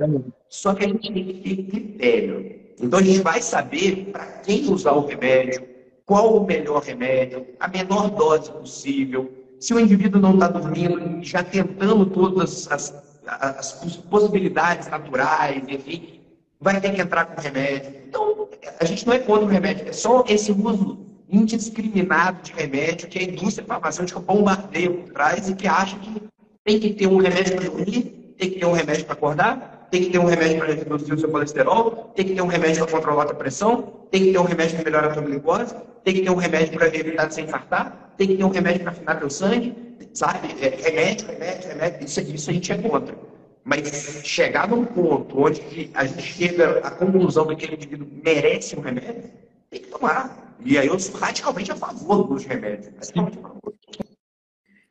Só 0.50 0.74
que 0.74 0.86
a 0.86 0.88
gente 0.88 1.14
tem 1.14 1.24
que 1.24 1.34
ter 1.34 1.64
critério. 1.70 2.60
Então 2.82 2.98
a 2.98 3.04
gente 3.04 3.22
vai 3.22 3.44
saber 3.44 4.10
para 4.12 4.26
quem 4.26 4.72
usar 4.72 4.94
o 4.94 5.06
remédio, 5.06 5.68
qual 6.04 6.36
o 6.36 6.48
melhor 6.48 6.82
remédio, 6.82 7.46
a 7.60 7.68
menor 7.68 8.10
dose 8.10 8.52
possível, 8.52 9.39
se 9.60 9.74
o 9.74 9.80
indivíduo 9.80 10.22
não 10.22 10.34
está 10.34 10.48
dormindo, 10.48 11.24
já 11.24 11.44
tentando 11.44 12.06
todas 12.06 12.72
as, 12.72 12.94
as, 13.28 13.74
possibilidades 14.10 14.88
naturais, 14.88 15.62
enfim, 15.68 16.22
vai 16.60 16.80
ter 16.80 16.94
que 16.94 17.02
entrar 17.02 17.26
com 17.26 17.42
remédio. 17.42 17.94
Então, 18.08 18.48
a 18.80 18.86
gente 18.86 19.06
não 19.06 19.14
é 19.14 19.20
contra 19.20 19.46
o 19.46 19.48
remédio, 19.48 19.90
é 19.90 19.94
só 19.94 20.24
esse 20.28 20.52
uso 20.52 21.00
indiscriminado 21.30 22.42
de 22.42 22.54
remédio 22.54 23.08
que 23.08 23.20
a 23.20 23.24
indústria 23.24 23.68
farmacêutica 23.68 24.20
bombardeia 24.20 24.90
por 24.90 25.14
trás 25.14 25.50
e 25.50 25.56
que 25.56 25.68
acha 25.68 25.98
que 26.00 26.22
tem 26.64 26.80
que 26.80 26.94
ter 26.94 27.08
um 27.08 27.18
remédio 27.18 27.56
para 27.56 27.70
dormir, 27.70 28.36
tem 28.38 28.52
que 28.52 28.60
ter 28.60 28.66
um 28.66 28.72
remédio 28.72 29.06
para 29.06 29.14
acordar, 29.14 29.69
tem 29.92 30.04
que 30.04 30.10
ter 30.12 30.20
um 30.20 30.26
remédio 30.26 30.58
para 30.60 30.74
reduzir 30.74 31.14
o 31.14 31.20
seu 31.20 31.30
colesterol, 31.30 32.12
tem 32.16 32.26
que 32.26 32.36
ter 32.36 32.42
um 32.42 32.48
remédio 32.48 32.86
para 32.86 32.92
controlar 32.92 33.24
a 33.24 33.34
pressão, 33.34 33.94
tem 34.12 34.26
que 34.26 34.32
ter 34.32 34.40
um 34.40 34.44
remédio 34.44 34.76
para 34.76 34.86
melhorar 34.86 35.08
a 35.08 35.14
sua 35.14 35.24
glicose, 35.24 35.76
tem 36.04 36.14
que 36.14 36.22
ter 36.22 36.30
um 36.30 36.36
remédio 36.36 36.78
para 36.78 36.88
evitar 36.88 37.26
de 37.26 37.34
se 37.34 37.42
infartar, 37.42 38.14
tem 38.18 38.28
que 38.28 38.38
ter 38.38 38.44
um 38.44 38.50
remédio 38.50 38.82
para 38.82 38.92
afinar 38.92 39.20
teu 39.20 39.30
sangue, 39.30 39.76
sabe? 40.14 40.56
É, 40.62 40.70
remédio, 40.70 41.28
remédio, 41.28 41.70
remédio, 41.70 42.06
isso, 42.06 42.22
isso 42.22 42.50
a 42.50 42.54
gente 42.54 42.72
é 42.72 42.78
contra. 42.78 43.16
Mas 43.64 43.88
chegar 44.24 44.68
num 44.68 44.86
ponto 44.86 45.40
onde 45.40 45.92
a 45.94 46.06
gente 46.06 46.22
chega 46.22 46.80
à 46.80 46.92
conclusão 46.92 47.46
que 47.48 47.54
aquele 47.54 47.76
indivíduo 47.76 48.08
merece 48.24 48.76
um 48.76 48.82
remédio, 48.82 49.32
tem 49.70 49.82
que 49.82 49.88
tomar. 49.88 50.56
E 50.64 50.78
aí 50.78 50.88
eu 50.88 51.00
sou 51.00 51.16
radicalmente 51.20 51.72
a 51.72 51.76
favor 51.76 52.28
dos 52.28 52.46
remédios. 52.46 52.88
Radicalmente 52.96 53.38
a 53.38 53.42
favor. 53.42 53.74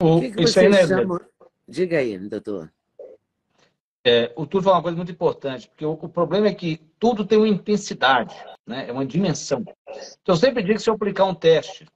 O 0.01 0.21
que, 0.21 0.31
que 0.31 0.43
você 0.43 0.61
aí, 0.61 0.69
né, 0.69 0.87
chama... 0.87 1.21
Diga 1.67 1.99
aí, 1.99 2.19
doutor. 2.19 2.73
É, 4.09 4.33
o 4.35 4.47
Túlio 4.47 4.65
falou 4.65 4.79
uma 4.79 4.83
coisa 4.83 4.97
muito 4.97 5.13
importante, 5.13 5.69
porque 5.69 5.85
o, 5.85 5.93
o, 5.93 6.09
problema 6.09 6.49
é 6.49 6.55
que 6.55 6.81
tudo 6.99 7.27
tem 7.27 7.37
uma 7.37 7.47
intensidade, 7.47 8.35
né? 8.67 8.87
é 8.89 8.93
uma 8.93 9.05
dimensão. 9.05 9.63
Então, 10.23 10.35
eu 10.35 10.37
sempre 10.37 10.63
digo 10.63 10.77
que 10.77 10.83
se 10.83 10.89
eu 10.89 10.95
aplicar 10.95 11.27
um 11.27 11.35
teste 11.35 11.87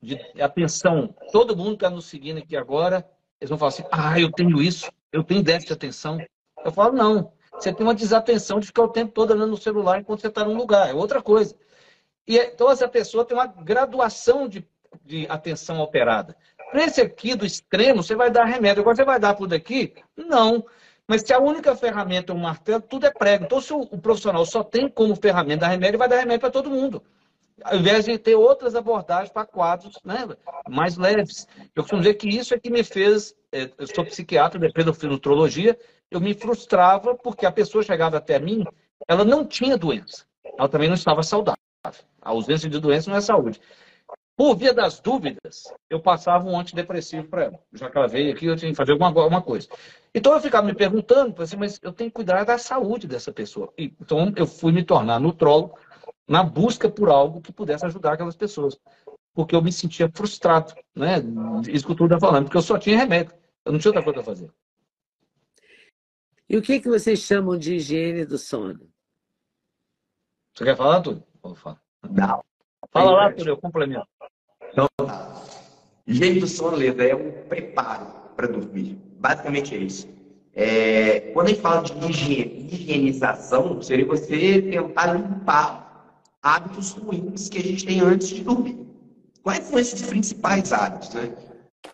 de 0.00 0.18
atenção, 0.40 1.14
todo 1.30 1.54
mundo 1.54 1.74
está 1.74 1.90
nos 1.90 2.06
seguindo 2.06 2.38
aqui 2.38 2.56
agora, 2.56 3.06
eles 3.38 3.50
vão 3.50 3.58
falar 3.58 3.68
assim, 3.68 3.84
ah, 3.92 4.18
eu 4.18 4.32
tenho 4.32 4.62
isso, 4.62 4.90
eu 5.12 5.22
tenho 5.22 5.42
déficit 5.42 5.68
de 5.68 5.72
atenção. 5.74 6.18
Eu 6.64 6.72
falo, 6.72 6.94
não, 6.94 7.32
você 7.52 7.70
tem 7.70 7.84
uma 7.84 7.94
desatenção 7.94 8.58
de 8.60 8.68
ficar 8.68 8.84
o 8.84 8.88
tempo 8.88 9.12
todo 9.12 9.32
andando 9.32 9.50
no 9.50 9.58
celular 9.58 10.00
enquanto 10.00 10.22
você 10.22 10.28
está 10.28 10.46
num 10.46 10.56
lugar, 10.56 10.88
é 10.88 10.94
outra 10.94 11.20
coisa. 11.20 11.54
E, 12.26 12.38
então, 12.38 12.70
essa 12.70 12.88
pessoa 12.88 13.26
tem 13.26 13.36
uma 13.36 13.46
graduação 13.46 14.48
de, 14.48 14.66
de 15.04 15.26
atenção 15.28 15.76
alterada. 15.76 16.34
Para 16.70 16.84
esse 16.84 17.02
aqui 17.02 17.34
do 17.34 17.44
extremo, 17.44 18.02
você 18.02 18.14
vai 18.14 18.30
dar 18.30 18.46
remédio. 18.46 18.80
Agora, 18.80 18.96
você 18.96 19.04
vai 19.04 19.20
dar 19.20 19.34
por 19.34 19.46
daqui? 19.46 19.92
Não. 20.16 20.64
Mas 21.08 21.22
se 21.22 21.32
a 21.32 21.40
única 21.40 21.74
ferramenta 21.74 22.32
é 22.32 22.36
um 22.36 22.38
martelo, 22.38 22.82
tudo 22.82 23.06
é 23.06 23.10
prego. 23.10 23.46
Então, 23.46 23.62
se 23.62 23.72
o, 23.72 23.86
profissional 23.98 24.44
só 24.44 24.62
tem 24.62 24.90
como 24.90 25.16
ferramenta 25.16 25.62
dar 25.62 25.68
remédio, 25.68 25.98
vai 25.98 26.06
dar 26.06 26.18
remédio 26.18 26.40
para 26.40 26.50
todo 26.50 26.68
mundo. 26.68 27.02
Ao 27.64 27.76
invés 27.76 28.04
de 28.04 28.18
ter 28.18 28.36
outras 28.36 28.74
abordagens 28.74 29.32
para 29.32 29.46
quadros 29.46 29.98
né, 30.04 30.28
mais 30.68 30.98
leves. 30.98 31.48
Eu 31.74 31.82
costumo 31.82 32.02
dizer 32.02 32.14
que 32.14 32.28
isso 32.28 32.52
é 32.52 32.58
que 32.60 32.70
me 32.70 32.84
fez. 32.84 33.34
É, 33.50 33.70
eu 33.78 33.86
sou 33.86 34.04
psiquiatra, 34.04 34.60
depois 34.60 34.86
eu 34.86 34.92
fiz 34.92 35.08
nutrologia. 35.08 35.76
Eu 36.10 36.20
me 36.20 36.34
frustrava 36.34 37.14
porque 37.14 37.46
a 37.46 37.52
pessoa 37.52 37.82
chegava 37.82 38.18
até 38.18 38.38
mim, 38.38 38.64
ela 39.08 39.24
não 39.24 39.46
tinha 39.46 39.78
doença. 39.78 40.26
Ela 40.58 40.68
também 40.68 40.88
não 40.88 40.94
estava 40.94 41.22
saudável. 41.22 41.58
A 41.82 42.30
ausência 42.30 42.68
de 42.68 42.78
doença 42.78 43.10
não 43.10 43.16
é 43.16 43.20
saúde. 43.22 43.58
Por 44.38 44.54
via 44.54 44.72
das 44.72 45.00
dúvidas, 45.00 45.64
eu 45.90 45.98
passava 45.98 46.48
um 46.48 46.56
antidepressivo 46.56 47.26
para 47.26 47.46
ela. 47.46 47.58
Já 47.72 47.90
que 47.90 47.98
ela 47.98 48.06
veio 48.06 48.32
aqui, 48.32 48.46
eu 48.46 48.54
tinha 48.54 48.70
que 48.70 48.76
fazer 48.76 48.92
alguma, 48.92 49.08
alguma 49.08 49.42
coisa. 49.42 49.66
Então 50.14 50.32
eu 50.32 50.40
ficava 50.40 50.64
me 50.64 50.76
perguntando, 50.76 51.42
assim, 51.42 51.56
mas 51.56 51.80
eu 51.82 51.92
tenho 51.92 52.08
que 52.08 52.14
cuidar 52.14 52.44
da 52.44 52.56
saúde 52.56 53.08
dessa 53.08 53.32
pessoa. 53.32 53.74
Então 53.76 54.32
eu 54.36 54.46
fui 54.46 54.70
me 54.70 54.84
tornar 54.84 55.18
nutrólogo 55.18 55.76
na 56.28 56.44
busca 56.44 56.88
por 56.88 57.08
algo 57.08 57.40
que 57.40 57.52
pudesse 57.52 57.84
ajudar 57.86 58.12
aquelas 58.12 58.36
pessoas. 58.36 58.78
Porque 59.34 59.56
eu 59.56 59.62
me 59.62 59.72
sentia 59.72 60.08
frustrado, 60.14 60.72
né? 60.94 61.16
Isso 61.68 61.84
que 61.84 61.92
o 61.92 61.96
Tudo 61.96 62.14
está 62.14 62.24
falando, 62.24 62.44
porque 62.44 62.58
eu 62.58 62.62
só 62.62 62.78
tinha 62.78 62.96
remédio. 62.96 63.34
Eu 63.64 63.72
não 63.72 63.80
tinha 63.80 63.90
outra 63.90 64.04
coisa 64.04 64.20
a 64.20 64.24
fazer. 64.24 64.48
E 66.48 66.56
o 66.56 66.62
que, 66.62 66.78
que 66.78 66.88
vocês 66.88 67.18
chamam 67.18 67.58
de 67.58 67.74
higiene 67.74 68.24
do 68.24 68.38
sono? 68.38 68.88
Você 70.54 70.64
quer 70.64 70.76
falar, 70.76 71.00
Túlio? 71.00 71.24
Vou 71.42 71.56
falar. 71.56 71.82
Não. 72.08 72.40
Fala 72.92 73.10
lá, 73.10 73.32
Túlio, 73.32 73.52
eu 73.52 73.56
complemento. 73.56 74.06
Então, 74.72 74.88
do 76.40 76.46
sono, 76.46 76.76
Leda, 76.76 77.04
é 77.04 77.14
um 77.14 77.30
preparo 77.48 78.06
para 78.34 78.46
dormir. 78.46 78.98
Basicamente 79.18 79.74
é 79.74 79.78
isso. 79.78 80.08
É, 80.54 81.20
quando 81.32 81.46
a 81.46 81.50
gente 81.50 81.60
fala 81.60 81.82
de 81.82 81.92
higiene, 82.10 82.68
higienização, 82.72 83.80
seria 83.82 84.06
você 84.06 84.62
tentar 84.62 85.12
limpar 85.12 86.22
hábitos 86.42 86.92
ruins 86.92 87.48
que 87.48 87.58
a 87.58 87.62
gente 87.62 87.84
tem 87.84 88.00
antes 88.00 88.28
de 88.28 88.42
dormir. 88.42 88.78
Quais 89.42 89.64
são 89.64 89.78
esses 89.78 90.02
principais 90.02 90.72
hábitos? 90.72 91.14
Né? 91.14 91.32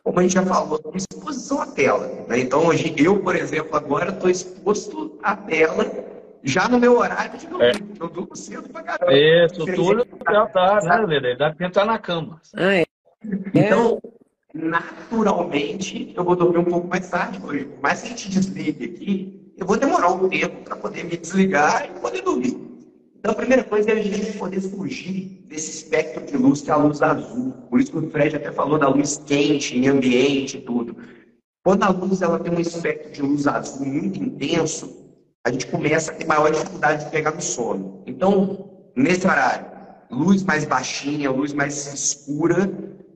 Como 0.02 0.18
a 0.18 0.22
gente 0.22 0.34
já 0.34 0.44
falou, 0.44 0.80
exposição 0.94 1.60
à 1.60 1.66
tela. 1.66 2.06
Né? 2.28 2.40
Então, 2.40 2.66
hoje, 2.66 2.94
eu, 2.96 3.20
por 3.20 3.36
exemplo, 3.36 3.76
agora 3.76 4.10
estou 4.10 4.30
exposto 4.30 5.18
à 5.22 5.36
tela 5.36 5.84
já 6.44 6.68
no 6.68 6.78
meu 6.78 6.98
horário 6.98 7.38
de 7.38 7.46
dormir. 7.46 7.64
É. 7.64 8.02
Eu 8.02 8.08
durmo 8.08 8.36
cedo 8.36 8.68
pra 8.68 8.82
caramba. 8.82 9.12
Isso, 9.12 9.64
tudo 9.74 10.06
já 10.30 10.46
tá, 10.46 10.80
né, 10.82 11.06
Lele? 11.06 11.36
Dá 11.36 11.52
pra 11.52 11.66
entrar 11.66 11.84
na 11.86 11.98
cama. 11.98 12.40
Ah, 12.54 12.74
é. 12.74 12.84
Então, 13.54 14.00
naturalmente, 14.52 16.12
eu 16.14 16.22
vou 16.22 16.36
dormir 16.36 16.58
um 16.58 16.64
pouco 16.64 16.86
mais 16.86 17.08
tarde 17.08 17.40
hoje. 17.42 17.64
Por 17.64 17.82
mais 17.82 18.02
que 18.02 18.06
a 18.06 18.10
gente 18.10 18.30
desligue 18.30 18.84
aqui, 18.84 19.52
eu 19.56 19.66
vou 19.66 19.78
demorar 19.78 20.12
um 20.12 20.28
tempo 20.28 20.62
para 20.64 20.76
poder 20.76 21.04
me 21.04 21.16
desligar 21.16 21.86
e 21.86 22.00
poder 22.00 22.22
dormir. 22.22 22.56
Então, 23.18 23.32
a 23.32 23.34
primeira 23.34 23.64
coisa 23.64 23.90
é 23.90 23.94
a 23.94 24.02
gente 24.02 24.36
poder 24.36 24.60
fugir 24.60 25.42
desse 25.46 25.70
espectro 25.70 26.26
de 26.26 26.36
luz 26.36 26.60
que 26.60 26.70
é 26.70 26.74
a 26.74 26.76
luz 26.76 27.00
azul. 27.00 27.52
Por 27.70 27.80
isso 27.80 27.90
que 27.90 27.98
o 27.98 28.10
Fred 28.10 28.36
até 28.36 28.52
falou 28.52 28.78
da 28.78 28.88
luz 28.88 29.16
quente, 29.24 29.78
em 29.78 29.88
ambiente 29.88 30.58
e 30.58 30.60
tudo. 30.60 30.94
Quando 31.64 31.84
a 31.84 31.88
luz 31.88 32.20
ela 32.20 32.38
tem 32.38 32.52
um 32.52 32.60
espectro 32.60 33.10
de 33.10 33.22
luz 33.22 33.46
azul 33.46 33.86
muito 33.86 34.22
intenso, 34.22 35.03
a 35.44 35.50
gente 35.50 35.66
começa 35.66 36.10
a 36.10 36.14
ter 36.14 36.26
maior 36.26 36.50
dificuldade 36.50 37.04
de 37.04 37.10
pegar 37.10 37.32
no 37.32 37.42
sono. 37.42 38.02
Então, 38.06 38.66
nesse 38.96 39.26
horário, 39.26 39.66
luz 40.10 40.42
mais 40.42 40.64
baixinha, 40.64 41.30
luz 41.30 41.52
mais 41.52 41.92
escura, 41.92 42.72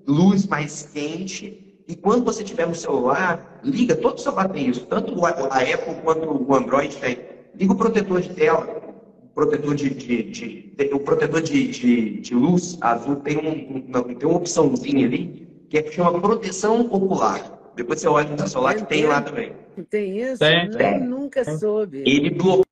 luz 0.06 0.46
mais 0.46 0.86
quente. 0.92 1.82
E 1.88 1.96
quando 1.96 2.24
você 2.24 2.44
tiver 2.44 2.66
no 2.66 2.74
celular, 2.74 3.58
liga, 3.64 3.96
todo 3.96 4.18
o 4.18 4.20
celular 4.20 4.46
tem 4.50 4.68
isso, 4.68 4.84
tanto 4.86 5.24
a 5.24 5.30
Apple 5.30 5.94
quanto 6.04 6.28
o 6.28 6.54
Android 6.54 6.94
tem. 6.98 7.18
Liga 7.54 7.72
o 7.72 7.76
protetor 7.76 8.20
de 8.20 8.28
tela, 8.34 8.78
o 9.24 9.28
protetor 9.28 9.74
de, 9.74 9.88
de, 9.88 10.22
de, 10.24 10.74
de 10.76 10.90
o 10.92 11.00
protetor 11.00 11.40
de, 11.40 12.20
de, 12.20 12.34
luz 12.34 12.76
azul 12.82 13.16
tem, 13.16 13.38
um, 13.38 13.86
uma, 13.88 14.02
tem 14.02 14.28
uma 14.28 14.36
opçãozinha 14.36 15.06
ali 15.06 15.48
que 15.70 15.78
é 15.78 15.82
que 15.82 15.92
chama 15.92 16.20
proteção 16.20 16.82
ocular. 16.90 17.57
Depois 17.78 18.00
você 18.00 18.08
olha 18.08 18.28
no 18.28 18.38
seu 18.38 18.48
celular 18.48 18.74
que 18.74 18.84
tem 18.86 19.06
lá 19.06 19.22
também. 19.22 19.52
Tem 19.88 20.18
isso? 20.18 20.40
Tem, 20.40 20.68
tem. 20.68 21.00
nunca 21.00 21.44
soube. 21.56 22.02
Ele 22.04 22.28
bloqueia. 22.30 22.64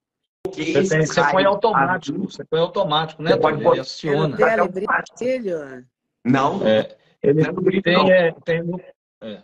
Você, 0.52 0.88
tem, 0.88 1.06
você 1.06 1.22
põe 1.30 1.44
automático, 1.44 2.18
você 2.28 2.44
põe 2.44 2.58
automático, 2.58 3.22
né? 3.22 3.36
Pode 3.36 3.64
ele 3.64 3.80
aciona. 3.80 4.36
Tela 4.36 4.66
brilho? 4.66 5.86
Não. 6.24 6.66
É, 6.66 6.96
ele 7.22 7.40
não 7.40 7.54
tem, 7.82 8.12
é, 8.12 8.34
tem 8.44 8.62
é, 9.22 9.42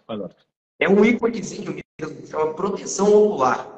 é 0.80 0.88
um 0.88 1.04
íconezinho 1.04 1.76
mesmo, 2.00 2.26
chama 2.26 2.54
proteção 2.54 3.06
ocular. 3.14 3.68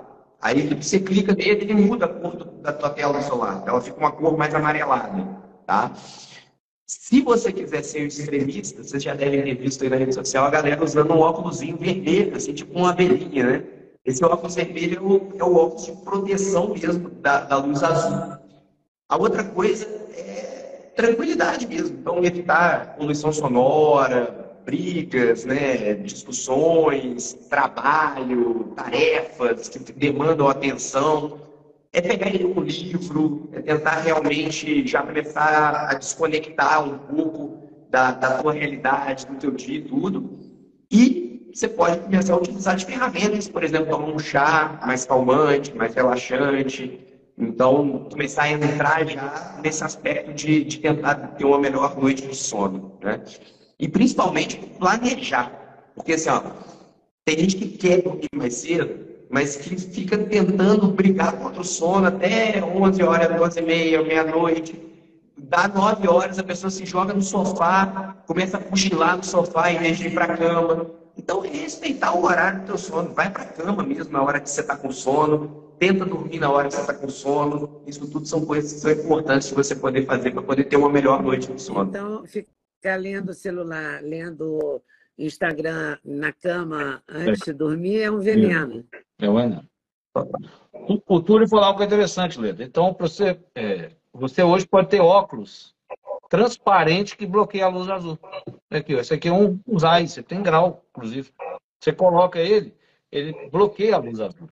Aí 0.40 0.66
você 0.74 0.98
clica 0.98 1.34
nele, 1.34 1.64
ele 1.64 1.74
muda 1.74 2.06
a 2.06 2.08
cor 2.08 2.34
da 2.62 2.72
tua 2.72 2.90
tela 2.90 3.18
do 3.18 3.22
celular. 3.22 3.62
Ela 3.66 3.80
fica 3.82 3.98
uma 3.98 4.12
cor 4.12 4.38
mais 4.38 4.54
amarelada, 4.54 5.22
tá? 5.66 5.92
Se 6.86 7.22
você 7.22 7.50
quiser 7.50 7.82
ser 7.82 8.06
extremista, 8.06 8.82
vocês 8.82 9.02
já 9.02 9.14
devem 9.14 9.42
ter 9.42 9.54
visto 9.54 9.82
aí 9.82 9.88
na 9.88 9.96
rede 9.96 10.14
social 10.14 10.44
a 10.44 10.50
galera 10.50 10.84
usando 10.84 11.14
um 11.14 11.20
óculos 11.20 11.60
vermelho, 11.60 12.36
assim, 12.36 12.52
tipo 12.52 12.78
uma 12.78 12.90
abelhinha, 12.90 13.44
né? 13.44 13.64
Esse 14.04 14.22
óculos 14.22 14.54
vermelho 14.54 14.98
é 14.98 15.00
o, 15.00 15.38
é 15.38 15.44
o 15.44 15.56
óculos 15.56 15.86
de 15.86 15.92
proteção 15.92 16.74
mesmo 16.74 17.08
da, 17.08 17.40
da, 17.40 17.56
luz 17.56 17.82
azul. 17.82 18.36
A 19.08 19.16
outra 19.16 19.42
coisa 19.42 19.86
é 20.14 20.92
tranquilidade 20.94 21.66
mesmo. 21.66 21.96
Então, 21.98 22.22
evitar 22.22 22.96
poluição 22.96 23.32
sonora, 23.32 24.58
brigas, 24.66 25.46
né, 25.46 25.94
discussões, 25.94 27.32
trabalho, 27.48 28.74
tarefas 28.76 29.70
que 29.70 29.78
demandam 29.92 30.48
atenção 30.48 31.43
é 31.94 32.00
pegar 32.00 32.26
um 32.26 32.60
livro, 32.60 33.48
é 33.52 33.62
tentar 33.62 34.00
realmente 34.00 34.84
já 34.84 35.00
começar 35.00 35.90
a 35.90 35.94
desconectar 35.94 36.84
um 36.84 36.98
pouco 36.98 37.86
da, 37.88 38.10
da 38.10 38.38
tua 38.38 38.52
realidade, 38.52 39.24
do 39.26 39.36
teu 39.36 39.52
dia 39.52 39.78
e 39.78 39.82
tudo. 39.82 40.28
E 40.90 41.52
você 41.54 41.68
pode 41.68 42.00
começar 42.00 42.34
a 42.34 42.36
utilizar 42.36 42.74
de 42.74 42.84
ferramentas, 42.84 43.48
por 43.48 43.62
exemplo, 43.62 43.90
tomar 43.90 44.08
um 44.08 44.18
chá 44.18 44.80
mais 44.84 45.06
calmante, 45.06 45.72
mais 45.72 45.94
relaxante. 45.94 46.98
Então, 47.38 48.08
começar 48.10 48.42
a 48.42 48.50
entrar 48.50 49.06
já 49.06 49.60
nesse 49.62 49.84
aspecto 49.84 50.34
de, 50.34 50.64
de 50.64 50.80
tentar 50.80 51.14
ter 51.14 51.44
uma 51.44 51.60
melhor 51.60 51.96
noite 51.96 52.26
de 52.26 52.34
sono. 52.34 52.98
Né? 53.00 53.22
E 53.78 53.88
principalmente 53.88 54.56
planejar. 54.80 55.92
Porque 55.94 56.14
assim, 56.14 56.28
ó, 56.28 56.42
tem 57.24 57.38
gente 57.38 57.56
que 57.56 57.68
quer 57.68 58.02
dormir 58.02 58.28
mais 58.34 58.54
cedo, 58.54 59.13
mas 59.34 59.56
que 59.56 59.76
fica 59.76 60.16
tentando 60.16 60.86
brigar 60.92 61.36
contra 61.36 61.60
o 61.60 61.64
sono 61.64 62.06
até 62.06 62.62
11 62.62 63.02
horas, 63.02 63.36
12 63.36 63.58
e 63.58 63.62
meia, 63.62 64.00
meia-noite. 64.00 64.80
Dá 65.36 65.66
9 65.66 66.06
horas, 66.06 66.38
a 66.38 66.44
pessoa 66.44 66.70
se 66.70 66.86
joga 66.86 67.12
no 67.12 67.20
sofá, 67.20 68.16
começa 68.28 68.58
a 68.58 68.60
cochilar 68.60 69.16
no 69.16 69.24
sofá 69.24 69.72
em 69.72 69.78
vez 69.80 69.98
de 69.98 70.06
ir 70.06 70.14
para 70.14 70.26
a 70.26 70.36
cama. 70.36 70.88
Então, 71.18 71.40
respeitar 71.40 72.16
o 72.16 72.24
horário 72.24 72.60
do 72.60 72.66
teu 72.66 72.78
sono. 72.78 73.12
Vai 73.12 73.28
para 73.28 73.42
a 73.42 73.46
cama 73.46 73.82
mesmo 73.82 74.12
na 74.12 74.22
hora 74.22 74.38
que 74.38 74.48
você 74.48 74.60
está 74.60 74.76
com 74.76 74.92
sono. 74.92 75.74
Tenta 75.80 76.04
dormir 76.04 76.38
na 76.38 76.48
hora 76.48 76.68
que 76.68 76.74
você 76.74 76.82
está 76.82 76.94
com 76.94 77.08
sono. 77.08 77.82
Isso 77.88 78.06
tudo 78.06 78.26
são 78.26 78.46
coisas 78.46 78.72
que 78.72 78.78
são 78.78 78.92
importantes 78.92 79.48
de 79.48 79.54
você 79.54 79.74
poder 79.74 80.06
fazer 80.06 80.30
para 80.30 80.42
poder 80.42 80.62
ter 80.62 80.76
uma 80.76 80.88
melhor 80.88 81.20
noite 81.20 81.52
de 81.52 81.60
sono. 81.60 81.90
Então, 81.90 82.24
ficar 82.24 83.00
lendo 83.00 83.30
o 83.30 83.34
celular, 83.34 84.00
lendo 84.00 84.80
Instagram 85.18 85.98
na 86.04 86.32
cama 86.32 87.02
antes 87.08 87.44
de 87.44 87.52
dormir 87.52 88.00
é 88.00 88.10
um 88.10 88.20
veneno. 88.20 88.84
É 88.92 89.03
um 89.22 89.34
veneno. 89.34 89.68
O, 91.08 91.20
Túlio 91.20 91.48
falou 91.48 91.64
algo 91.64 91.82
interessante, 91.82 92.38
Leda. 92.38 92.62
Então, 92.62 92.94
você, 92.98 93.40
é, 93.54 93.90
você 94.12 94.42
hoje 94.42 94.66
pode 94.66 94.88
ter 94.88 95.00
óculos 95.00 95.74
transparente 96.28 97.16
que 97.16 97.26
bloqueia 97.26 97.66
a 97.66 97.68
luz 97.68 97.88
azul. 97.88 98.18
Aqui, 98.70 98.92
esse 98.94 99.14
aqui 99.14 99.28
é 99.28 99.32
um, 99.32 99.60
um 99.66 99.78
Zeiss, 99.78 100.22
tem 100.26 100.42
grau, 100.42 100.84
inclusive. 100.90 101.30
Você 101.80 101.92
coloca 101.92 102.38
ele, 102.38 102.74
ele 103.10 103.48
bloqueia 103.50 103.96
a 103.96 103.98
luz 103.98 104.20
azul. 104.20 104.48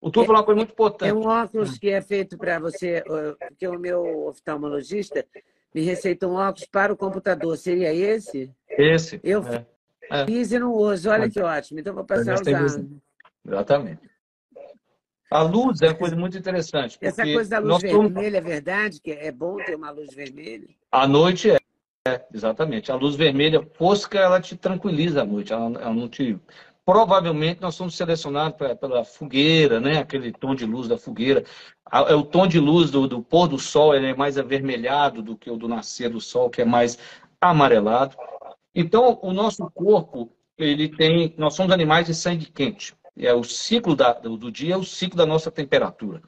O 0.00 0.10
Túlio 0.10 0.24
é, 0.24 0.26
falou 0.26 0.40
uma 0.40 0.46
coisa 0.46 0.56
muito 0.58 0.72
importante. 0.72 1.10
É 1.10 1.14
um 1.14 1.26
óculos 1.26 1.78
que 1.78 1.90
é 1.90 2.00
feito 2.00 2.36
para 2.38 2.58
você, 2.58 3.02
porque 3.48 3.66
o 3.66 3.78
meu 3.78 4.26
oftalmologista 4.28 5.24
me 5.74 5.82
receitou 5.82 6.30
um 6.32 6.36
óculos 6.36 6.66
para 6.66 6.92
o 6.92 6.96
computador. 6.96 7.56
Seria 7.56 7.92
esse? 7.92 8.50
Esse. 8.70 9.20
Eu 9.22 9.42
é. 9.44 10.24
fiz 10.24 10.52
e 10.52 10.58
não 10.58 10.72
uso. 10.72 11.10
Olha 11.10 11.28
que 11.28 11.40
ótimo. 11.40 11.80
Então 11.80 11.94
vou 11.94 12.04
passar 12.04 12.34
a 12.34 12.40
usar. 12.40 12.84
Exatamente. 13.46 14.00
A 15.30 15.42
luz 15.42 15.82
é 15.82 15.88
uma 15.88 15.94
coisa 15.94 16.14
muito 16.14 16.38
interessante. 16.38 16.98
Essa 17.00 17.24
coisa 17.24 17.50
da 17.50 17.58
luz 17.58 17.82
vermelha 17.82 18.12
somos... 18.12 18.34
é 18.34 18.40
verdade? 18.40 19.00
Que 19.00 19.10
é 19.10 19.32
bom 19.32 19.56
ter 19.56 19.74
uma 19.74 19.90
luz 19.90 20.14
vermelha? 20.14 20.68
À 20.90 21.06
noite 21.06 21.50
é. 21.50 21.58
é 22.06 22.24
exatamente. 22.32 22.92
A 22.92 22.94
luz 22.94 23.16
vermelha 23.16 23.60
fosca, 23.74 24.18
ela 24.18 24.40
te 24.40 24.56
tranquiliza 24.56 25.22
à 25.22 25.24
noite. 25.24 25.52
Ela, 25.52 25.64
ela 25.80 25.94
não 25.94 26.08
te 26.08 26.38
provavelmente 26.84 27.60
nós 27.60 27.74
somos 27.74 27.96
selecionados 27.96 28.56
pela 28.78 29.04
fogueira, 29.04 29.80
né? 29.80 29.98
aquele 29.98 30.30
tom 30.30 30.54
de 30.54 30.64
luz 30.64 30.86
da 30.86 30.96
fogueira. 30.96 31.44
É 31.90 32.14
o 32.14 32.22
tom 32.22 32.46
de 32.46 32.60
luz 32.60 32.92
do, 32.92 33.08
do 33.08 33.20
pôr 33.20 33.48
do 33.48 33.58
sol 33.58 33.92
ele 33.92 34.06
é 34.06 34.14
mais 34.14 34.38
avermelhado 34.38 35.20
do 35.20 35.36
que 35.36 35.50
o 35.50 35.56
do 35.56 35.66
nascer 35.66 36.08
do 36.08 36.20
sol, 36.20 36.48
que 36.48 36.62
é 36.62 36.64
mais 36.64 36.96
amarelado. 37.40 38.16
Então, 38.72 39.18
o 39.22 39.32
nosso 39.32 39.68
corpo, 39.70 40.30
ele 40.56 40.88
tem. 40.88 41.34
Nós 41.36 41.54
somos 41.54 41.72
animais 41.72 42.06
de 42.06 42.14
sangue 42.14 42.46
quente. 42.46 42.94
É 43.16 43.32
o 43.32 43.42
ciclo 43.42 43.96
da, 43.96 44.12
do 44.12 44.50
dia, 44.52 44.74
é 44.74 44.76
o 44.76 44.84
ciclo 44.84 45.16
da 45.16 45.24
nossa 45.24 45.50
temperatura. 45.50 46.22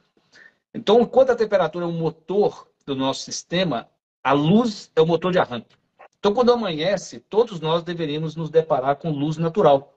Então, 0.73 1.01
enquanto 1.01 1.31
a 1.31 1.35
temperatura 1.35 1.85
é 1.85 1.87
o 1.87 1.91
motor 1.91 2.67
do 2.85 2.95
nosso 2.95 3.21
sistema, 3.21 3.87
a 4.23 4.33
luz 4.33 4.91
é 4.95 5.01
o 5.01 5.05
motor 5.05 5.31
de 5.31 5.39
arranque. 5.39 5.75
Então, 6.19 6.33
quando 6.33 6.51
amanhece, 6.51 7.19
todos 7.19 7.59
nós 7.59 7.83
deveríamos 7.83 8.35
nos 8.35 8.49
deparar 8.49 8.97
com 8.97 9.09
luz 9.09 9.37
natural. 9.37 9.93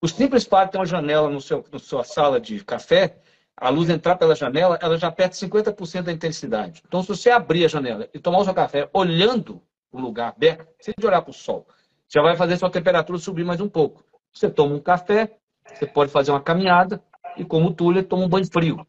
O 0.00 0.08
simples 0.08 0.44
fato 0.44 0.66
de 0.66 0.72
ter 0.72 0.78
uma 0.78 0.86
janela 0.86 1.30
no 1.30 1.40
seu, 1.40 1.64
na 1.72 1.78
sua 1.78 2.04
sala 2.04 2.40
de 2.40 2.62
café, 2.64 3.16
a 3.56 3.68
luz 3.68 3.88
entrar 3.88 4.16
pela 4.16 4.34
janela, 4.34 4.78
ela 4.82 4.98
já 4.98 5.10
perde 5.10 5.36
50% 5.36 6.02
da 6.02 6.12
intensidade. 6.12 6.82
Então, 6.86 7.02
se 7.02 7.08
você 7.08 7.30
abrir 7.30 7.64
a 7.64 7.68
janela 7.68 8.08
e 8.12 8.18
tomar 8.18 8.38
o 8.38 8.44
seu 8.44 8.52
café 8.52 8.88
olhando 8.92 9.62
um 9.92 10.00
lugar 10.00 10.28
aberto, 10.28 10.66
sem 10.80 10.94
olhar 11.02 11.22
para 11.22 11.30
o 11.30 11.34
sol, 11.34 11.66
já 12.08 12.20
vai 12.20 12.36
fazer 12.36 12.56
sua 12.56 12.70
temperatura 12.70 13.18
subir 13.18 13.44
mais 13.44 13.60
um 13.60 13.68
pouco. 13.68 14.04
Você 14.32 14.50
toma 14.50 14.74
um 14.74 14.80
café, 14.80 15.38
você 15.66 15.86
pode 15.86 16.10
fazer 16.10 16.30
uma 16.30 16.40
caminhada 16.40 17.02
e, 17.36 17.44
como 17.44 17.68
o 17.68 17.74
Túlio, 17.74 18.04
toma 18.04 18.24
um 18.24 18.28
banho 18.28 18.46
frio. 18.46 18.86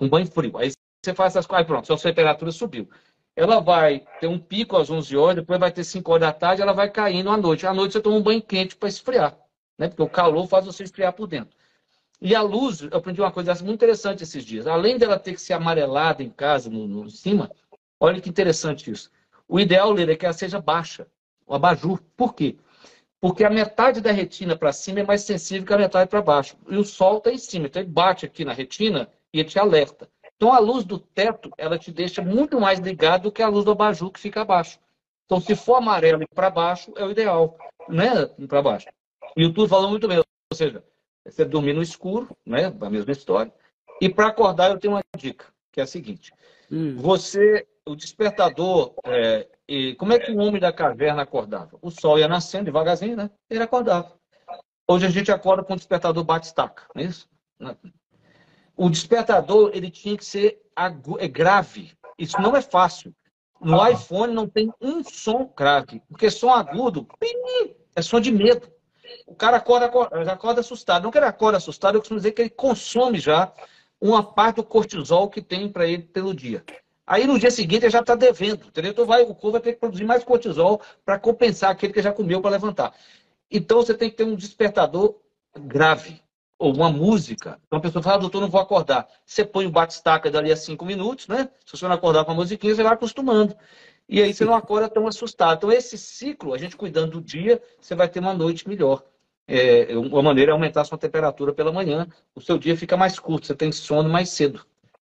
Um 0.00 0.08
banho 0.08 0.26
frio. 0.26 0.56
Aí 0.58 0.72
você 1.02 1.14
faz 1.14 1.32
essas 1.32 1.46
coisas, 1.46 1.66
pronto, 1.66 1.86
sua 1.86 1.98
temperatura 1.98 2.50
subiu. 2.50 2.88
Ela 3.34 3.60
vai 3.60 4.06
ter 4.20 4.26
um 4.26 4.38
pico 4.38 4.76
às 4.76 4.90
11 4.90 5.16
horas, 5.16 5.36
depois 5.36 5.58
vai 5.58 5.72
ter 5.72 5.84
5 5.84 6.12
horas 6.12 6.28
da 6.28 6.32
tarde, 6.32 6.62
ela 6.62 6.72
vai 6.72 6.90
caindo 6.90 7.30
à 7.30 7.36
noite. 7.36 7.66
À 7.66 7.72
noite 7.72 7.92
você 7.92 8.00
toma 8.00 8.16
um 8.16 8.22
banho 8.22 8.42
quente 8.42 8.76
para 8.76 8.88
esfriar, 8.88 9.36
né? 9.78 9.88
porque 9.88 10.02
o 10.02 10.08
calor 10.08 10.46
faz 10.46 10.66
você 10.66 10.82
esfriar 10.82 11.12
por 11.12 11.26
dentro. 11.26 11.56
E 12.20 12.36
a 12.36 12.42
luz, 12.42 12.82
eu 12.82 12.96
aprendi 12.96 13.20
uma 13.20 13.32
coisa 13.32 13.52
muito 13.54 13.72
interessante 13.72 14.22
esses 14.22 14.44
dias. 14.44 14.66
Além 14.66 14.96
dela 14.96 15.18
ter 15.18 15.32
que 15.32 15.40
ser 15.40 15.54
amarelada 15.54 16.22
em 16.22 16.30
casa, 16.30 16.70
no, 16.70 16.86
no 16.86 17.10
cima, 17.10 17.50
olha 17.98 18.20
que 18.20 18.28
interessante 18.28 18.90
isso. 18.90 19.10
O 19.48 19.58
ideal, 19.58 19.92
Lira, 19.92 20.12
é 20.12 20.16
que 20.16 20.24
ela 20.24 20.32
seja 20.32 20.60
baixa, 20.60 21.08
o 21.44 21.54
abajur. 21.54 22.00
Por 22.16 22.34
quê? 22.34 22.56
Porque 23.22 23.44
a 23.44 23.50
metade 23.50 24.00
da 24.00 24.10
retina 24.10 24.56
para 24.56 24.72
cima 24.72 24.98
é 24.98 25.04
mais 25.04 25.22
sensível 25.22 25.64
que 25.64 25.72
a 25.72 25.78
metade 25.78 26.10
para 26.10 26.20
baixo. 26.20 26.56
E 26.68 26.76
o 26.76 26.82
sol 26.82 27.18
está 27.18 27.30
em 27.30 27.38
cima, 27.38 27.66
então 27.66 27.80
ele 27.80 27.88
bate 27.88 28.26
aqui 28.26 28.44
na 28.44 28.52
retina 28.52 29.08
e 29.32 29.38
ele 29.38 29.48
te 29.48 29.60
alerta. 29.60 30.10
Então 30.34 30.52
a 30.52 30.58
luz 30.58 30.84
do 30.84 30.98
teto, 30.98 31.48
ela 31.56 31.78
te 31.78 31.92
deixa 31.92 32.20
muito 32.20 32.60
mais 32.60 32.80
ligado 32.80 33.22
do 33.22 33.32
que 33.32 33.40
a 33.40 33.46
luz 33.46 33.64
do 33.64 33.70
abajur 33.70 34.10
que 34.10 34.18
fica 34.18 34.40
abaixo. 34.40 34.80
Então 35.24 35.40
se 35.40 35.54
for 35.54 35.76
amarelo 35.76 36.24
para 36.34 36.50
baixo, 36.50 36.92
é 36.96 37.04
o 37.04 37.12
ideal, 37.12 37.56
né? 37.88 38.26
Para 38.48 38.60
baixo. 38.60 38.88
E 39.36 39.46
o 39.46 39.52
Tudo 39.52 39.68
falou 39.68 39.88
muito 39.88 40.08
bem, 40.08 40.18
ou 40.18 40.24
seja, 40.56 40.82
você 41.24 41.44
dormir 41.44 41.74
no 41.74 41.80
escuro, 41.80 42.36
né? 42.44 42.74
A 42.80 42.90
mesma 42.90 43.12
história. 43.12 43.54
E 44.00 44.08
para 44.08 44.26
acordar, 44.26 44.72
eu 44.72 44.80
tenho 44.80 44.94
uma 44.94 45.02
dica, 45.16 45.46
que 45.70 45.78
é 45.78 45.84
a 45.84 45.86
seguinte: 45.86 46.32
hum. 46.68 46.96
você, 46.96 47.68
o 47.86 47.94
despertador, 47.94 48.94
é, 49.06 49.46
e 49.74 49.94
como 49.94 50.12
é 50.12 50.18
que 50.18 50.30
o 50.30 50.36
homem 50.36 50.60
da 50.60 50.70
caverna 50.70 51.22
acordava? 51.22 51.78
O 51.80 51.90
sol 51.90 52.18
ia 52.18 52.28
nascendo 52.28 52.66
devagarzinho, 52.66 53.16
né? 53.16 53.30
Ele 53.48 53.62
acordava. 53.62 54.12
Hoje 54.86 55.06
a 55.06 55.08
gente 55.08 55.32
acorda 55.32 55.64
com 55.64 55.72
o 55.72 55.76
despertador 55.76 56.22
bate-estaca, 56.22 56.82
não 56.94 57.02
é 57.02 57.06
isso? 57.06 57.26
O 58.76 58.90
despertador 58.90 59.70
ele 59.72 59.90
tinha 59.90 60.14
que 60.14 60.26
ser 60.26 60.60
é 61.18 61.26
grave. 61.26 61.96
Isso 62.18 62.38
não 62.38 62.54
é 62.54 62.60
fácil. 62.60 63.14
No 63.62 63.88
iPhone 63.88 64.34
não 64.34 64.46
tem 64.46 64.70
um 64.78 65.02
som 65.02 65.50
grave, 65.56 66.02
porque 66.06 66.30
som 66.30 66.50
agudo 66.50 67.08
é 67.96 68.02
som 68.02 68.20
de 68.20 68.30
medo. 68.30 68.70
O 69.26 69.34
cara 69.34 69.56
acorda, 69.56 69.86
acorda, 69.86 70.32
acorda 70.32 70.60
assustado. 70.60 71.04
Não 71.04 71.10
que 71.10 71.16
ele 71.16 71.24
acorda 71.24 71.56
assustado, 71.56 71.94
eu 71.94 72.00
costumo 72.02 72.20
dizer 72.20 72.32
que 72.32 72.42
ele 72.42 72.50
consome 72.50 73.18
já 73.18 73.50
uma 73.98 74.22
parte 74.22 74.56
do 74.56 74.64
cortisol 74.64 75.30
que 75.30 75.40
tem 75.40 75.66
para 75.72 75.86
ele 75.86 76.02
pelo 76.02 76.34
dia. 76.34 76.62
Aí 77.12 77.26
no 77.26 77.38
dia 77.38 77.50
seguinte 77.50 77.84
ele 77.84 77.90
já 77.90 78.00
está 78.00 78.14
devendo, 78.14 78.68
entendeu? 78.68 78.90
Então 78.90 79.04
vai, 79.04 79.20
o 79.20 79.34
corpo 79.34 79.50
vai 79.50 79.60
ter 79.60 79.74
que 79.74 79.80
produzir 79.80 80.02
mais 80.02 80.24
cortisol 80.24 80.80
para 81.04 81.18
compensar 81.18 81.70
aquele 81.70 81.92
que 81.92 82.00
já 82.00 82.10
comeu 82.10 82.40
para 82.40 82.52
levantar. 82.52 82.94
Então 83.50 83.82
você 83.82 83.92
tem 83.92 84.08
que 84.08 84.16
ter 84.16 84.24
um 84.24 84.34
despertador 84.34 85.16
grave, 85.54 86.22
ou 86.58 86.74
uma 86.74 86.88
música. 86.90 87.60
Então 87.66 87.78
a 87.78 87.82
pessoa 87.82 88.02
fala, 88.02 88.16
ah, 88.16 88.20
doutor, 88.20 88.40
não 88.40 88.48
vou 88.48 88.62
acordar. 88.62 89.06
Você 89.26 89.44
põe 89.44 89.66
o 89.66 89.70
bate-estaca 89.70 90.30
dali 90.30 90.50
a 90.50 90.56
cinco 90.56 90.86
minutos, 90.86 91.28
né? 91.28 91.50
Se 91.66 91.76
você 91.76 91.86
não 91.86 91.92
acordar 91.92 92.24
com 92.24 92.32
a 92.32 92.34
musiquinha, 92.34 92.74
você 92.74 92.82
vai 92.82 92.94
acostumando. 92.94 93.54
E 94.08 94.22
aí 94.22 94.32
você 94.32 94.46
não 94.46 94.54
acorda 94.54 94.88
tão 94.88 95.06
assustado. 95.06 95.58
Então, 95.58 95.70
esse 95.70 95.98
ciclo, 95.98 96.54
a 96.54 96.58
gente 96.58 96.78
cuidando 96.78 97.10
do 97.10 97.20
dia, 97.20 97.60
você 97.78 97.94
vai 97.94 98.08
ter 98.08 98.20
uma 98.20 98.32
noite 98.32 98.66
melhor. 98.66 99.04
É, 99.46 99.94
uma 99.98 100.22
maneira 100.22 100.52
é 100.52 100.54
aumentar 100.54 100.80
a 100.80 100.84
sua 100.84 100.96
temperatura 100.96 101.52
pela 101.52 101.70
manhã, 101.70 102.08
o 102.34 102.40
seu 102.40 102.56
dia 102.56 102.74
fica 102.74 102.96
mais 102.96 103.18
curto, 103.18 103.46
você 103.46 103.54
tem 103.54 103.70
sono 103.70 104.08
mais 104.08 104.30
cedo. 104.30 104.64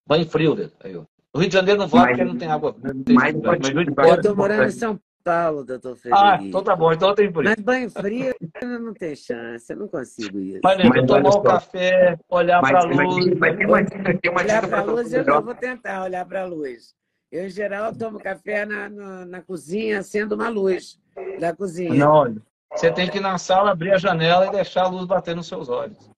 Banho 0.06 0.30
frio? 0.30 0.72
Aí, 0.84 0.95
ó. 0.95 1.04
No 1.38 1.42
Rio 1.42 1.50
de 1.50 1.54
Janeiro 1.54 1.80
não 1.82 1.88
vai 1.88 2.08
porque 2.08 2.24
não 2.24 2.36
tem 2.36 2.48
água. 2.50 2.76
Não 2.82 3.04
tem 3.04 3.16
mas, 3.16 3.36
mas, 3.36 3.60
mas 3.96 4.10
eu 4.10 4.16
estou 4.16 4.36
morando 4.36 4.64
em 4.64 4.72
São 4.72 5.00
Paulo, 5.24 5.64
doutor 5.64 5.96
Frederico. 5.96 6.28
Ah, 6.28 6.40
então 6.42 6.64
tá 6.64 6.76
bom, 6.76 6.92
então 6.92 7.14
tem 7.14 7.32
por 7.32 7.46
isso. 7.46 7.54
Mas 7.56 7.64
banho 7.64 7.92
frio 7.92 8.34
não 8.64 8.92
tem 8.92 9.16
chance, 9.16 9.72
eu 9.72 9.78
não 9.78 9.88
consigo 9.88 10.40
isso. 10.40 10.62
Mas, 10.64 10.78
mas 10.84 11.06
tomar 11.06 11.36
o 11.36 11.40
um 11.40 11.44
café, 11.44 12.18
olhar 12.28 12.60
para 12.60 12.80
a 12.80 12.84
luz. 12.86 13.38
Mas 13.38 13.56
tem 13.56 13.68
uma 13.68 13.84
dica, 13.84 14.18
tem 14.20 14.32
uma 14.32 14.42
olhar 14.42 14.68
para 14.68 14.80
a 14.80 14.84
luz, 14.84 15.14
eu 15.14 15.24
não 15.24 15.44
vou 15.44 15.54
tentar 15.54 16.04
olhar 16.06 16.26
para 16.26 16.42
a 16.42 16.46
luz. 16.46 16.96
Eu, 17.32 17.46
em 17.46 17.50
geral, 17.50 17.94
tomo 17.94 18.20
café 18.20 18.66
na, 18.66 18.90
na, 18.90 19.26
na 19.26 19.42
cozinha, 19.42 20.02
sendo 20.02 20.34
uma 20.34 20.50
luz 20.50 21.00
da 21.40 21.56
cozinha. 21.56 21.94
Não, 21.94 22.12
olha. 22.14 22.42
Você 22.74 22.92
tem 22.92 23.08
que 23.08 23.20
ir 23.20 23.22
na 23.22 23.38
sala, 23.38 23.72
abrir 23.72 23.92
a 23.92 23.98
janela 23.98 24.48
e 24.48 24.52
deixar 24.52 24.86
a 24.86 24.88
luz 24.88 25.06
bater 25.06 25.36
nos 25.36 25.48
seus 25.48 25.70
olhos. 25.70 26.10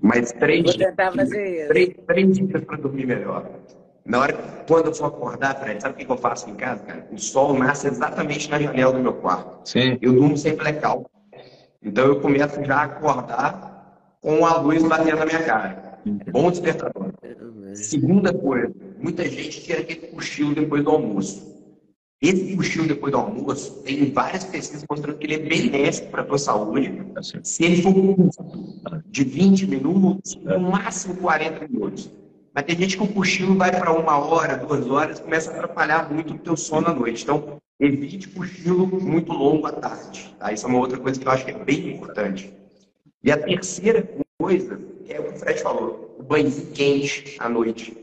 Mas 0.00 0.32
três, 0.32 0.64
Vou 0.64 0.78
tentar 0.78 1.12
fazer 1.12 1.58
isso. 1.58 1.68
três, 1.68 1.94
três 2.06 2.34
dicas 2.34 2.64
para 2.64 2.76
dormir 2.78 3.06
melhor. 3.06 3.50
Na 4.04 4.20
hora, 4.20 4.64
quando 4.66 4.86
eu 4.86 4.94
for 4.94 5.06
acordar, 5.06 5.60
Fred, 5.60 5.80
sabe 5.80 6.02
o 6.02 6.06
que 6.06 6.12
eu 6.12 6.16
faço 6.16 6.50
em 6.50 6.54
casa, 6.54 6.82
cara? 6.82 7.06
O 7.12 7.18
sol 7.18 7.54
nasce 7.54 7.86
exatamente 7.86 8.50
na 8.50 8.58
janela 8.58 8.92
do 8.92 8.98
meu 8.98 9.14
quarto. 9.14 9.68
Sim. 9.68 9.96
Eu 10.00 10.12
durmo 10.12 10.36
sem 10.36 10.56
blackout. 10.56 11.06
Então 11.82 12.06
eu 12.06 12.20
começo 12.20 12.64
já 12.64 12.78
a 12.78 12.84
acordar 12.84 14.16
com 14.20 14.44
a 14.44 14.58
luz 14.58 14.82
batendo 14.82 15.18
na 15.18 15.26
minha 15.26 15.42
cara. 15.42 15.98
Bom 16.30 16.50
despertador. 16.50 17.12
Segunda 17.74 18.32
coisa, 18.32 18.72
muita 18.98 19.28
gente 19.28 19.60
quer 19.60 19.78
aquele 19.78 20.08
cochilo 20.08 20.54
depois 20.54 20.82
do 20.82 20.90
almoço. 20.90 21.52
Esse 22.20 22.56
cochilo 22.56 22.86
depois 22.86 23.12
do 23.12 23.18
almoço, 23.18 23.82
tem 23.82 24.12
várias 24.12 24.44
pesquisas 24.44 24.84
mostrando 24.88 25.18
que 25.18 25.26
ele 25.26 25.34
é 25.34 25.38
benéfico 25.38 26.08
para 26.10 26.22
a 26.22 26.24
tua 26.24 26.38
saúde, 26.38 27.02
se 27.42 27.64
ele 27.64 27.82
for 27.82 27.92
de 29.06 29.24
20 29.24 29.66
minutos, 29.66 30.36
no 30.36 30.60
máximo 30.60 31.16
40 31.16 31.66
minutos. 31.66 32.08
Mas 32.54 32.64
tem 32.64 32.76
gente 32.76 32.96
que 32.96 33.02
o 33.02 33.08
cochilo 33.08 33.56
vai 33.56 33.70
para 33.70 33.92
uma 33.92 34.18
hora, 34.18 34.56
duas 34.56 34.86
horas, 34.88 35.20
começa 35.20 35.50
a 35.50 35.54
atrapalhar 35.54 36.12
muito 36.12 36.34
o 36.34 36.38
teu 36.38 36.56
sono 36.56 36.88
à 36.88 36.94
noite. 36.94 37.22
Então, 37.22 37.56
evite 37.80 38.28
cochilo 38.28 38.86
muito 38.86 39.32
longo 39.32 39.66
à 39.66 39.72
tarde. 39.72 40.34
Tá? 40.38 40.52
Isso 40.52 40.66
é 40.66 40.68
uma 40.68 40.78
outra 40.78 40.98
coisa 40.98 41.18
que 41.18 41.26
eu 41.26 41.32
acho 41.32 41.44
que 41.46 41.50
é 41.50 41.64
bem 41.64 41.94
importante. 41.94 42.52
E 43.24 43.32
a 43.32 43.38
terceira 43.38 44.06
coisa 44.38 44.78
é 45.08 45.18
o 45.18 45.24
que 45.24 45.30
o 45.30 45.36
Fred 45.36 45.62
falou, 45.62 46.16
o 46.18 46.22
banho 46.22 46.50
quente 46.74 47.36
à 47.38 47.48
noite. 47.48 47.96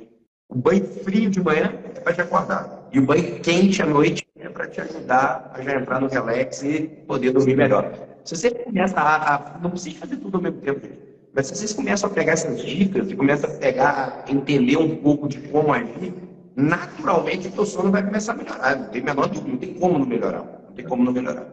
O 0.50 0.56
banho 0.56 0.84
frio 1.04 1.30
de 1.30 1.43
manhã 1.43 1.72
é 1.95 2.00
para 2.00 2.14
te 2.14 2.22
acordar. 2.22 2.89
E 2.91 2.97
o 2.97 3.06
banho 3.06 3.39
quente 3.41 3.82
à 3.84 3.86
noite 3.86 4.26
é 4.39 4.50
para 4.50 4.68
te 4.68 4.82
ajudar 4.82 5.52
a 5.54 5.62
já 5.62 5.80
entrar 5.80 6.02
no 6.02 6.08
relax 6.08 6.64
e 6.64 6.88
poder 7.08 7.32
dormir 7.32 7.56
melhor. 7.56 7.93
Se 8.26 8.36
você 8.36 8.50
começa 8.50 9.00
a, 9.00 9.36
a 9.36 9.60
não 9.60 9.70
precisa 9.70 10.00
fazer 10.00 10.18
tudo 10.18 10.38
ao 10.38 10.41
mesmo 10.41 10.60
tempo, 10.60 10.88
mas 11.34 11.48
se 11.48 11.56
vocês 11.56 11.74
começam 11.74 12.10
a 12.10 12.14
pegar 12.14 12.34
essas 12.34 12.62
dicas 12.64 13.10
e 13.12 13.16
começam 13.16 13.50
a 13.50 13.54
pegar, 13.54 14.26
entender 14.28 14.78
um 14.78 14.96
pouco 14.98 15.28
de 15.28 15.40
como 15.50 15.72
agir, 15.72 16.14
naturalmente 16.56 17.48
o 17.48 17.52
teu 17.52 17.66
sono 17.66 17.92
vai 17.92 18.04
começar 18.04 18.34
a 18.34 18.36
melhorar. 18.36 18.76
Não 18.76 18.90
tem 18.90 19.02
menor 19.02 19.30
não 19.34 19.58
tem 19.58 19.74
como 19.76 20.00
não 20.00 20.06
melhorar. 20.06 20.44
Não 20.44 20.74
tem 20.74 20.86
como 20.86 21.04
não 21.04 21.12
melhorar. 21.12 21.48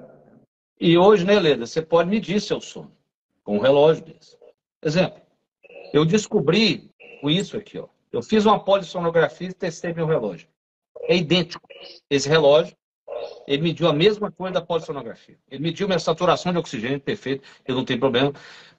E 0.80 0.96
hoje, 0.96 1.24
né, 1.24 1.38
Leda, 1.38 1.66
você 1.66 1.80
pode 1.82 2.08
medir 2.08 2.40
seu 2.40 2.60
sono 2.60 2.92
com 3.44 3.56
um 3.56 3.60
relógio 3.60 4.04
desse. 4.04 4.36
Exemplo, 4.82 5.20
eu 5.92 6.04
descobri 6.04 6.90
com 7.20 7.30
isso 7.30 7.56
aqui, 7.56 7.78
ó. 7.78 7.88
Eu 8.12 8.22
fiz 8.22 8.46
uma 8.46 8.62
polissonografia 8.62 9.48
e 9.48 9.54
testei 9.54 9.92
meu 9.92 10.06
relógio. 10.06 10.48
É 11.02 11.16
idêntico. 11.16 11.66
Esse 12.10 12.28
relógio, 12.28 12.76
ele 13.46 13.62
mediu 13.62 13.88
a 13.88 13.92
mesma 13.92 14.30
coisa 14.30 14.54
da 14.54 14.60
polissonografia. 14.60 15.36
Ele 15.50 15.62
mediu 15.62 15.86
minha 15.86 15.98
saturação 15.98 16.52
de 16.52 16.58
oxigênio, 16.58 17.00
perfeito, 17.00 17.46
eu 17.66 17.74
não 17.74 17.84
tenho 17.84 18.00
problema. 18.00 18.32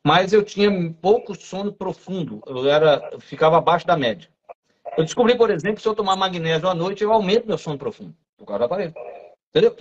Mas 0.04 0.34
eu 0.34 0.44
tinha 0.44 0.70
pouco 1.02 1.36
sono 1.36 1.74
profundo. 1.74 2.42
Eu 2.46 2.70
era, 2.70 3.10
eu 3.12 3.20
ficava 3.20 3.58
abaixo 3.58 3.86
da 3.86 3.98
média. 3.98 4.30
Eu 4.98 5.04
descobri, 5.04 5.36
por 5.38 5.50
exemplo, 5.50 5.76
que 5.76 5.82
se 5.82 5.88
eu 5.88 5.96
tomar 5.96 6.16
magnésio 6.16 6.68
à 6.68 6.74
noite, 6.74 7.04
eu 7.04 7.12
aumento 7.12 7.48
meu 7.48 7.58
sono 7.58 7.78
profundo. 7.78 8.16
Por 8.38 8.46
causa 8.46 8.60
do 8.60 8.66
aparelho. 8.66 8.94
Entendeu? 9.50 9.76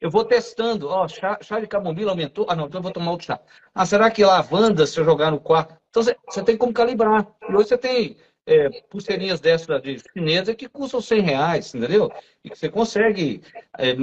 Eu 0.00 0.10
vou 0.10 0.24
testando. 0.24 0.88
Ó, 0.88 1.06
chá, 1.08 1.38
chá 1.42 1.60
de 1.60 1.66
camomila 1.66 2.12
aumentou. 2.12 2.46
Ah, 2.48 2.56
não, 2.56 2.66
então 2.66 2.78
eu 2.78 2.82
vou 2.82 2.92
tomar 2.92 3.10
outro 3.10 3.26
chá. 3.26 3.40
Ah, 3.74 3.86
será 3.86 4.10
que 4.10 4.24
lavanda, 4.24 4.86
se 4.86 4.98
eu 4.98 5.04
jogar 5.04 5.30
no 5.30 5.40
quarto? 5.40 5.76
Então 5.90 6.02
você, 6.02 6.16
você 6.28 6.42
tem 6.42 6.56
como 6.56 6.72
calibrar. 6.72 7.26
E 7.48 7.54
hoje 7.54 7.68
você 7.68 7.78
tem 7.78 8.16
é, 8.46 8.70
pulseirinhas 8.88 9.40
dessas 9.40 9.82
de 9.82 10.00
chinesa 10.12 10.54
que 10.54 10.68
custam 10.68 11.00
100 11.00 11.20
reais, 11.20 11.74
entendeu? 11.74 12.10
E 12.44 12.48
que 12.48 12.56
você 12.56 12.68
consegue 12.68 13.42
é, 13.76 13.94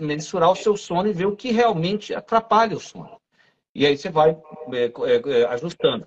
mensurar 0.00 0.50
o 0.50 0.56
seu 0.56 0.76
sono 0.76 1.08
e 1.08 1.12
ver 1.12 1.26
o 1.26 1.36
que 1.36 1.50
realmente 1.50 2.14
atrapalha 2.14 2.76
o 2.76 2.80
sono. 2.80 3.20
E 3.74 3.84
aí 3.84 3.96
você 3.96 4.08
vai 4.08 4.30
é, 4.72 4.84
é, 4.84 5.40
é 5.40 5.44
ajustando. 5.46 6.06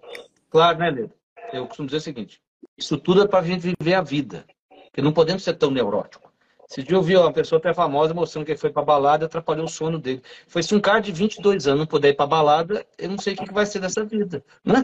Claro, 0.50 0.80
né, 0.80 0.90
Leda? 0.90 1.14
Eu 1.52 1.68
costumo 1.68 1.88
dizer 1.88 1.98
o 1.98 2.02
seguinte: 2.02 2.42
isso 2.78 2.98
tudo 2.98 3.24
é 3.24 3.28
para 3.28 3.40
a 3.40 3.44
gente 3.44 3.76
viver 3.80 3.94
a 3.94 4.02
vida. 4.02 4.46
Porque 4.86 5.02
não 5.02 5.12
podemos 5.12 5.44
ser 5.44 5.56
tão 5.56 5.72
neuróticos. 5.72 6.32
Esse 6.70 6.82
dia 6.82 6.96
eu 6.96 7.02
vi 7.02 7.16
uma 7.16 7.32
pessoa 7.32 7.60
até 7.60 7.74
famosa 7.74 8.14
mostrando 8.14 8.46
que 8.46 8.56
foi 8.56 8.72
para 8.72 8.84
balada 8.84 9.26
e 9.26 9.28
atrapalhou 9.28 9.66
o 9.66 9.70
sono 9.70 10.00
dele. 10.00 10.22
Foi 10.48 10.64
se 10.64 10.74
um 10.74 10.80
cara 10.80 11.00
de 11.00 11.12
22 11.12 11.68
anos 11.68 11.80
não 11.82 11.86
puder 11.86 12.10
ir 12.10 12.14
para 12.16 12.26
balada, 12.26 12.86
eu 12.98 13.10
não 13.10 13.18
sei 13.18 13.34
o 13.34 13.38
que 13.38 13.54
vai 13.54 13.66
ser 13.66 13.80
dessa 13.80 14.04
vida, 14.04 14.44
né? 14.64 14.84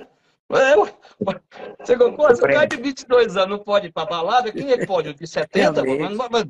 É, 0.51 0.75
você 1.79 1.95
concorda? 1.95 2.35
Se 2.35 2.43
um 2.43 2.47
cara 2.47 2.65
de 2.65 2.77
22 2.77 3.37
anos 3.37 3.57
não 3.57 3.63
pode 3.63 3.87
ir 3.87 3.91
para 3.91 4.05
balada, 4.05 4.51
quem 4.51 4.71
é 4.71 4.77
que 4.77 4.87
pode? 4.87 5.09
O 5.09 5.13
de 5.13 5.27
70? 5.27 5.83
Mas, 5.83 6.17
mas, 6.29 6.45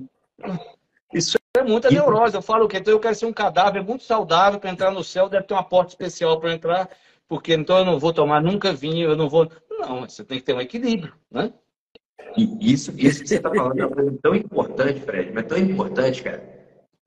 isso 1.13 1.37
é 1.57 1.63
muita 1.63 1.91
neurose. 1.91 2.35
Eu 2.35 2.41
falo 2.41 2.65
o 2.65 2.67
quê? 2.67 2.77
Então 2.77 2.93
eu 2.93 2.99
quero 2.99 3.15
ser 3.15 3.25
um 3.25 3.33
cadáver 3.33 3.83
muito 3.83 4.03
saudável 4.03 4.59
para 4.59 4.69
entrar 4.69 4.91
no 4.91 5.03
céu, 5.03 5.27
deve 5.27 5.45
ter 5.45 5.53
uma 5.53 5.63
porta 5.63 5.89
especial 5.89 6.39
para 6.39 6.53
entrar, 6.53 6.89
porque 7.27 7.53
então 7.53 7.79
eu 7.79 7.85
não 7.85 7.99
vou 7.99 8.13
tomar 8.13 8.41
nunca 8.41 8.71
vinho, 8.71 9.09
eu 9.09 9.17
não 9.17 9.27
vou. 9.27 9.51
Não, 9.69 10.01
você 10.01 10.23
tem 10.23 10.39
que 10.39 10.45
ter 10.45 10.53
um 10.53 10.61
equilíbrio, 10.61 11.13
né? 11.29 11.51
E 12.37 12.73
isso, 12.73 12.93
isso 12.95 13.21
que 13.21 13.27
você 13.27 13.37
está 13.37 13.49
falando 13.49 13.79
é 13.79 13.85
uma 13.85 13.95
coisa 13.95 14.17
tão 14.21 14.35
importante, 14.35 14.99
Fred, 15.01 15.31
mas 15.33 15.45
tão 15.45 15.57
importante, 15.57 16.23
cara. 16.23 16.59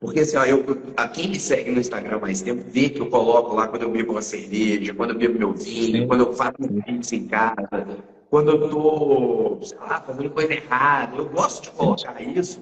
Porque 0.02 0.18
assim, 0.18 0.36
ó, 0.36 0.44
eu, 0.44 0.64
a 0.96 1.06
quem 1.06 1.28
me 1.28 1.38
segue 1.38 1.70
no 1.70 1.78
Instagram 1.78 2.18
mais 2.18 2.42
tempo 2.42 2.64
vê 2.66 2.88
que 2.88 3.00
eu 3.00 3.08
coloco 3.08 3.54
lá 3.54 3.68
quando 3.68 3.82
eu 3.82 3.90
bebo 3.90 4.10
uma 4.10 4.20
cerveja, 4.20 4.92
quando 4.92 5.10
eu 5.10 5.16
bebo 5.16 5.38
meu 5.38 5.52
vinho, 5.52 5.98
Sim. 5.98 6.06
quando 6.08 6.24
eu 6.24 6.32
faço 6.32 6.56
um 6.58 6.82
pizza 6.82 7.14
em 7.14 7.28
casa, 7.28 7.86
quando 8.28 8.50
eu 8.50 8.68
tô, 8.68 9.60
sei 9.62 9.78
lá, 9.78 10.00
fazendo 10.00 10.28
coisa 10.30 10.52
errada. 10.52 11.16
Eu 11.16 11.28
gosto 11.28 11.62
de 11.62 11.70
colocar 11.70 12.20
isso 12.20 12.60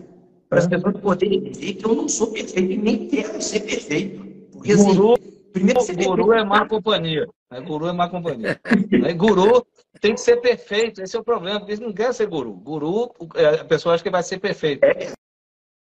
para 0.51 0.59
as 0.59 0.67
pessoas 0.67 1.01
poderem 1.01 1.51
ver 1.51 1.73
que 1.73 1.87
eu 1.87 1.95
não 1.95 2.07
sou 2.11 2.31
perfeito 2.31 2.73
e 2.73 2.77
nem 2.77 3.09
quero 3.09 3.41
ser 3.41 3.61
perfeito. 3.61 4.23
Porque 4.53 4.73
assim, 4.73 4.95
guru, 4.95 5.15
primeiro 5.51 5.81
ser 5.81 5.97
guru 5.97 6.27
perfeito, 6.27 6.33
é 6.35 6.45
má 6.45 6.69
companhia. 6.69 7.27
Né? 7.51 7.61
Guru 7.63 7.87
é 7.87 7.93
má 7.93 8.11
companhia. 8.11 8.61
né? 9.01 9.15
Guru 9.15 9.67
tem 9.99 10.13
que 10.13 10.21
ser 10.21 10.37
perfeito, 10.43 11.01
esse 11.01 11.17
é 11.17 11.19
o 11.19 11.25
problema, 11.25 11.59
porque 11.59 11.73
eles 11.73 11.81
não 11.81 11.95
querem 11.95 12.13
ser 12.13 12.27
guru. 12.27 12.53
Guru, 12.53 13.15
é, 13.35 13.61
a 13.61 13.65
pessoa 13.65 13.95
acha 13.95 14.05
que 14.05 14.11
vai 14.11 14.23
ser 14.23 14.39
perfeito. 14.39 14.85
É 14.85 15.15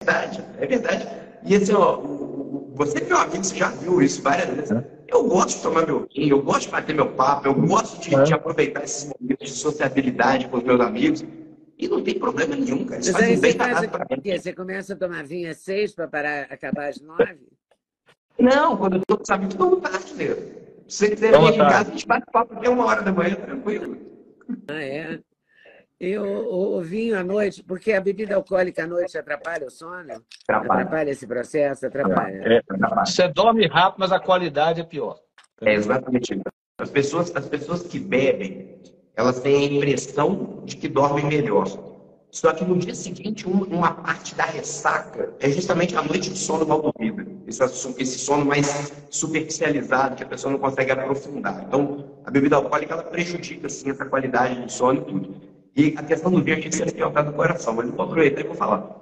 verdade, 0.04 0.44
é 0.60 0.66
verdade. 0.66 1.35
E 1.46 1.56
assim, 1.56 1.74
ó, 1.74 1.98
você 2.74 3.00
que 3.00 3.12
é 3.12 3.16
um 3.16 3.20
amigo, 3.20 3.44
você 3.44 3.56
já 3.56 3.70
viu 3.70 4.02
isso 4.02 4.22
várias 4.22 4.50
vezes. 4.50 4.72
É. 4.72 4.96
Eu 5.08 5.24
gosto 5.28 5.58
de 5.58 5.64
tomar 5.64 5.86
meu 5.86 6.08
vinho, 6.14 6.36
eu 6.36 6.42
gosto 6.42 6.62
de 6.64 6.70
bater 6.70 6.96
meu 6.96 7.12
papo, 7.12 7.48
eu 7.48 7.54
gosto 7.54 8.02
de, 8.02 8.16
é. 8.16 8.24
de, 8.24 8.34
aproveitar 8.34 8.84
esses 8.84 9.12
momentos 9.20 9.50
de 9.50 9.56
sociabilidade 9.56 10.48
com 10.48 10.58
os 10.58 10.64
meus 10.64 10.82
amigos. 10.82 11.24
E 11.78 11.88
não 11.88 12.02
tem 12.02 12.18
problema 12.18 12.56
nenhum, 12.56 12.86
cara. 12.86 13.02
Isso 13.02 13.12
Mas 13.12 13.22
faz 13.22 13.38
um 13.38 13.42
bem 13.42 13.54
faz 13.54 14.42
Você 14.42 14.54
começa 14.54 14.94
a 14.94 14.96
tomar 14.96 15.24
vinho 15.24 15.52
às 15.52 15.58
seis 15.58 15.94
para 15.94 16.08
parar, 16.08 16.48
acabar 16.50 16.90
às 16.90 17.02
nove? 17.02 17.48
Não, 18.40 18.78
quando 18.78 18.96
eu 18.96 19.02
tô 19.06 19.18
com 19.18 19.24
os 19.24 19.30
amigos, 19.30 19.56
tomo 19.56 19.78
tarde, 19.78 20.14
né? 20.16 20.26
Se 20.88 20.98
você 20.98 21.10
quiser 21.10 21.32
vir 21.32 21.54
em 21.54 21.58
casa, 21.58 21.90
a 21.90 21.92
gente 21.92 22.08
bate 22.08 22.26
papo 22.32 22.54
até 22.54 22.70
uma 22.70 22.86
hora 22.86 23.02
da 23.02 23.12
manhã, 23.12 23.36
tranquilo. 23.36 23.98
Ah, 24.68 24.82
é? 24.82 25.20
E 26.00 26.18
o, 26.18 26.78
o, 26.78 26.82
vinho 26.82 27.18
à 27.18 27.24
noite, 27.24 27.64
porque 27.64 27.94
a 27.94 28.02
bebida 28.02 28.36
alcoólica 28.36 28.84
à 28.84 28.88
noite 28.88 29.18
atrapalha 29.18 29.68
o 29.68 29.72
sono? 29.72 30.22
Atrapalha, 30.48 30.82
atrapalha 30.82 31.10
esse 31.12 31.26
processo? 31.26 31.86
Atrapalha. 31.86 32.42
É, 32.44 32.58
é, 32.58 32.62
você 33.06 33.30
dorme 33.30 33.66
rápido, 33.66 34.00
mas 34.00 34.12
a 34.12 34.20
qualidade 34.20 34.82
é 34.82 34.84
pior. 34.84 35.18
É 35.62 35.74
exatamente 35.74 36.34
isso. 36.34 36.44
As 36.78 36.90
pessoas, 36.90 37.34
as 37.34 37.48
pessoas 37.48 37.84
que 37.84 37.98
bebem, 37.98 38.78
elas 39.16 39.40
têm 39.40 39.56
a 39.56 39.74
impressão 39.74 40.64
de 40.66 40.76
que 40.76 40.90
dormem 40.90 41.26
melhor. 41.26 41.66
Só 42.30 42.52
que 42.52 42.66
no 42.66 42.78
dia 42.78 42.94
seguinte, 42.94 43.48
uma 43.48 43.94
parte 43.94 44.36
da 44.36 44.44
ressaca 44.44 45.34
é 45.40 45.50
justamente 45.50 45.96
a 45.96 46.02
noite 46.02 46.30
de 46.30 46.38
sono 46.38 46.68
mal 46.68 46.82
dormida. 46.82 47.26
Esse 47.48 48.20
sono 48.20 48.44
mais 48.44 48.92
superficializado, 49.10 50.18
que 50.18 50.24
a 50.24 50.26
pessoa 50.26 50.52
não 50.52 50.60
consegue 50.60 50.92
aprofundar. 50.92 51.64
Então, 51.66 52.20
a 52.26 52.30
bebida 52.30 52.58
alcoólica 52.58 52.94
ela 52.94 53.04
prejudica 53.04 53.68
assim, 53.68 53.90
essa 53.90 54.04
qualidade 54.06 54.60
do 54.60 54.70
sono 54.70 55.00
e 55.00 55.06
tudo. 55.06 55.55
E 55.76 55.94
a 55.98 56.04
questão 56.04 56.32
do 56.32 56.44
gente 56.44 56.74
sempre 56.74 56.94
perguntar 56.94 57.24
do 57.24 57.34
coração, 57.34 57.74
mas 57.74 57.88
eu 57.88 57.94
vou 57.94 58.06
aproveitar 58.06 58.42
e 58.42 58.44
vou 58.46 58.56
falar. 58.56 58.96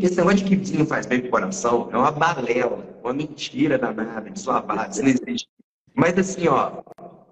Esse 0.00 0.16
negócio 0.16 0.38
de 0.38 0.44
que 0.44 0.56
vinho 0.56 0.86
faz 0.86 1.04
bem 1.04 1.20
pro 1.20 1.30
coração 1.30 1.88
é 1.92 1.96
uma 1.96 2.12
balela, 2.12 2.78
uma 3.02 3.12
mentira 3.12 3.76
danada, 3.76 4.30
de 4.30 4.38
sua 4.38 4.62
base, 4.62 5.02
não 5.02 5.08
existe. 5.08 5.48
Mas 5.94 6.16
assim, 6.16 6.46
ó, 6.46 6.82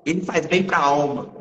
ele 0.05 0.23
faz 0.23 0.45
bem 0.47 0.65
para 0.65 0.79
alma. 0.79 1.33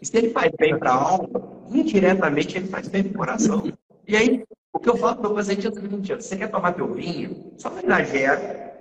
E 0.00 0.06
se 0.06 0.16
ele 0.16 0.30
faz 0.30 0.50
bem 0.58 0.78
para 0.78 0.92
alma, 0.92 1.28
indiretamente 1.70 2.56
ele 2.56 2.68
faz 2.68 2.88
bem 2.88 3.02
para 3.02 3.18
coração. 3.18 3.70
E 4.06 4.16
aí, 4.16 4.42
o 4.72 4.78
que 4.78 4.88
eu 4.88 4.96
falo 4.96 5.16
para 5.16 5.30
o 5.30 5.34
paciente 5.34 5.66
é 5.66 5.70
o 5.70 5.74
seguinte: 5.74 6.14
você 6.14 6.36
quer 6.36 6.50
tomar 6.50 6.72
teu 6.72 6.92
vinho, 6.94 7.52
só 7.58 7.68
não 7.70 7.80
exagera 7.80 8.72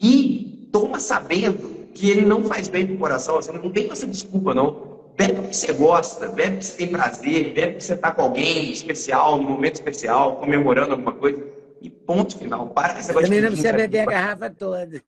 e 0.00 0.68
toma 0.72 1.00
sabendo 1.00 1.88
que 1.92 2.08
ele 2.08 2.24
não 2.24 2.44
faz 2.44 2.68
bem 2.68 2.86
para 2.86 2.96
coração. 2.96 3.36
Você 3.36 3.50
não 3.50 3.70
tem 3.70 3.90
essa 3.90 4.06
desculpa, 4.06 4.54
não. 4.54 4.97
Bebe 5.18 5.34
porque 5.34 5.52
você 5.52 5.72
gosta, 5.72 6.28
bebe 6.28 6.52
porque 6.52 6.64
você 6.64 6.76
tem 6.76 6.92
prazer, 6.92 7.52
bebe 7.52 7.72
porque 7.72 7.80
você 7.80 7.94
está 7.94 8.12
com 8.12 8.22
alguém 8.22 8.70
especial, 8.70 9.36
num 9.36 9.48
momento 9.50 9.74
especial, 9.74 10.36
comemorando 10.36 10.92
alguma 10.92 11.12
coisa. 11.12 11.44
E 11.80 11.90
ponto 11.90 12.38
final. 12.38 12.68
Para 12.68 12.92
com 12.92 13.00
essa 13.00 13.12
coisa 13.12 13.26
Também 13.26 13.40
não 13.40 13.48
precisa 13.48 13.72
beber 13.72 14.00
a 14.00 14.06
garrafa 14.06 14.48
toda. 14.48 15.02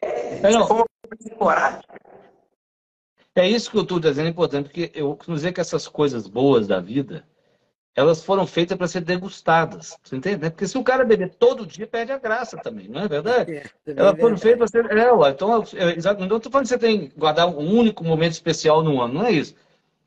É, 0.00 0.50
não. 0.50 0.86
coragem. 1.36 1.80
É 3.34 3.48
isso 3.48 3.68
que 3.68 3.78
eu 3.78 3.82
estou 3.82 3.98
dizendo 3.98 4.26
é 4.26 4.30
importante, 4.30 4.66
porque 4.66 4.92
eu 4.94 5.16
costumo 5.16 5.36
dizer 5.36 5.52
que 5.52 5.60
essas 5.60 5.88
coisas 5.88 6.28
boas 6.28 6.68
da 6.68 6.78
vida, 6.78 7.26
elas 7.94 8.24
foram 8.24 8.46
feitas 8.46 8.76
para 8.76 8.88
ser 8.88 9.02
degustadas. 9.02 9.98
Você 10.02 10.16
entende? 10.16 10.50
Porque 10.50 10.66
se 10.66 10.78
o 10.78 10.84
cara 10.84 11.04
beber 11.04 11.34
todo 11.34 11.66
dia, 11.66 11.86
perde 11.86 12.12
a 12.12 12.18
graça 12.18 12.56
também, 12.56 12.88
não 12.88 13.02
é 13.02 13.08
verdade? 13.08 13.52
É, 13.52 13.64
elas 13.86 14.18
foram 14.18 14.36
feitas 14.38 14.70
para 14.70 14.82
ser. 14.82 14.98
É, 14.98 15.12
ué, 15.12 15.30
então, 15.30 15.62
é, 15.74 16.26
não 16.26 16.36
estou 16.36 16.50
falando 16.50 16.64
que 16.64 16.68
você 16.68 16.78
tem 16.78 17.08
que 17.08 17.18
guardar 17.18 17.48
um 17.48 17.78
único 17.78 18.02
momento 18.02 18.32
especial 18.32 18.82
no 18.82 19.00
ano, 19.00 19.14
não 19.14 19.26
é 19.26 19.32
isso. 19.32 19.54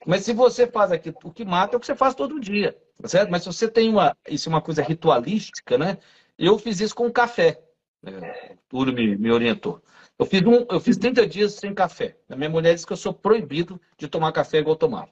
Mas 0.06 0.24
se 0.24 0.34
você 0.34 0.68
faz 0.68 0.92
aqui, 0.92 1.14
o 1.24 1.32
que 1.32 1.46
mata 1.46 1.76
é 1.76 1.78
o 1.78 1.80
que 1.80 1.86
você 1.86 1.96
faz 1.96 2.14
todo 2.14 2.40
dia, 2.40 2.78
tá 3.02 3.08
certo? 3.08 3.30
Mas 3.30 3.44
se 3.44 3.48
você 3.48 3.68
tem 3.68 3.90
uma. 3.90 4.16
Isso 4.28 4.50
é 4.50 4.52
uma 4.52 4.62
coisa 4.62 4.82
ritualística, 4.82 5.78
né? 5.78 5.98
Eu 6.38 6.58
fiz 6.58 6.80
isso 6.80 6.96
com 6.96 7.08
o 7.08 7.12
café. 7.12 7.62
É, 8.06 8.54
o 8.54 8.58
Túlio 8.70 8.94
me, 8.94 9.16
me 9.16 9.32
orientou. 9.32 9.82
Eu 10.18 10.26
fiz, 10.26 10.42
um, 10.44 10.66
eu 10.70 10.80
fiz 10.80 10.98
30 10.98 11.28
dias 11.28 11.54
sem 11.54 11.74
café. 11.74 12.16
A 12.30 12.36
minha 12.36 12.50
mulher 12.50 12.74
disse 12.74 12.86
que 12.86 12.94
eu 12.94 12.98
sou 12.98 13.14
proibido 13.14 13.80
de 13.98 14.08
tomar 14.08 14.32
café 14.32 14.60
igual 14.60 14.74
eu 14.74 14.80
tomava. 14.80 15.10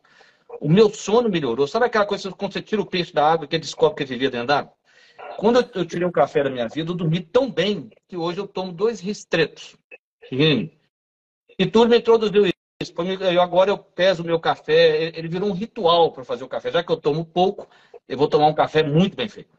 O 0.60 0.70
meu 0.70 0.90
sono 0.90 1.30
melhorou. 1.30 1.68
Sabe 1.68 1.86
aquela 1.86 2.06
coisa 2.06 2.32
quando 2.32 2.54
você 2.54 2.62
tira 2.62 2.82
o 2.82 2.86
peixe 2.86 3.14
da 3.14 3.26
água 3.32 3.48
que 3.48 3.58
descobre 3.58 3.98
que 3.98 4.06
vivia 4.06 4.30
dentro 4.30 4.48
d'água? 4.48 4.74
Quando 5.38 5.60
eu, 5.74 5.86
tirei 5.86 6.08
um 6.08 6.12
café 6.12 6.44
da 6.44 6.50
minha 6.50 6.68
vida, 6.68 6.92
eu 6.92 6.96
dormi 6.96 7.20
tão 7.20 7.52
bem 7.52 7.90
que 8.08 8.16
hoje 8.16 8.40
eu 8.40 8.48
tomo 8.48 8.72
dois 8.72 9.00
ristretos. 9.00 9.76
E 11.58 11.66
tudo 11.66 11.90
me 11.90 11.98
introduziu 11.98 12.46
isso. 12.46 12.54
Eu, 13.32 13.42
agora 13.42 13.70
eu 13.70 13.78
peso 13.78 14.24
o 14.24 14.26
meu 14.26 14.40
café. 14.40 15.12
Ele 15.16 15.28
virou 15.28 15.50
um 15.50 15.54
ritual 15.54 16.12
para 16.12 16.24
fazer 16.24 16.44
o 16.44 16.50
café. 16.50 16.72
Já 16.72 16.84
que 16.84 16.92
eu 16.92 16.98
tomo 16.98 17.26
pouco, 17.26 17.68
eu 18.08 18.18
vou 18.18 18.28
tomar 18.28 18.48
um 18.48 18.54
café 18.54 18.84
muito 18.84 19.16
bem 19.16 19.28
feito. 19.28 19.50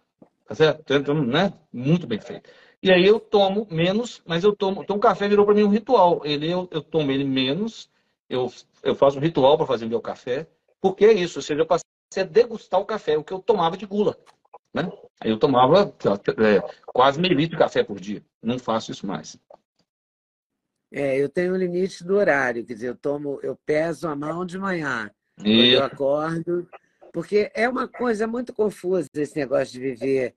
Tá 0.46 0.54
certo? 0.54 0.94
Então, 0.94 1.14
né? 1.22 1.52
Muito 1.72 2.06
bem 2.06 2.20
feito. 2.20 2.48
E 2.82 2.92
aí 2.92 3.06
eu 3.06 3.18
tomo 3.18 3.66
menos, 3.70 4.22
mas 4.26 4.44
eu 4.44 4.54
tomo. 4.54 4.82
Então 4.82 4.96
o 4.96 5.00
café 5.00 5.26
virou 5.26 5.46
para 5.46 5.54
mim 5.54 5.62
um 5.62 5.70
ritual. 5.70 6.20
Ele, 6.22 6.50
eu, 6.50 6.68
eu 6.70 6.82
tomo 6.82 7.10
ele 7.10 7.24
menos, 7.24 7.90
eu, 8.28 8.52
eu 8.82 8.94
faço 8.94 9.16
um 9.16 9.22
ritual 9.22 9.56
para 9.56 9.66
fazer 9.66 9.86
meu 9.86 10.02
café, 10.02 10.46
porque 10.84 11.06
é 11.06 11.14
isso, 11.14 11.38
ou 11.38 11.42
seja, 11.42 11.62
eu 11.62 11.66
passei 11.66 11.86
a 12.18 12.24
degustar 12.24 12.78
o 12.78 12.84
café, 12.84 13.16
o 13.16 13.24
que 13.24 13.32
eu 13.32 13.38
tomava 13.38 13.74
de 13.74 13.86
gula. 13.86 14.18
Né? 14.74 14.82
Eu 15.24 15.38
tomava 15.38 15.84
é, 15.86 16.60
quase 16.84 17.18
meio 17.18 17.32
litro 17.32 17.56
de 17.56 17.62
café 17.62 17.82
por 17.82 17.98
dia. 17.98 18.22
Não 18.42 18.58
faço 18.58 18.90
isso 18.90 19.06
mais. 19.06 19.34
É, 20.92 21.16
eu 21.16 21.30
tenho 21.30 21.54
um 21.54 21.56
limite 21.56 22.04
do 22.04 22.14
horário, 22.16 22.66
quer 22.66 22.74
dizer, 22.74 22.88
eu 22.88 22.94
tomo, 22.94 23.40
eu 23.42 23.56
peso 23.64 24.06
a 24.06 24.14
mão 24.14 24.44
de 24.44 24.58
manhã, 24.58 25.10
quando 25.36 25.48
eu 25.48 25.82
acordo, 25.82 26.68
porque 27.14 27.50
é 27.54 27.66
uma 27.66 27.88
coisa 27.88 28.26
muito 28.26 28.52
confusa 28.52 29.08
esse 29.14 29.38
negócio 29.38 29.72
de 29.72 29.80
viver 29.80 30.34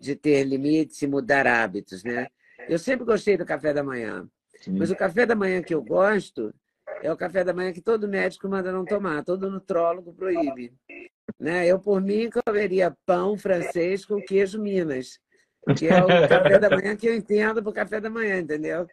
de 0.00 0.16
ter 0.16 0.44
limites 0.44 1.02
e 1.02 1.06
mudar 1.06 1.46
hábitos, 1.46 2.02
né? 2.02 2.28
Eu 2.66 2.78
sempre 2.78 3.04
gostei 3.04 3.36
do 3.36 3.44
café 3.44 3.74
da 3.74 3.84
manhã, 3.84 4.26
Sim. 4.62 4.78
mas 4.78 4.90
o 4.90 4.96
café 4.96 5.26
da 5.26 5.36
manhã 5.36 5.62
que 5.62 5.74
eu 5.74 5.84
gosto 5.84 6.54
é 7.02 7.12
o 7.12 7.16
café 7.16 7.42
da 7.44 7.52
manhã 7.52 7.72
que 7.72 7.80
todo 7.80 8.08
médico 8.08 8.48
manda 8.48 8.72
não 8.72 8.84
tomar, 8.84 9.24
todo 9.24 9.50
nutrólogo 9.50 10.12
proíbe. 10.12 10.72
Né? 11.38 11.66
Eu, 11.66 11.78
por 11.78 12.00
mim, 12.00 12.28
comeria 12.30 12.96
pão 13.06 13.36
francês 13.36 14.04
com 14.04 14.20
queijo 14.20 14.60
Minas, 14.60 15.18
que 15.76 15.86
é 15.86 16.02
o 16.02 16.28
café 16.28 16.58
da 16.58 16.70
manhã 16.70 16.96
que 16.96 17.06
eu 17.06 17.14
entendo 17.14 17.62
para 17.62 17.70
o 17.70 17.74
café 17.74 18.00
da 18.00 18.10
manhã, 18.10 18.38
entendeu? 18.38 18.86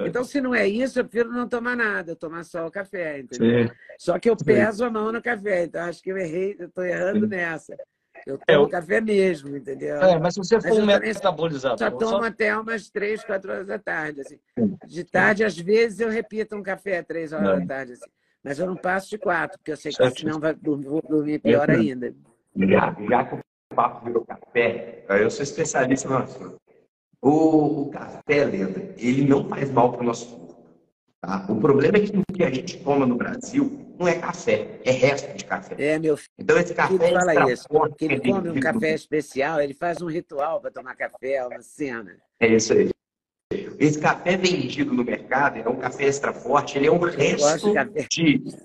Então, 0.00 0.24
se 0.24 0.40
não 0.40 0.54
é 0.54 0.66
isso, 0.66 0.98
eu 0.98 1.04
prefiro 1.04 1.32
não 1.32 1.48
tomar 1.48 1.76
nada, 1.76 2.16
tomar 2.16 2.44
só 2.44 2.66
o 2.66 2.70
café, 2.70 3.20
entendeu? 3.20 3.68
Sim. 3.68 3.74
Só 3.98 4.18
que 4.18 4.28
eu 4.28 4.36
peso 4.36 4.84
a 4.84 4.90
mão 4.90 5.12
no 5.12 5.22
café, 5.22 5.64
então 5.64 5.82
acho 5.82 6.02
que 6.02 6.10
eu 6.10 6.18
errei, 6.18 6.56
estou 6.58 6.84
errando 6.84 7.20
Sim. 7.20 7.26
nessa. 7.26 7.76
Eu 8.26 8.38
é, 8.46 8.54
tomo 8.54 8.66
é, 8.66 8.70
café 8.70 9.00
mesmo, 9.00 9.56
entendeu? 9.56 9.96
É, 9.96 10.18
mas 10.18 10.34
se 10.34 10.40
você 10.40 10.60
for 10.60 10.80
um 10.80 10.86
metabolizador... 10.86 11.78
Só 11.78 11.90
tomo 11.90 12.18
só... 12.18 12.24
até 12.24 12.56
umas 12.56 12.88
três, 12.88 13.22
quatro 13.22 13.52
horas 13.52 13.66
da 13.66 13.78
tarde. 13.78 14.22
Assim. 14.22 14.38
De 14.86 15.04
tarde, 15.04 15.44
às 15.44 15.58
vezes, 15.58 16.00
eu 16.00 16.08
repito 16.08 16.56
um 16.56 16.62
café 16.62 17.02
três 17.02 17.32
horas 17.32 17.60
da 17.60 17.66
tarde. 17.66 17.92
Assim. 17.92 18.10
Mas 18.42 18.58
eu 18.58 18.66
não 18.66 18.76
passo 18.76 19.10
de 19.10 19.18
quatro, 19.18 19.58
porque 19.58 19.72
eu 19.72 19.76
sei 19.76 19.90
que 19.90 19.98
certo. 19.98 20.20
senão 20.20 20.40
vai, 20.40 20.54
vou 20.54 21.02
dormir 21.02 21.38
pior 21.38 21.70
ainda. 21.70 22.14
Já, 22.56 22.96
já 23.08 23.24
que 23.24 23.34
o 23.34 23.40
papo 23.74 24.06
virou 24.06 24.24
café, 24.24 25.04
eu 25.08 25.30
sou 25.30 25.42
especialista 25.42 26.08
no 26.08 26.18
assunto. 26.18 26.56
O, 27.20 27.82
o 27.82 27.90
café, 27.90 28.44
Lenda, 28.44 28.94
ele 28.98 29.26
não 29.26 29.48
faz 29.48 29.70
mal 29.70 29.92
para 29.92 30.02
o 30.02 30.04
nosso 30.04 30.28
corpo. 30.28 30.64
Tá? 31.20 31.46
O 31.48 31.56
problema 31.56 31.96
é 31.96 32.00
que 32.00 32.16
o 32.18 32.22
que 32.34 32.44
a 32.44 32.50
gente 32.50 32.82
toma 32.84 33.06
no 33.06 33.16
Brasil 33.16 33.83
não 33.98 34.08
é 34.08 34.18
café, 34.18 34.80
é 34.84 34.90
resto 34.90 35.36
de 35.36 35.44
café. 35.44 35.74
É, 35.78 35.98
meu 35.98 36.16
filho. 36.16 36.30
Então 36.38 36.58
esse 36.58 36.74
café 36.74 36.94
ele 36.94 37.14
fala 37.14 37.52
isso, 37.52 37.68
que 37.96 38.04
ele 38.04 38.20
come 38.20 38.50
um 38.50 38.60
café 38.60 38.94
especial, 38.94 39.60
ele 39.60 39.74
faz 39.74 40.02
um 40.02 40.06
ritual 40.06 40.60
para 40.60 40.70
tomar 40.70 40.94
café, 40.96 41.44
uma 41.46 41.62
cena. 41.62 42.16
É 42.40 42.48
isso 42.48 42.72
aí. 42.72 42.90
Esse 43.78 44.00
café 44.00 44.36
vendido 44.36 44.92
no 44.92 45.04
mercado 45.04 45.58
é 45.58 45.68
um 45.68 45.76
café 45.76 46.04
extra 46.04 46.32
forte, 46.32 46.76
ele 46.76 46.86
é 46.86 46.92
um 46.92 46.98
resto 46.98 47.72
de, 48.08 48.38
de 48.38 48.56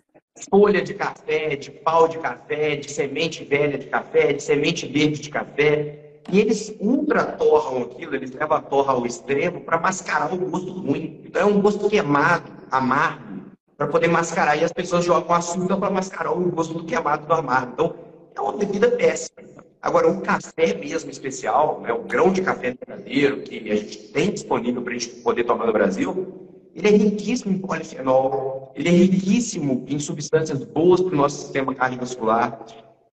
folha 0.49 0.81
de 0.81 0.93
café, 0.93 1.55
de 1.55 1.71
pau 1.71 2.07
de 2.07 2.17
café, 2.17 2.75
de 2.75 2.91
semente 2.91 3.43
velha 3.43 3.77
de 3.77 3.87
café, 3.87 4.33
de 4.33 4.41
semente 4.41 4.87
verde 4.87 5.19
de 5.19 5.29
café. 5.29 6.21
E 6.31 6.39
eles 6.39 6.75
ultra 6.79 7.23
torram 7.23 7.83
aquilo, 7.83 8.15
eles 8.15 8.31
levam 8.31 8.57
a 8.57 8.61
torra 8.61 8.93
ao 8.93 9.05
extremo 9.05 9.61
para 9.61 9.79
mascarar 9.79 10.33
o 10.33 10.37
gosto 10.37 10.71
ruim. 10.71 11.21
Então 11.25 11.41
é 11.41 11.45
um 11.45 11.59
gosto 11.59 11.89
queimado, 11.89 12.51
amargo, 12.69 13.38
para 13.79 13.87
poder 13.87 14.09
mascarar. 14.09 14.57
E 14.57 14.65
as 14.65 14.73
pessoas 14.73 15.05
jogam 15.05 15.33
açúcar 15.33 15.77
para 15.77 15.89
mascarar 15.89 16.33
o 16.33 16.51
gosto 16.51 16.73
do 16.73 16.83
queimado 16.83 17.25
do 17.25 17.33
amargo. 17.33 17.71
Então, 17.71 17.95
é 18.35 18.41
uma 18.41 18.57
bebida 18.57 18.91
péssima. 18.91 19.47
Agora, 19.81 20.09
o 20.09 20.19
café 20.19 20.73
mesmo 20.73 21.09
especial, 21.09 21.79
né, 21.79 21.93
o 21.93 22.03
grão 22.03 22.33
de 22.33 22.41
café 22.41 22.75
verdadeiro 22.77 23.41
que 23.41 23.71
a 23.71 23.75
gente 23.77 23.97
tem 24.09 24.31
disponível 24.31 24.81
para 24.81 24.91
a 24.91 24.97
gente 24.97 25.07
poder 25.21 25.45
tomar 25.45 25.65
no 25.65 25.71
Brasil, 25.71 26.49
ele 26.75 26.87
é 26.89 26.91
riquíssimo 26.91 27.53
em 27.53 27.57
polifenol, 27.57 28.73
ele 28.75 28.89
é 28.89 28.91
riquíssimo 28.91 29.85
em 29.87 29.97
substâncias 29.97 30.61
boas 30.65 30.99
para 30.99 31.13
o 31.13 31.17
nosso 31.17 31.43
sistema 31.43 31.73
cardiovascular, 31.73 32.59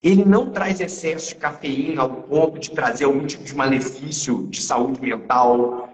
ele 0.02 0.24
não 0.24 0.50
traz 0.50 0.80
excesso 0.80 1.28
de 1.28 1.36
cafeína 1.36 2.02
ao 2.02 2.10
ponto 2.10 2.58
de 2.58 2.72
trazer 2.72 3.04
algum 3.04 3.24
tipo 3.24 3.44
de 3.44 3.54
malefício 3.54 4.48
de 4.48 4.60
saúde 4.60 5.00
mental. 5.00 5.85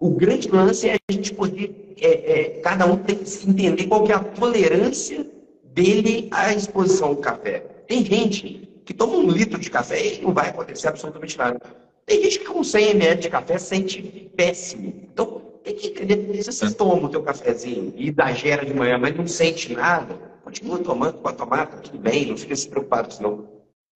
O 0.00 0.08
grande 0.08 0.48
lance 0.48 0.88
é 0.88 0.94
a 0.94 1.12
gente 1.12 1.34
poder, 1.34 1.94
é, 2.00 2.08
é, 2.08 2.44
cada 2.62 2.86
um 2.86 2.96
tem 2.96 3.16
que 3.16 3.48
entender 3.48 3.86
qual 3.86 4.02
que 4.02 4.10
é 4.10 4.14
a 4.14 4.18
tolerância 4.18 5.26
dele 5.62 6.26
à 6.30 6.54
exposição 6.54 7.08
ao 7.08 7.16
café. 7.16 7.60
Tem 7.86 8.02
gente 8.02 8.66
que 8.86 8.94
toma 8.94 9.16
um 9.16 9.30
litro 9.30 9.60
de 9.60 9.68
café 9.70 10.14
e 10.14 10.22
não 10.22 10.32
vai 10.32 10.48
acontecer 10.48 10.88
absolutamente 10.88 11.36
nada. 11.36 11.60
Tem 12.06 12.22
gente 12.22 12.38
que 12.38 12.46
com 12.46 12.64
100 12.64 12.90
ml 12.92 13.20
de 13.20 13.28
café 13.28 13.58
sente 13.58 14.00
péssimo. 14.34 15.06
Então, 15.12 15.42
tem 15.62 15.74
que 15.74 15.88
entender, 15.88 16.42
se 16.42 16.50
você 16.50 16.74
toma 16.74 17.06
o 17.06 17.10
teu 17.10 17.22
cafezinho 17.22 17.92
e 17.94 18.08
exagera 18.08 18.64
de 18.64 18.72
manhã, 18.72 18.96
mas 18.96 19.14
não 19.14 19.26
sente 19.26 19.70
nada, 19.74 20.14
continua 20.42 20.78
tomando, 20.78 21.18
pode 21.18 21.36
tomar, 21.36 21.66
tá 21.66 21.76
tudo 21.76 21.98
bem, 21.98 22.24
não 22.26 22.38
fica 22.38 22.56
se 22.56 22.66
preocupado 22.66 23.08
com 23.08 23.12
isso 23.12 23.22
não. 23.22 23.48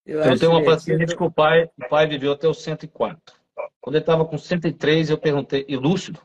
Eu, 0.04 0.20
eu 0.20 0.38
tenho 0.38 0.52
uma 0.52 0.62
paciente 0.62 1.16
que 1.16 1.22
o 1.22 1.30
pai, 1.30 1.64
o 1.64 1.88
pai 1.88 2.06
viveu 2.06 2.32
até 2.32 2.46
os 2.46 2.62
104. 2.62 3.34
Quando 3.84 3.96
ele 3.96 4.02
estava 4.02 4.24
com 4.24 4.38
103, 4.38 5.10
eu 5.10 5.18
perguntei, 5.18 5.62
e 5.68 5.76
lúcido, 5.76 6.18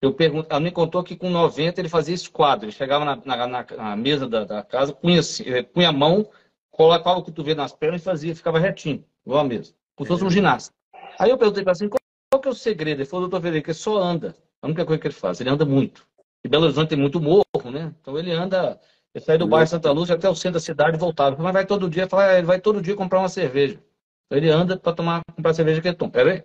eu 0.00 0.10
pergunto, 0.14 0.46
ela 0.48 0.58
me 0.58 0.70
contou 0.70 1.04
que 1.04 1.16
com 1.16 1.28
90 1.28 1.78
ele 1.82 1.88
fazia 1.88 2.14
esse 2.14 2.30
quadro. 2.30 2.64
Ele 2.64 2.72
chegava 2.72 3.04
na, 3.04 3.14
na, 3.14 3.46
na, 3.46 3.66
na 3.76 3.94
mesa 3.94 4.26
da, 4.26 4.42
da, 4.44 4.62
casa, 4.62 4.94
punha, 4.94 5.20
eh, 5.44 5.62
punha 5.64 5.90
a 5.90 5.92
mão, 5.92 6.26
colocava 6.70 7.18
o 7.18 7.22
cotovelo 7.22 7.58
nas 7.58 7.74
pernas 7.74 8.00
e 8.00 8.04
fazia, 8.04 8.34
ficava 8.34 8.58
retinho, 8.58 9.04
igual 9.26 9.40
a 9.40 9.44
mesa. 9.44 9.74
Como 9.94 10.06
se 10.06 10.14
fosse 10.14 10.24
um 10.24 10.30
ginasta. 10.30 10.72
Aí 11.18 11.28
eu 11.28 11.36
perguntei 11.36 11.62
para 11.62 11.72
assim, 11.72 11.90
qual, 11.90 12.00
qual, 12.30 12.40
que 12.40 12.48
é 12.48 12.52
o 12.52 12.54
segredo? 12.54 13.02
Ele 13.02 13.06
falou, 13.06 13.28
doutor 13.28 13.44
Federico, 13.44 13.68
ele 13.68 13.74
só 13.74 13.98
anda. 13.98 14.34
A 14.62 14.66
única 14.66 14.86
coisa 14.86 14.98
que 14.98 15.08
ele 15.08 15.14
faz, 15.14 15.42
ele 15.42 15.50
anda 15.50 15.66
muito. 15.66 16.06
E 16.42 16.48
Belo 16.48 16.64
Horizonte 16.64 16.88
tem 16.88 16.98
muito 16.98 17.20
morro, 17.20 17.70
né? 17.70 17.94
Então 18.00 18.18
ele 18.18 18.32
anda, 18.32 18.80
ele 19.14 19.22
sai 19.22 19.36
do 19.36 19.46
bairro 19.46 19.68
Santa 19.68 19.92
Lúcia 19.92 20.14
até 20.14 20.26
o 20.26 20.34
centro 20.34 20.54
da 20.54 20.60
cidade 20.60 20.96
e 20.96 20.98
voltava. 20.98 21.36
Mas 21.42 21.52
vai 21.52 21.66
todo 21.66 21.90
dia, 21.90 22.08
fala, 22.08 22.38
ele 22.38 22.46
vai 22.46 22.58
todo 22.58 22.80
dia 22.80 22.96
comprar 22.96 23.18
uma 23.18 23.28
cerveja. 23.28 23.78
Então 24.24 24.38
ele 24.38 24.48
anda 24.48 24.78
para 24.78 24.94
tomar, 24.94 25.20
comprar 25.36 25.52
cerveja 25.52 25.82
que 25.82 25.88
ele 25.88 25.94
toma. 25.94 26.10
Pera 26.10 26.32
aí. 26.32 26.44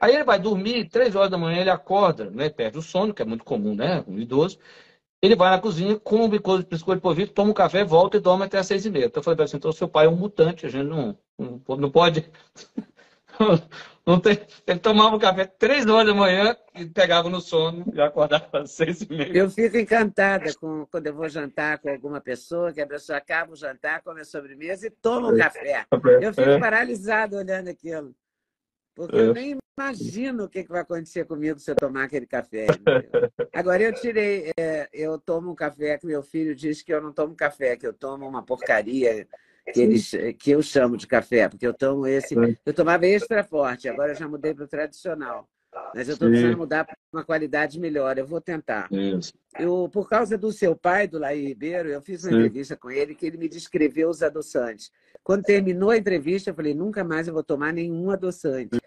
Aí 0.00 0.14
ele 0.14 0.24
vai 0.24 0.38
dormir, 0.38 0.88
três 0.88 1.16
horas 1.16 1.30
da 1.30 1.38
manhã 1.38 1.60
ele 1.60 1.70
acorda, 1.70 2.30
né, 2.30 2.48
perde 2.48 2.78
o 2.78 2.82
sono, 2.82 3.12
que 3.12 3.22
é 3.22 3.24
muito 3.24 3.44
comum, 3.44 3.74
né, 3.74 4.04
um 4.06 4.18
idoso. 4.18 4.58
Ele 5.20 5.34
vai 5.34 5.50
na 5.50 5.60
cozinha, 5.60 5.98
come 5.98 6.38
biscoito 6.38 6.94
de 6.96 7.00
polvilho, 7.00 7.32
toma 7.32 7.50
um 7.50 7.54
café, 7.54 7.84
volta 7.84 8.16
e 8.16 8.20
dorme 8.20 8.44
até 8.44 8.58
às 8.58 8.66
seis 8.66 8.86
e 8.86 8.90
meia. 8.90 9.06
Então 9.06 9.20
eu 9.20 9.24
falei 9.24 9.44
assim, 9.44 9.56
então 9.56 9.72
seu 9.72 9.88
pai 9.88 10.06
é 10.06 10.08
um 10.08 10.14
mutante, 10.14 10.64
a 10.64 10.68
gente 10.68 10.86
não, 10.86 11.18
não, 11.38 11.60
não 11.76 11.90
pode... 11.90 12.30
Não 14.08 14.18
tem... 14.18 14.40
Ele 14.66 14.78
tomava 14.78 15.14
um 15.14 15.18
café 15.18 15.44
três 15.44 15.84
horas 15.84 16.06
da 16.06 16.14
manhã 16.14 16.56
e 16.74 16.86
pegava 16.86 17.28
no 17.28 17.42
sono 17.42 17.84
e 17.92 18.00
acordava 18.00 18.48
às 18.54 18.70
seis 18.70 19.02
e 19.02 19.12
meia. 19.12 19.36
Eu 19.36 19.50
fico 19.50 19.76
encantada 19.76 20.50
com, 20.54 20.86
quando 20.90 21.08
eu 21.08 21.14
vou 21.14 21.28
jantar 21.28 21.78
com 21.78 21.90
alguma 21.90 22.18
pessoa, 22.18 22.72
que 22.72 22.80
a 22.80 22.86
pessoa 22.86 23.18
acaba 23.18 23.52
o 23.52 23.56
jantar, 23.56 24.02
come 24.02 24.22
a 24.22 24.24
sobremesa 24.24 24.86
e 24.86 24.90
toma 24.90 25.28
um 25.28 25.36
é. 25.36 25.38
café. 25.38 25.86
Eu 26.22 26.32
fico 26.32 26.48
é. 26.48 26.58
paralisada 26.58 27.36
olhando 27.36 27.68
aquilo. 27.68 28.14
Porque 28.98 29.14
é. 29.14 29.20
eu 29.20 29.32
nem 29.32 29.56
imagino 29.78 30.44
o 30.44 30.48
que, 30.48 30.64
vai 30.64 30.80
acontecer 30.80 31.24
comigo 31.24 31.60
se 31.60 31.70
eu 31.70 31.76
tomar 31.76 32.02
aquele 32.02 32.26
café. 32.26 32.66
Entendeu? 32.66 33.30
Agora, 33.54 33.80
eu 33.80 33.94
tirei, 33.94 34.50
é, 34.58 34.88
eu 34.92 35.16
tomo 35.20 35.52
um 35.52 35.54
café 35.54 35.96
que 35.96 36.04
meu 36.04 36.20
filho 36.20 36.52
diz 36.52 36.82
que 36.82 36.92
eu 36.92 37.00
não 37.00 37.12
tomo 37.12 37.36
café, 37.36 37.76
que 37.76 37.86
eu 37.86 37.92
tomo 37.92 38.26
uma 38.26 38.42
porcaria 38.42 39.24
que, 39.72 39.80
eles, 39.80 40.10
que 40.36 40.50
eu 40.50 40.60
chamo 40.60 40.96
de 40.96 41.06
café, 41.06 41.48
porque 41.48 41.64
eu 41.64 41.72
tomo 41.72 42.08
esse. 42.08 42.34
Eu 42.66 42.74
tomava 42.74 43.06
extra 43.06 43.44
forte, 43.44 43.88
agora 43.88 44.10
eu 44.10 44.16
já 44.16 44.26
mudei 44.26 44.52
para 44.52 44.64
o 44.64 44.68
tradicional. 44.68 45.48
Mas 45.94 46.08
eu 46.08 46.14
estou 46.14 46.28
precisando 46.28 46.58
mudar 46.58 46.84
para 46.84 46.96
uma 47.12 47.24
qualidade 47.24 47.78
melhor. 47.80 48.18
Eu 48.18 48.26
vou 48.26 48.40
tentar. 48.40 48.88
Eu, 49.58 49.88
por 49.92 50.08
causa 50.08 50.36
do 50.36 50.52
seu 50.52 50.76
pai, 50.76 51.08
do 51.08 51.18
Laí 51.18 51.46
Ribeiro, 51.46 51.88
eu 51.88 52.00
fiz 52.00 52.24
uma 52.24 52.32
Sim. 52.32 52.36
entrevista 52.38 52.76
com 52.76 52.90
ele 52.90 53.14
que 53.14 53.26
ele 53.26 53.36
me 53.36 53.48
descreveu 53.48 54.08
os 54.08 54.22
adoçantes. 54.22 54.90
Quando 55.22 55.42
terminou 55.42 55.90
a 55.90 55.96
entrevista, 55.96 56.50
eu 56.50 56.54
falei: 56.54 56.74
nunca 56.74 57.02
mais 57.02 57.26
eu 57.26 57.34
vou 57.34 57.42
tomar 57.42 57.72
nenhum 57.72 58.10
adoçante. 58.10 58.78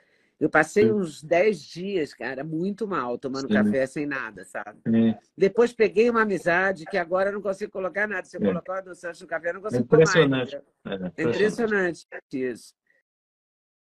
Eu 0.42 0.50
passei 0.50 0.92
uns 0.92 1.22
10 1.22 1.62
dias, 1.62 2.16
cara, 2.16 2.44
muito 2.44 2.88
mal, 2.88 3.16
tomando 3.16 3.48
Sim. 3.48 3.54
café 3.54 3.86
sem 3.86 4.08
nada, 4.08 4.44
sabe? 4.44 4.80
Sim. 4.88 5.14
Depois 5.38 5.72
peguei 5.72 6.10
uma 6.10 6.24
amizade 6.24 6.84
que 6.88 6.98
agora 6.98 7.30
eu 7.30 7.34
não 7.34 7.44
consigo 7.44 7.72
colocar 7.72 8.08
nada. 8.08 8.26
Se 8.26 8.38
eu 8.38 8.42
é. 8.42 8.46
colocar 8.48 8.74
o 8.74 8.78
adoçante 8.78 9.22
no 9.22 9.28
café, 9.28 9.50
eu 9.50 9.54
não 9.54 9.62
consigo 9.62 9.84
impressionante. 9.84 10.60
tomar. 10.84 11.12
É, 11.16 11.22
é 11.22 11.24
impressionante 11.30 12.08
isso. 12.34 12.74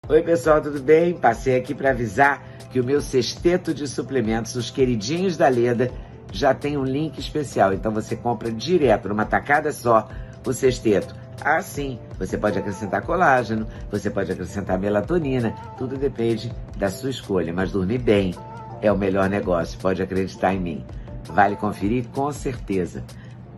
Oi, 0.08 0.22
pessoal, 0.22 0.60
tudo 0.60 0.80
bem? 0.80 1.14
Passei 1.14 1.56
aqui 1.56 1.74
para 1.74 1.90
avisar 1.90 2.42
que 2.70 2.78
o 2.78 2.84
meu 2.84 3.00
sexteto 3.00 3.74
de 3.74 3.88
suplementos, 3.88 4.54
os 4.54 4.70
queridinhos 4.70 5.36
da 5.36 5.48
Leda, 5.48 5.90
já 6.32 6.54
tem 6.54 6.76
um 6.76 6.84
link 6.84 7.18
especial. 7.18 7.72
Então 7.72 7.92
você 7.92 8.14
compra 8.14 8.50
direto, 8.50 9.08
numa 9.08 9.24
tacada 9.24 9.72
só, 9.72 10.08
o 10.46 10.52
sexteto 10.52 11.14
ah, 11.44 11.60
sim, 11.60 11.98
você 12.18 12.38
pode 12.38 12.58
acrescentar 12.58 13.02
colágeno, 13.02 13.66
você 13.90 14.08
pode 14.08 14.32
acrescentar 14.32 14.78
melatonina, 14.78 15.54
tudo 15.76 15.96
depende 15.96 16.52
da 16.76 16.88
sua 16.88 17.10
escolha, 17.10 17.52
mas 17.52 17.72
dormir 17.72 17.98
bem 17.98 18.34
é 18.80 18.90
o 18.90 18.96
melhor 18.96 19.28
negócio, 19.28 19.78
pode 19.78 20.02
acreditar 20.02 20.54
em 20.54 20.60
mim. 20.60 20.84
Vale 21.24 21.56
conferir 21.56 22.06
com 22.08 22.30
certeza. 22.32 23.04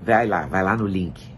Vai 0.02 0.26
lá, 0.26 0.46
vai 0.46 0.62
lá 0.62 0.76
no 0.76 0.86
link. 0.86 1.37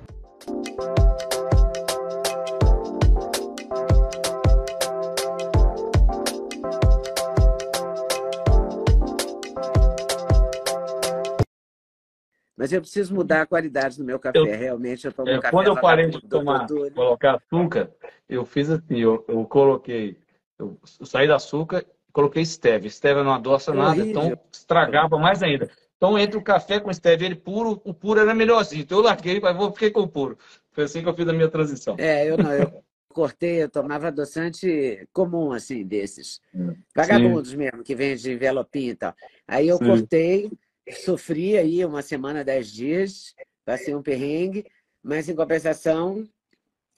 Mas 12.60 12.74
eu 12.74 12.82
preciso 12.82 13.14
mudar 13.14 13.40
a 13.40 13.46
qualidade 13.46 13.96
do 13.96 14.04
meu 14.04 14.18
café. 14.18 14.38
Eu, 14.38 14.44
Realmente, 14.44 15.06
eu 15.06 15.12
tomo 15.14 15.30
é, 15.30 15.38
um 15.38 15.40
café. 15.40 15.50
Quando 15.50 15.68
eu 15.68 15.80
parei 15.80 16.10
de 16.10 16.20
tomar, 16.28 16.66
colocar 16.94 17.36
açúcar, 17.36 17.90
eu 18.28 18.44
fiz 18.44 18.68
assim, 18.68 18.98
eu, 18.98 19.24
eu 19.26 19.46
coloquei, 19.46 20.18
eu, 20.58 20.78
saí 20.84 21.26
do 21.26 21.32
açúcar 21.32 21.86
coloquei 22.12 22.44
stevia. 22.44 22.90
Stevia 22.90 23.24
não 23.24 23.32
adoça 23.32 23.70
é 23.70 23.74
nada, 23.74 24.02
horrível. 24.02 24.22
então 24.24 24.38
estragava 24.52 25.16
mais 25.16 25.42
ainda. 25.42 25.70
Então, 25.96 26.18
entre 26.18 26.36
o 26.36 26.42
café 26.42 26.78
com 26.78 26.92
stevia 26.92 27.28
ele 27.28 27.34
puro, 27.34 27.80
o 27.82 27.94
puro 27.94 28.20
era 28.20 28.34
melhorzinho. 28.34 28.82
Então, 28.82 28.98
eu 28.98 29.04
larguei, 29.04 29.40
mas 29.40 29.56
vou 29.56 29.72
fiquei 29.72 29.90
com 29.90 30.00
o 30.00 30.08
puro. 30.08 30.36
Foi 30.72 30.84
assim 30.84 31.02
que 31.02 31.08
eu 31.08 31.14
fiz 31.14 31.26
a 31.26 31.32
minha 31.32 31.48
transição. 31.48 31.96
É, 31.98 32.28
eu 32.28 32.36
não, 32.36 32.52
eu 32.52 32.84
cortei, 33.08 33.62
eu 33.62 33.70
tomava 33.70 34.08
adoçante 34.08 35.08
comum, 35.14 35.52
assim, 35.52 35.82
desses. 35.82 36.42
É. 36.54 36.74
Vagabundos 36.94 37.52
Sim. 37.52 37.56
mesmo, 37.56 37.82
que 37.82 37.94
vende 37.94 38.20
de 38.20 38.32
envelopinho 38.32 38.90
e 38.90 38.96
tal. 38.96 39.14
Aí 39.48 39.66
eu 39.66 39.78
Sim. 39.78 39.86
cortei 39.86 40.50
sofri 40.92 41.56
aí 41.56 41.84
uma 41.84 42.02
semana, 42.02 42.44
dez 42.44 42.72
dias, 42.72 43.34
passei 43.64 43.94
um 43.94 44.02
perrengue, 44.02 44.64
mas 45.02 45.28
em 45.28 45.34
compensação 45.34 46.26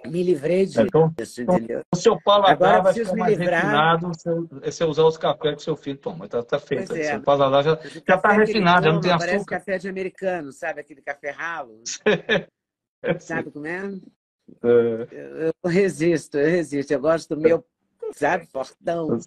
me 0.06 0.22
livrei 0.22 0.66
disso, 0.66 0.82
então, 0.82 1.14
entendeu? 1.38 1.82
O 1.92 1.96
seu 1.96 2.20
paladar 2.20 2.52
Agora, 2.52 2.82
vai 2.82 2.94
ficar 2.94 3.16
mais 3.16 3.38
livrar... 3.38 3.62
refinado 3.62 4.12
se 4.14 4.72
você 4.72 4.84
usar 4.84 5.04
os 5.04 5.16
cafés 5.16 5.56
que 5.56 5.62
seu 5.62 5.76
filho 5.76 5.98
toma. 5.98 6.24
Está 6.24 6.42
tá 6.42 6.58
feito. 6.58 6.94
É. 6.94 7.12
Seu 7.12 7.22
paladar 7.22 7.62
já 7.62 7.74
está 7.74 8.32
refinado, 8.32 8.86
já 8.86 8.92
não 8.92 9.00
tem 9.00 9.12
açúcar. 9.12 9.26
Parece 9.26 9.46
café 9.46 9.78
de 9.78 9.88
americano, 9.88 10.52
sabe? 10.52 10.80
Aquele 10.80 11.02
café 11.02 11.30
ralo. 11.30 11.80
sabe 13.20 13.50
como 13.50 13.66
é? 13.66 13.78
é? 13.78 15.08
Eu, 15.12 15.52
eu 15.62 15.70
resisto, 15.70 16.38
eu 16.38 16.50
resisto. 16.50 16.90
Eu 16.90 17.00
gosto 17.00 17.34
do 17.34 17.40
meu, 17.40 17.64
sabe, 18.12 18.46
fortão. 18.46 19.18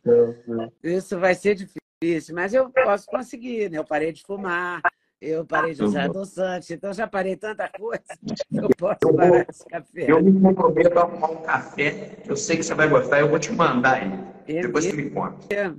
Isso 0.83 1.17
vai 1.17 1.35
ser 1.35 1.55
difícil 1.55 1.84
difícil, 2.05 2.35
mas 2.35 2.53
eu 2.53 2.69
posso 2.69 3.07
conseguir, 3.07 3.69
né? 3.69 3.77
Eu 3.77 3.83
parei 3.83 4.11
de 4.11 4.21
fumar, 4.23 4.81
eu 5.19 5.45
parei 5.45 5.73
de 5.73 5.83
usar 5.83 6.03
adoçante, 6.03 6.73
então 6.73 6.93
já 6.93 7.07
parei 7.07 7.35
tanta 7.35 7.67
coisa, 7.67 8.03
eu 8.51 8.69
posso 8.77 8.99
eu 9.01 9.13
parar 9.13 9.29
vou, 9.29 9.45
esse 9.49 9.65
café. 9.65 10.11
Eu 10.11 10.23
me 10.23 10.39
comprometo 10.39 10.99
a 10.99 11.01
arrumar 11.01 11.31
um 11.31 11.41
café, 11.41 12.17
eu 12.27 12.35
sei 12.35 12.57
que 12.57 12.63
você 12.63 12.73
vai 12.73 12.87
gostar, 12.87 13.19
eu 13.19 13.29
vou 13.29 13.39
te 13.39 13.51
mandar 13.51 14.01
ele. 14.01 14.23
É 14.47 14.61
Depois 14.61 14.85
você 14.85 14.93
me 14.93 15.09
conta. 15.09 15.75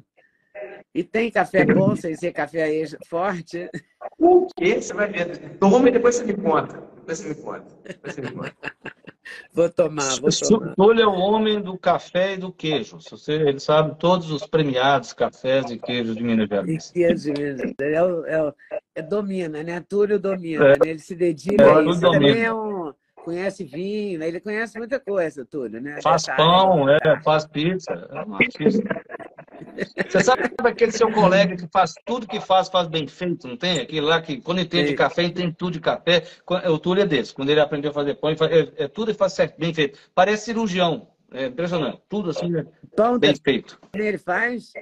E 0.94 1.04
tem 1.04 1.30
café 1.30 1.64
bom 1.64 1.94
sem 1.94 2.14
ser 2.16 2.32
café 2.32 2.68
forte? 3.06 3.70
O 4.18 4.46
quê? 4.56 4.80
Você 4.80 4.94
vai 4.94 5.08
ver. 5.08 5.58
Toma 5.58 5.88
e 5.88 5.92
depois 5.92 6.16
você 6.16 6.24
me 6.24 6.34
conta. 6.34 6.82
Depois 6.96 7.18
você 7.18 7.28
me 7.28 7.34
conta. 7.34 7.66
Depois 7.84 8.14
você 8.14 8.20
me 8.22 8.32
conta. 8.32 8.56
Vou 9.52 9.70
tomar, 9.70 10.20
vou 10.20 10.30
tomar. 10.30 10.74
Túlio 10.74 11.02
é 11.02 11.06
o 11.06 11.14
homem 11.14 11.60
do 11.60 11.76
café 11.78 12.34
e 12.34 12.36
do 12.36 12.52
queijo. 12.52 12.98
Você, 13.00 13.32
ele 13.32 13.60
sabe 13.60 13.96
todos 13.98 14.30
os 14.30 14.46
premiados 14.46 15.12
cafés 15.12 15.70
e 15.70 15.78
queijos 15.78 16.16
de 16.16 16.22
Minas 16.22 16.48
Gerais. 16.48 16.90
E 16.90 16.92
queijo 16.92 17.22
de 17.22 17.32
Minas 17.32 17.58
Gerais. 17.58 18.26
É, 18.26 18.74
é, 18.74 18.80
é 18.96 19.02
domina, 19.02 19.62
né? 19.62 19.84
Túlio 19.88 20.18
domina. 20.18 20.66
É. 20.66 20.70
Né? 20.72 20.90
Ele 20.90 20.98
se 20.98 21.14
dedica 21.14 21.64
é, 21.64 21.70
a 21.70 21.82
isso. 21.82 22.00
Também 22.00 22.42
é 22.42 22.52
um, 22.52 22.92
conhece 23.26 23.64
vinho, 23.64 24.20
né? 24.20 24.28
ele 24.28 24.38
conhece 24.38 24.78
muita 24.78 25.00
coisa, 25.00 25.44
Túlio, 25.44 25.80
né? 25.80 26.00
Faz 26.00 26.26
pão, 26.26 26.88
é, 26.88 26.98
faz 27.24 27.44
pizza. 27.44 27.92
É 27.92 28.22
uma 28.22 28.36
artista. 28.36 28.82
Você 30.08 30.20
sabe 30.22 30.50
aquele 30.58 30.92
seu 30.92 31.10
colega 31.12 31.56
que 31.56 31.66
faz 31.68 31.94
tudo 32.04 32.26
que 32.26 32.40
faz, 32.40 32.68
faz 32.68 32.86
bem 32.88 33.06
feito, 33.06 33.46
não 33.46 33.56
tem? 33.56 33.80
Aquele 33.80 34.00
lá 34.00 34.20
que, 34.20 34.40
quando 34.40 34.60
entende 34.60 34.88
de 34.90 34.94
café, 34.94 35.24
entende 35.24 35.54
tudo 35.56 35.72
de 35.72 35.80
café. 35.80 36.24
O 36.70 36.78
Túlio 36.78 37.02
é 37.02 37.06
desse. 37.06 37.34
Quando 37.34 37.50
ele 37.50 37.60
aprendeu 37.60 37.90
a 37.90 37.94
fazer 37.94 38.14
pão, 38.14 38.30
é, 38.30 38.84
é 38.84 38.88
tudo 38.88 39.10
e 39.10 39.14
faz 39.14 39.32
certo, 39.32 39.58
bem 39.58 39.72
feito. 39.72 39.98
Parece 40.14 40.46
cirurgião. 40.46 41.08
É 41.32 41.46
impressionante. 41.46 42.00
Tudo 42.08 42.30
assim, 42.30 42.52
Pão 42.94 43.18
bem 43.18 43.34
feito. 43.34 43.78
ele 43.94 44.16
faz? 44.18 44.72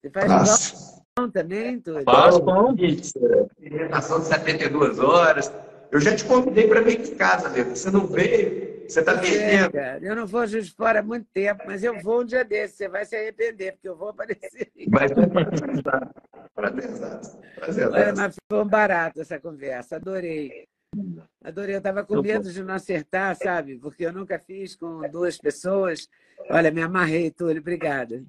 Você 0.00 0.10
faz 0.10 0.30
Nossa. 0.30 1.02
pão 1.14 1.30
também, 1.30 1.80
Túlio? 1.80 2.04
Faz 2.04 2.38
pão. 2.38 2.76
Pizza, 2.76 3.18
alimentação 3.60 4.20
de 4.20 4.26
72 4.26 4.98
horas. 4.98 5.52
Eu 5.90 6.00
já 6.00 6.14
te 6.14 6.24
convidei 6.24 6.68
para 6.68 6.80
vir 6.82 7.00
aqui 7.00 7.10
em 7.12 7.16
casa, 7.16 7.48
Leda. 7.48 7.74
Você 7.74 7.90
não 7.90 8.06
veio, 8.06 8.86
você 8.88 9.00
está 9.00 9.12
É, 9.12 9.20
perdendo. 9.20 9.72
cara, 9.72 10.04
eu 10.04 10.14
não 10.16 10.26
vou 10.26 10.46
Juiz 10.46 10.66
de 10.66 10.74
Fora 10.74 11.00
há 11.00 11.02
muito 11.02 11.26
tempo, 11.32 11.62
mas 11.66 11.82
eu 11.82 11.98
vou 12.02 12.20
um 12.20 12.24
dia 12.24 12.44
desse. 12.44 12.76
Você 12.76 12.88
vai 12.88 13.04
se 13.06 13.16
arrepender, 13.16 13.72
porque 13.72 13.88
eu 13.88 13.96
vou 13.96 14.08
aparecer. 14.10 14.70
Vai 14.88 15.08
ser. 15.08 15.18
Olha, 15.18 15.46
Prazerzaço. 16.54 17.38
mas 18.16 18.36
foi 18.50 18.60
um 18.62 18.68
barato 18.68 19.20
essa 19.20 19.38
conversa, 19.38 19.96
adorei. 19.96 20.66
Adorei, 21.44 21.74
eu 21.74 21.78
estava 21.78 22.04
com 22.04 22.20
medo 22.20 22.50
de 22.50 22.62
não 22.62 22.74
acertar, 22.74 23.36
sabe? 23.36 23.78
Porque 23.78 24.04
eu 24.04 24.12
nunca 24.12 24.38
fiz 24.38 24.74
com 24.74 25.00
duas 25.10 25.36
pessoas. 25.38 26.08
Olha, 26.50 26.70
me 26.70 26.82
amarrei, 26.82 27.30
Túlio, 27.30 27.60
obrigada. 27.60 28.22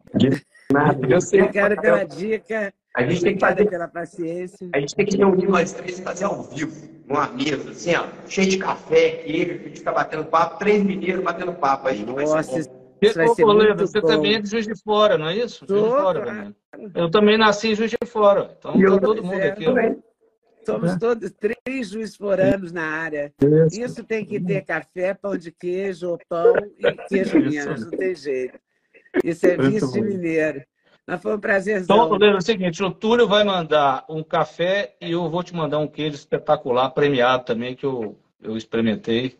Obrigada 1.34 1.82
pela 1.82 2.03
dica, 2.05 2.74
A 2.96 3.04
gente 3.04 3.22
tem 3.22 3.34
que 3.36 3.40
fazer 3.40 3.70
pela 3.70 3.88
paciência. 3.88 4.70
A 4.74 4.80
gente 4.80 4.96
tem 4.96 5.06
que 5.06 5.18
reunir 5.18 5.48
nós 5.48 5.72
três 5.72 6.00
e 6.00 6.02
fazer 6.02 6.26
ao 6.26 6.44
vivo, 6.44 6.90
numa 7.08 7.28
mesa, 7.28 7.70
assim, 7.70 7.96
ó, 7.96 8.08
cheio 8.28 8.50
de 8.50 8.58
café, 8.58 9.12
queijo, 9.24 9.52
a 9.52 9.68
gente 9.68 9.80
fica 9.80 9.92
batendo 9.92 10.26
papo, 10.26 10.58
três 10.58 10.84
mineiros 10.84 11.24
batendo 11.24 11.54
papo 11.54 11.88
aí. 11.88 12.04
Nossa, 12.04 12.52
bom. 12.52 12.60
isso 12.60 13.16
vai 13.16 13.28
ser 13.30 13.46
você 13.76 14.02
bom. 14.02 14.08
também 14.08 14.36
é 14.36 14.42
de 14.42 14.50
Juiz 14.50 14.66
de 14.66 14.76
Fora, 14.82 15.18
não 15.18 15.28
é 15.28 15.38
isso? 15.38 15.66
Juiz 15.68 15.84
de 15.84 15.90
Fora 15.90 16.26
também. 16.26 16.56
Eu 16.96 17.12
também 17.12 17.38
nasci 17.38 17.70
em 17.70 17.76
Juiz 17.76 17.92
de 17.92 18.08
Fora. 18.08 18.56
Então 18.58 18.80
eu 18.82 19.00
tá 19.00 19.08
todo 19.08 19.24
mundo 19.24 19.40
é, 19.40 19.50
aqui. 19.50 19.66
Somos 20.66 20.98
todos 20.98 21.32
três 21.32 21.90
juiz 21.90 22.16
foranos 22.16 22.72
na 22.72 22.84
área. 22.84 23.34
Isso 23.72 24.04
tem 24.04 24.26
que 24.26 24.40
ter 24.40 24.62
café, 24.62 25.14
pão 25.14 25.36
de 25.36 25.52
queijo, 25.52 26.10
ou 26.10 26.20
pão 26.30 26.54
e 26.78 26.92
queijo. 27.08 27.40
Minas, 27.40 27.86
não 27.86 27.92
tem 27.92 28.14
jeito. 28.14 28.60
Isso 29.24 29.48
é 29.48 29.58
vício 29.58 29.92
de 29.92 30.02
bom. 30.02 30.08
mineiro. 30.08 30.64
Mas 31.10 31.22
foi 31.24 31.32
um 31.32 31.36
Então, 31.36 31.41
prazerzão. 31.41 32.12
Leda, 32.12 32.26
é 32.28 32.38
o 32.38 32.41
seguinte, 32.41 32.84
o 32.84 32.91
Túlio 32.91 33.28
vai 33.28 33.43
mandar 33.43 34.05
um 34.07 34.22
café 34.22 34.95
e 35.01 35.12
eu 35.12 35.28
vou 35.28 35.43
te 35.43 35.55
mandar 35.55 35.80
um 35.80 35.88
queijo 35.88 36.16
espetacular, 36.16 36.91
premiado 36.91 37.45
também, 37.45 37.76
que 37.76 37.84
eu, 37.84 38.16
eu 38.39 38.55
experimentei. 38.55 39.39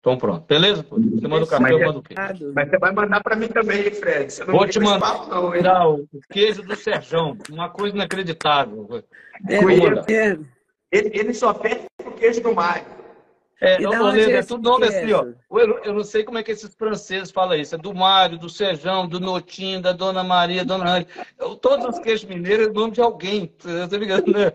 Então 0.00 0.18
pronto. 0.18 0.44
Beleza, 0.46 0.82
Túlio? 0.82 1.12
Você 1.12 1.28
manda 1.28 1.44
o 1.44 1.48
café, 1.48 1.72
eu 1.72 1.78
mando 1.86 2.00
o 2.00 2.02
queijo. 2.02 2.52
Mas 2.52 2.68
você 2.68 2.78
vai 2.78 2.92
mandar 2.92 3.22
para 3.22 3.36
mim 3.36 3.46
também, 3.46 3.90
Fred? 3.92 4.32
Você 4.32 4.44
não 4.44 4.54
Vou 4.54 4.66
te 4.66 4.80
mandar. 4.80 5.00
papo, 5.00 5.62
não, 5.62 5.94
o 5.94 6.20
queijo 6.30 6.62
do 6.62 6.74
Serjão, 6.74 7.38
uma 7.48 7.70
coisa 7.70 7.94
inacreditável. 7.94 9.04
É 9.48 9.64
mesmo. 9.64 10.46
Ele, 10.90 11.10
ele 11.12 11.32
só 11.32 11.54
pede 11.54 11.84
o 12.04 12.10
queijo 12.10 12.42
do 12.42 12.52
Mário. 12.52 12.84
É, 13.60 13.80
E 13.80 13.86
onde 13.86 14.18
Leda, 14.18 14.32
é 14.32 14.36
é 14.38 14.42
tudo 14.42 14.68
nome 14.68 14.86
assim, 14.86 15.12
ó. 15.12 15.24
Eu, 15.50 15.78
eu 15.84 15.94
não 15.94 16.04
sei 16.04 16.24
como 16.24 16.38
é 16.38 16.42
que 16.42 16.50
esses 16.50 16.74
franceses 16.74 17.30
falam 17.30 17.56
isso. 17.56 17.74
É 17.74 17.78
do 17.78 17.94
Mário, 17.94 18.38
do 18.38 18.48
Serjão, 18.48 19.08
do 19.08 19.20
Notim, 19.20 19.80
da 19.80 19.92
Dona 19.92 20.24
Maria, 20.24 20.64
Dona 20.64 20.96
Ana. 20.96 21.06
Todos 21.60 21.86
os 21.86 21.98
queijos 22.00 22.24
mineiros 22.28 22.66
é 22.68 22.70
nome 22.72 22.92
de 22.92 23.00
alguém. 23.00 23.54
Ligado, 23.90 24.30
né? 24.30 24.52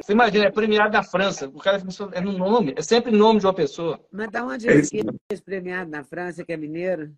Você 0.00 0.12
imagina, 0.12 0.46
é 0.46 0.50
premiado 0.50 0.92
na 0.92 1.02
França. 1.02 1.48
O 1.48 1.58
cara 1.58 1.82
é 2.12 2.20
no 2.20 2.32
nome, 2.32 2.72
é 2.76 2.82
sempre 2.82 3.10
nome 3.10 3.40
de 3.40 3.46
uma 3.46 3.54
pessoa. 3.54 4.00
Mas 4.10 4.30
da 4.30 4.44
onde 4.44 4.68
é 4.68 4.74
esse 4.76 4.90
queijo 4.90 5.42
premiado 5.44 5.90
na 5.90 6.02
França, 6.04 6.44
que 6.44 6.52
é 6.52 6.56
mineiro? 6.56 7.12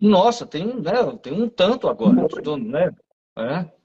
Nossa, 0.00 0.44
tem, 0.46 0.66
um, 0.66 0.80
né, 0.80 0.92
tem 1.22 1.32
um 1.32 1.48
tanto 1.48 1.88
agora, 1.88 2.26
né? 2.58 2.90
É. 3.38 3.82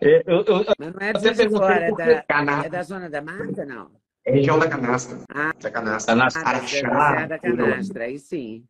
É, 0.00 0.22
eu, 0.26 0.44
eu- 0.44 0.64
Mas 0.78 0.92
não 0.94 1.00
é 1.00 1.12
de 1.32 1.48
Fora, 1.50 1.74
é 1.86 1.92
da, 1.92 2.64
é 2.64 2.68
da 2.68 2.82
Zona 2.82 3.10
da 3.10 3.20
Mata, 3.22 3.64
não? 3.64 3.90
É 4.24 4.32
região 4.32 4.58
da 4.58 4.68
canastra. 4.68 5.18
Ah, 5.28 5.52
Da 5.60 5.70
canastra. 5.70 6.14
Canastra. 6.14 6.42
Ah, 6.44 6.52
da 6.54 6.66
Serra 6.66 7.26
da 7.26 7.38
Canastra, 7.38 8.04
aí 8.04 8.18
sim. 8.18 8.64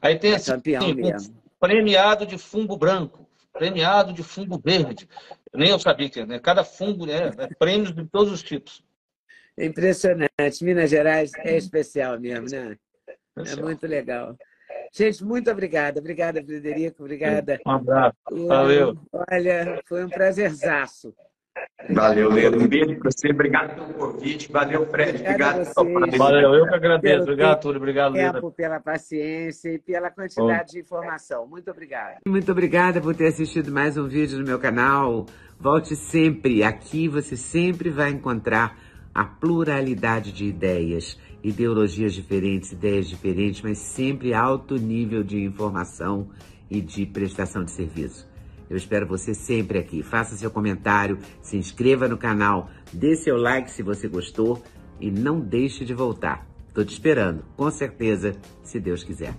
aí 0.00 0.18
tem 0.18 0.32
É 0.32 0.36
assim, 0.36 0.52
campeão 0.52 0.88
um 0.88 0.94
mesmo. 0.94 1.34
premiado 1.60 2.26
de 2.26 2.38
fungo 2.38 2.76
branco, 2.76 3.28
premiado 3.52 4.12
de 4.12 4.22
fungo 4.22 4.58
verde. 4.64 5.08
Nem 5.54 5.70
eu 5.70 5.78
sabia 5.78 6.08
que 6.08 6.24
né? 6.24 6.38
cada 6.38 6.64
fungo 6.64 7.04
né, 7.04 7.30
é 7.36 7.46
prêmios 7.58 7.94
de 7.94 8.04
todos 8.06 8.32
os 8.32 8.42
tipos. 8.42 8.82
É 9.58 9.66
Impressionante. 9.66 10.30
Minas 10.62 10.88
Gerais 10.88 11.30
é 11.36 11.56
especial 11.58 12.18
mesmo, 12.18 12.48
né? 12.48 12.76
É 13.36 13.56
muito 13.56 13.86
legal. 13.86 14.34
Gente, 14.90 15.22
muito 15.22 15.50
obrigada. 15.50 16.00
Obrigada, 16.00 16.42
Frederico. 16.42 17.02
Obrigada. 17.02 17.60
Um 17.66 17.70
abraço. 17.70 18.16
Valeu. 18.30 18.98
Olha, 19.12 19.82
foi 19.86 20.04
um 20.04 20.08
prazerzaço. 20.08 21.14
Valeu, 21.90 22.30
Leda. 22.30 22.56
Um 22.56 22.66
beijo 22.66 22.98
para 22.98 23.10
você. 23.10 23.30
Obrigado 23.30 23.74
pelo 23.74 23.94
convite. 23.94 24.50
Valeu, 24.50 24.86
Fred. 24.86 25.20
Obrigado. 25.20 25.64
vocês. 25.64 26.16
Valeu, 26.18 26.54
eu 26.54 26.68
que 26.68 26.74
agradeço. 26.74 27.12
Pelo 27.12 27.22
Obrigado. 27.22 27.60
Túlio. 27.60 27.78
Obrigado, 27.78 28.12
Leda. 28.12 28.32
tempo, 28.34 28.50
pela 28.52 28.80
paciência 28.80 29.68
e 29.70 29.78
pela 29.78 30.10
quantidade 30.10 30.72
de 30.72 30.80
informação. 30.80 31.46
Muito 31.46 31.70
obrigada. 31.70 32.18
Muito 32.26 32.50
obrigada 32.52 33.00
por 33.00 33.14
ter 33.14 33.26
assistido 33.26 33.70
mais 33.70 33.96
um 33.96 34.06
vídeo 34.06 34.38
no 34.38 34.44
meu 34.44 34.58
canal. 34.58 35.26
Volte 35.58 35.96
sempre. 35.96 36.62
Aqui 36.62 37.08
você 37.08 37.36
sempre 37.36 37.90
vai 37.90 38.10
encontrar 38.10 38.78
a 39.14 39.24
pluralidade 39.24 40.32
de 40.32 40.46
ideias, 40.46 41.18
ideologias 41.42 42.14
diferentes, 42.14 42.72
ideias 42.72 43.08
diferentes, 43.08 43.60
mas 43.60 43.78
sempre 43.78 44.32
alto 44.32 44.76
nível 44.76 45.22
de 45.22 45.42
informação 45.42 46.30
e 46.70 46.80
de 46.80 47.04
prestação 47.04 47.64
de 47.64 47.72
serviço. 47.72 48.31
Eu 48.72 48.78
espero 48.78 49.06
você 49.06 49.34
sempre 49.34 49.78
aqui. 49.78 50.02
Faça 50.02 50.34
seu 50.34 50.50
comentário, 50.50 51.18
se 51.42 51.58
inscreva 51.58 52.08
no 52.08 52.16
canal, 52.16 52.70
dê 52.90 53.14
seu 53.14 53.36
like 53.36 53.70
se 53.70 53.82
você 53.82 54.08
gostou 54.08 54.64
e 54.98 55.10
não 55.10 55.38
deixe 55.38 55.84
de 55.84 55.92
voltar. 55.92 56.46
Estou 56.68 56.82
te 56.82 56.94
esperando, 56.94 57.44
com 57.54 57.70
certeza, 57.70 58.34
se 58.64 58.80
Deus 58.80 59.04
quiser. 59.04 59.34